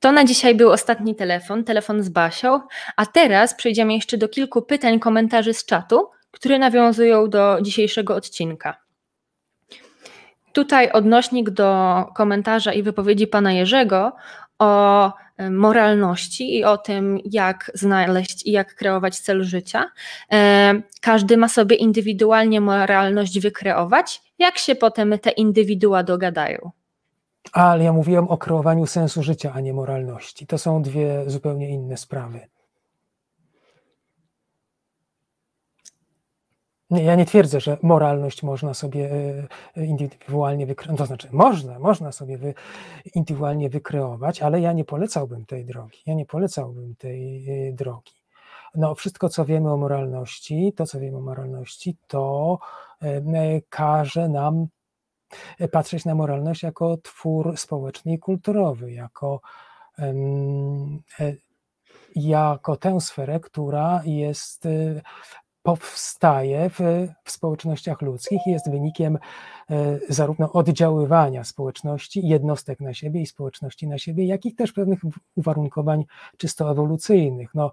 [0.00, 2.60] To na dzisiaj był ostatni telefon, telefon z Basią,
[2.96, 8.76] a teraz przejdziemy jeszcze do kilku pytań, komentarzy z czatu, które nawiązują do dzisiejszego odcinka.
[10.52, 14.12] Tutaj odnośnik do komentarza i wypowiedzi pana Jerzego
[14.58, 19.90] o e, moralności i o tym, jak znaleźć i jak kreować cel życia.
[20.32, 26.70] E, każdy ma sobie indywidualnie moralność wykreować, jak się potem te indywidua dogadają.
[27.52, 30.46] Ale ja mówiłem o kreowaniu sensu życia, a nie moralności.
[30.46, 32.40] To są dwie zupełnie inne sprawy.
[36.90, 39.10] Nie, ja nie twierdzę, że moralność można sobie
[39.76, 42.54] e, indywidualnie wykreować, to znaczy można, można sobie wy,
[43.14, 45.98] indywidualnie wykreować, ale ja nie polecałbym tej drogi.
[46.06, 48.12] Ja nie polecałbym tej e, drogi.
[48.74, 52.89] No, wszystko, co wiemy o moralności, to, co wiemy o moralności, to e,
[53.68, 54.66] każe nam
[55.72, 59.40] patrzeć na moralność jako twór społeczny i kulturowy, jako,
[62.16, 64.66] jako tę sferę, która jest
[65.62, 66.78] powstaje w,
[67.24, 69.18] w, społecznościach ludzkich i jest wynikiem
[69.70, 75.00] e, zarówno oddziaływania społeczności, jednostek na siebie i społeczności na siebie, jak i też pewnych
[75.34, 76.04] uwarunkowań
[76.36, 77.54] czysto ewolucyjnych.
[77.54, 77.72] No,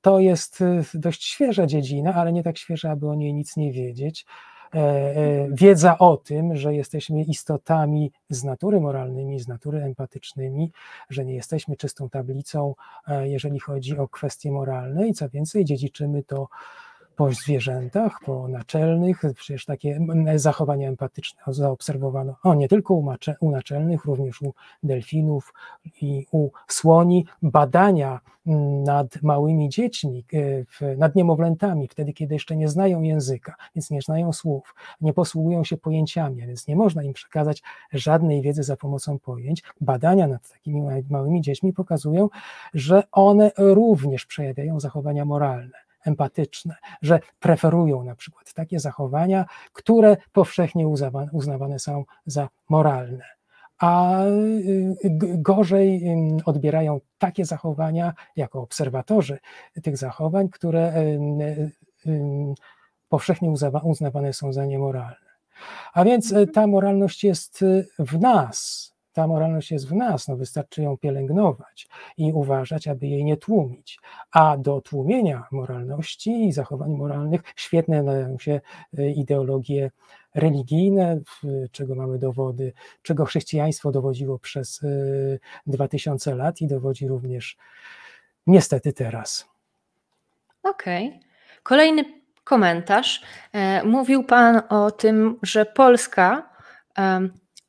[0.00, 3.72] to jest e, dość świeża dziedzina, ale nie tak świeża, aby o niej nic nie
[3.72, 4.26] wiedzieć.
[4.74, 10.72] E, wiedza o tym, że jesteśmy istotami z natury moralnymi, z natury empatycznymi,
[11.10, 12.74] że nie jesteśmy czystą tablicą,
[13.22, 16.48] jeżeli chodzi o kwestie moralne i co więcej, dziedziczymy to
[17.18, 20.00] po zwierzętach, po naczelnych, przecież takie
[20.34, 23.06] zachowania empatyczne zaobserwowano o, nie tylko u,
[23.40, 25.54] u naczelnych, również u delfinów
[26.02, 27.26] i u słoni.
[27.42, 28.20] Badania
[28.84, 30.24] nad małymi dziećmi,
[30.82, 35.64] e, nad niemowlętami, wtedy kiedy jeszcze nie znają języka, więc nie znają słów, nie posługują
[35.64, 37.62] się pojęciami, więc nie można im przekazać
[37.92, 39.62] żadnej wiedzy za pomocą pojęć.
[39.80, 42.28] Badania nad takimi małymi dziećmi pokazują,
[42.74, 50.88] że one również przejawiają zachowania moralne empatyczne, że preferują na przykład takie zachowania, które powszechnie
[51.32, 53.24] uznawane są za moralne
[53.78, 54.96] a y,
[55.38, 56.02] gorzej
[56.44, 59.38] odbierają takie zachowania jako obserwatorzy
[59.82, 60.92] tych zachowań, które
[63.08, 63.50] powszechnie
[63.82, 65.28] uznawane są za niemoralne.
[65.92, 68.88] A więc y, ta moralność jest y, w nas,
[69.18, 74.00] ta moralność jest w nas, no wystarczy ją pielęgnować i uważać, aby jej nie tłumić.
[74.32, 78.60] A do tłumienia moralności i zachowań moralnych świetne nadają się
[78.98, 79.90] y, ideologie
[80.34, 81.20] religijne,
[81.72, 82.72] czego mamy dowody,
[83.02, 84.80] czego chrześcijaństwo dowodziło przez
[85.66, 87.56] 2000 y, lat i dowodzi również
[88.46, 89.48] niestety teraz.
[90.62, 91.08] Okej.
[91.08, 91.20] Okay.
[91.62, 92.04] Kolejny
[92.44, 93.22] komentarz.
[93.52, 96.50] E, mówił Pan o tym, że Polska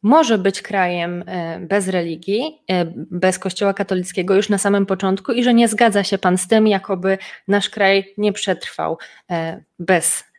[0.01, 5.43] może być krajem e, bez religii, e, bez Kościoła katolickiego już na samym początku i
[5.43, 7.17] że nie zgadza się Pan z tym, jakoby
[7.47, 8.97] nasz kraj nie przetrwał
[9.31, 10.29] e, bez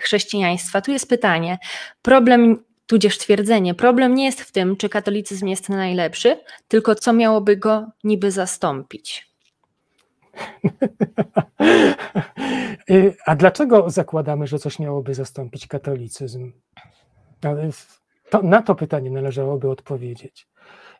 [0.00, 0.80] chrześcijaństwa.
[0.80, 1.58] Tu jest pytanie.
[2.02, 7.56] Problem, tudzież twierdzenie, problem nie jest w tym, czy katolicyzm jest najlepszy, tylko co miałoby
[7.56, 9.30] go niby zastąpić.
[13.26, 16.52] A dlaczego zakładamy, że coś miałoby zastąpić katolicyzm?
[18.34, 20.48] To, na to pytanie należałoby odpowiedzieć.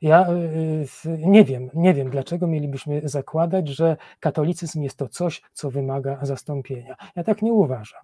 [0.03, 0.87] Ja y,
[1.19, 6.97] nie wiem, nie wiem, dlaczego mielibyśmy zakładać, że katolicyzm jest to coś, co wymaga zastąpienia.
[7.17, 8.01] Ja tak nie uważam.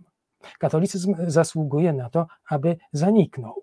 [0.59, 3.63] Katolicyzm zasługuje na to, aby zaniknął,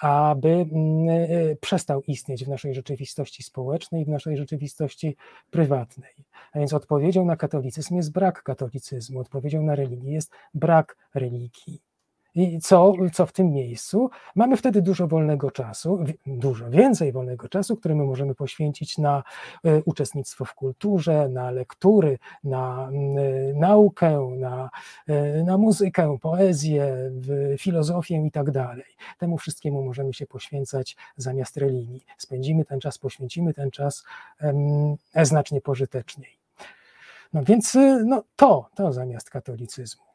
[0.00, 5.16] aby mm, y, przestał istnieć w naszej rzeczywistości społecznej, w naszej rzeczywistości
[5.50, 6.14] prywatnej.
[6.52, 11.80] A więc odpowiedzią na katolicyzm jest brak katolicyzmu, odpowiedzią na religię jest brak religii.
[12.36, 14.10] I co, co w tym miejscu?
[14.34, 19.22] Mamy wtedy dużo wolnego czasu, dużo więcej wolnego czasu, który my możemy poświęcić na
[19.64, 24.70] e, uczestnictwo w kulturze, na lektury, na e, naukę, na,
[25.06, 27.10] e, na muzykę, poezję,
[27.58, 28.96] filozofię i tak dalej.
[29.18, 32.04] Temu wszystkiemu możemy się poświęcać zamiast religii.
[32.18, 34.04] Spędzimy ten czas, poświęcimy ten czas
[35.22, 36.30] znacznie pożyteczniej.
[37.32, 40.05] No więc no, to, to zamiast katolicyzmu.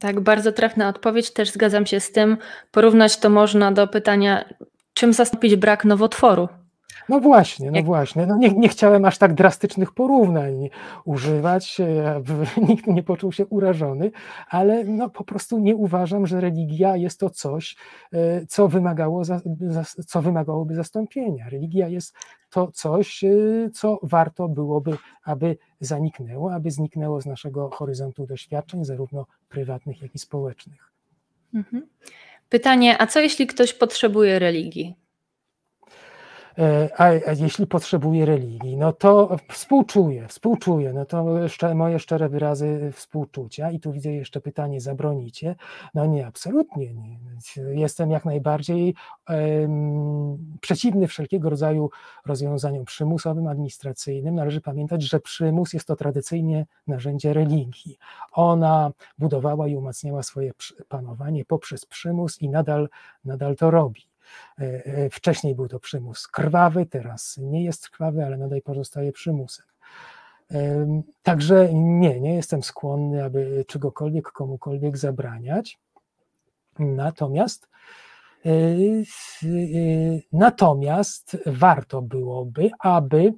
[0.00, 2.36] Tak, bardzo trafna odpowiedź, też zgadzam się z tym.
[2.70, 4.44] Porównać to można do pytania,
[4.94, 6.48] czym zastąpić brak nowotworu.
[7.08, 8.26] No właśnie, no właśnie.
[8.26, 10.68] No nie, nie chciałem aż tak drastycznych porównań
[11.04, 11.80] używać,
[12.16, 12.34] aby
[12.68, 14.10] nikt nie poczuł się urażony,
[14.48, 17.76] ale no po prostu nie uważam, że religia jest to coś,
[18.12, 19.22] e, co, wymagało
[20.06, 21.48] co wymagałoby zastąpienia.
[21.48, 22.14] Religia jest
[22.50, 23.30] to coś, e,
[23.72, 30.18] co warto byłoby, aby zaniknęło, aby zniknęło z naszego horyzontu doświadczeń, zarówno prywatnych, jak i
[30.18, 30.92] społecznych.
[31.54, 31.86] Mhm.
[32.48, 35.05] Pytanie, a co jeśli ktoś potrzebuje religii?
[36.58, 41.24] E, a, jeśli potrzebuje religii, no to współczuję, współczuję, no to
[41.74, 45.56] moje szczere wyrazy współczucia i tu widzę jeszcze pytanie, zabronicie?
[45.94, 47.18] No nie, absolutnie nie.
[47.56, 48.94] Jestem jak najbardziej
[49.28, 51.90] um, przeciwny wszelkiego rodzaju
[52.26, 54.34] rozwiązaniom przymusowym, administracyjnym.
[54.34, 57.98] Należy pamiętać, że przymus jest to tradycyjnie narzędzie religii.
[58.32, 60.52] Ona budowała i umacniała swoje
[60.88, 62.88] panowanie poprzez przymus i nadal,
[63.24, 64.15] nadal to robi.
[64.58, 69.66] E, e, wcześniej był to przymus krwawy, teraz nie jest krwawy, ale nadal pozostaje przymusem.
[71.22, 75.78] Także nie, nie jestem skłonny, aby czegokolwiek komukolwiek zabraniać.
[76.78, 77.68] Natomiast
[78.46, 78.50] e,
[80.32, 83.34] natomiast warto byłoby, aby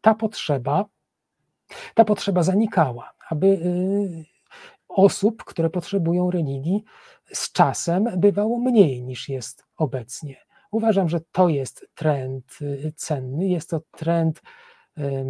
[0.00, 0.84] ta potrzeba,
[1.94, 3.58] ta potrzeba zanikała, aby
[4.88, 6.84] osób, które potrzebują religii,
[7.32, 10.36] z czasem bywało mniej niż jest obecnie.
[10.70, 14.42] Uważam, że to jest trend y, cenny, jest to trend,
[14.98, 15.24] e,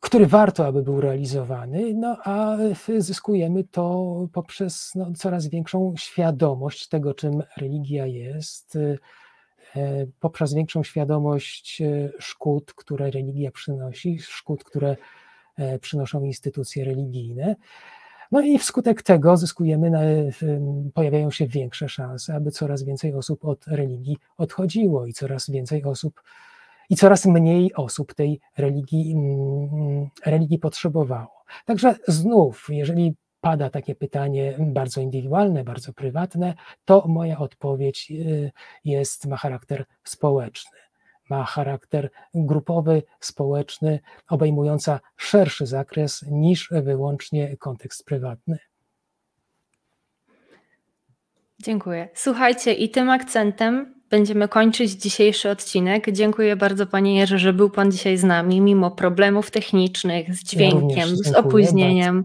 [0.00, 2.56] który warto, aby był realizowany, no a
[2.98, 8.98] zyskujemy to poprzez no, coraz większą świadomość tego, czym religia jest, y,
[9.76, 14.96] e, poprzez większą świadomość y, szkód, które religia przynosi, szkód, które
[15.56, 17.56] e, przynoszą instytucje religijne.
[18.34, 19.90] No i wskutek tego zyskujemy,
[20.94, 26.22] pojawiają się większe szanse, aby coraz więcej osób od religii odchodziło i coraz więcej osób
[26.90, 31.44] i coraz mniej osób tej religii, mm, religii potrzebowało.
[31.64, 36.54] Także znów, jeżeli pada takie pytanie bardzo indywidualne, bardzo prywatne,
[36.84, 38.52] to moja odpowiedź y,
[38.84, 40.83] jest, ma charakter społeczny
[41.30, 48.58] ma charakter grupowy, społeczny, obejmująca szerszy zakres niż wyłącznie kontekst prywatny.
[51.62, 52.08] Dziękuję.
[52.14, 56.10] Słuchajcie, i tym akcentem będziemy kończyć dzisiejszy odcinek.
[56.12, 60.98] Dziękuję bardzo Panie Jerzy, że był Pan dzisiaj z nami, mimo problemów technicznych, z dźwiękiem,
[60.98, 62.24] ja z opóźnieniem.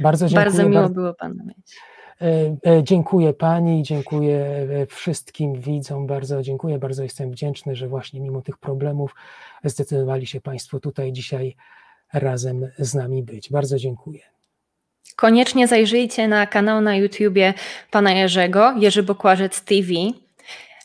[0.00, 0.44] Bardzo, bardzo dziękuję.
[0.44, 1.76] Bardzo miło było Pana mieć.
[2.20, 8.20] E, e, dziękuję Pani, dziękuję e, wszystkim widzom, bardzo dziękuję, bardzo jestem wdzięczny, że właśnie
[8.20, 9.14] mimo tych problemów
[9.64, 11.56] zdecydowali się Państwo tutaj dzisiaj
[12.12, 13.50] razem z nami być.
[13.50, 14.20] Bardzo dziękuję.
[15.16, 17.54] Koniecznie zajrzyjcie na kanał na YouTubie
[17.90, 19.92] Pana Jerzego, Jerzy Bokłażec TV.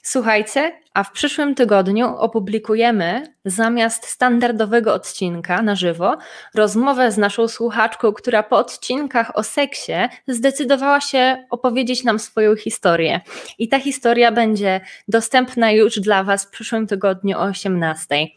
[0.02, 6.18] Słuchajcie, a w przyszłym tygodniu opublikujemy zamiast standardowego odcinka na żywo
[6.56, 9.94] rozmowę z naszą słuchaczką, która po odcinkach o seksie
[10.28, 13.22] zdecydowała się opowiedzieć nam swoją historię.
[13.60, 18.28] I ta historia będzie dostępna już dla Was w przyszłym tygodniu o 18.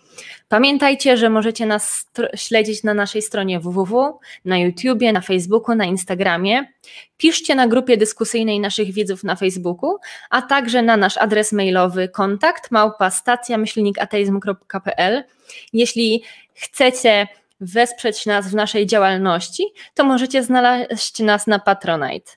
[0.49, 6.73] Pamiętajcie, że możecie nas śledzić na naszej stronie www, na YouTubie, na Facebooku, na Instagramie.
[7.16, 9.97] Piszcie na grupie dyskusyjnej naszych widzów na Facebooku,
[10.31, 12.09] a także na nasz adres mailowy
[12.47, 15.24] kontakt małpa stacja myślnikateizm.pl.
[15.73, 16.23] Jeśli
[16.55, 17.27] chcecie
[17.60, 19.64] wesprzeć nas w naszej działalności,
[19.94, 22.32] to możecie znaleźć nas na Patronite.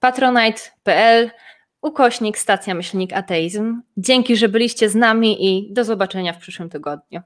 [0.00, 1.30] patronite.pl
[1.82, 3.82] ukośnik stacja myślnik ateizm.
[3.96, 7.20] Dzięki, że byliście z nami i do zobaczenia w przyszłym tygodniu.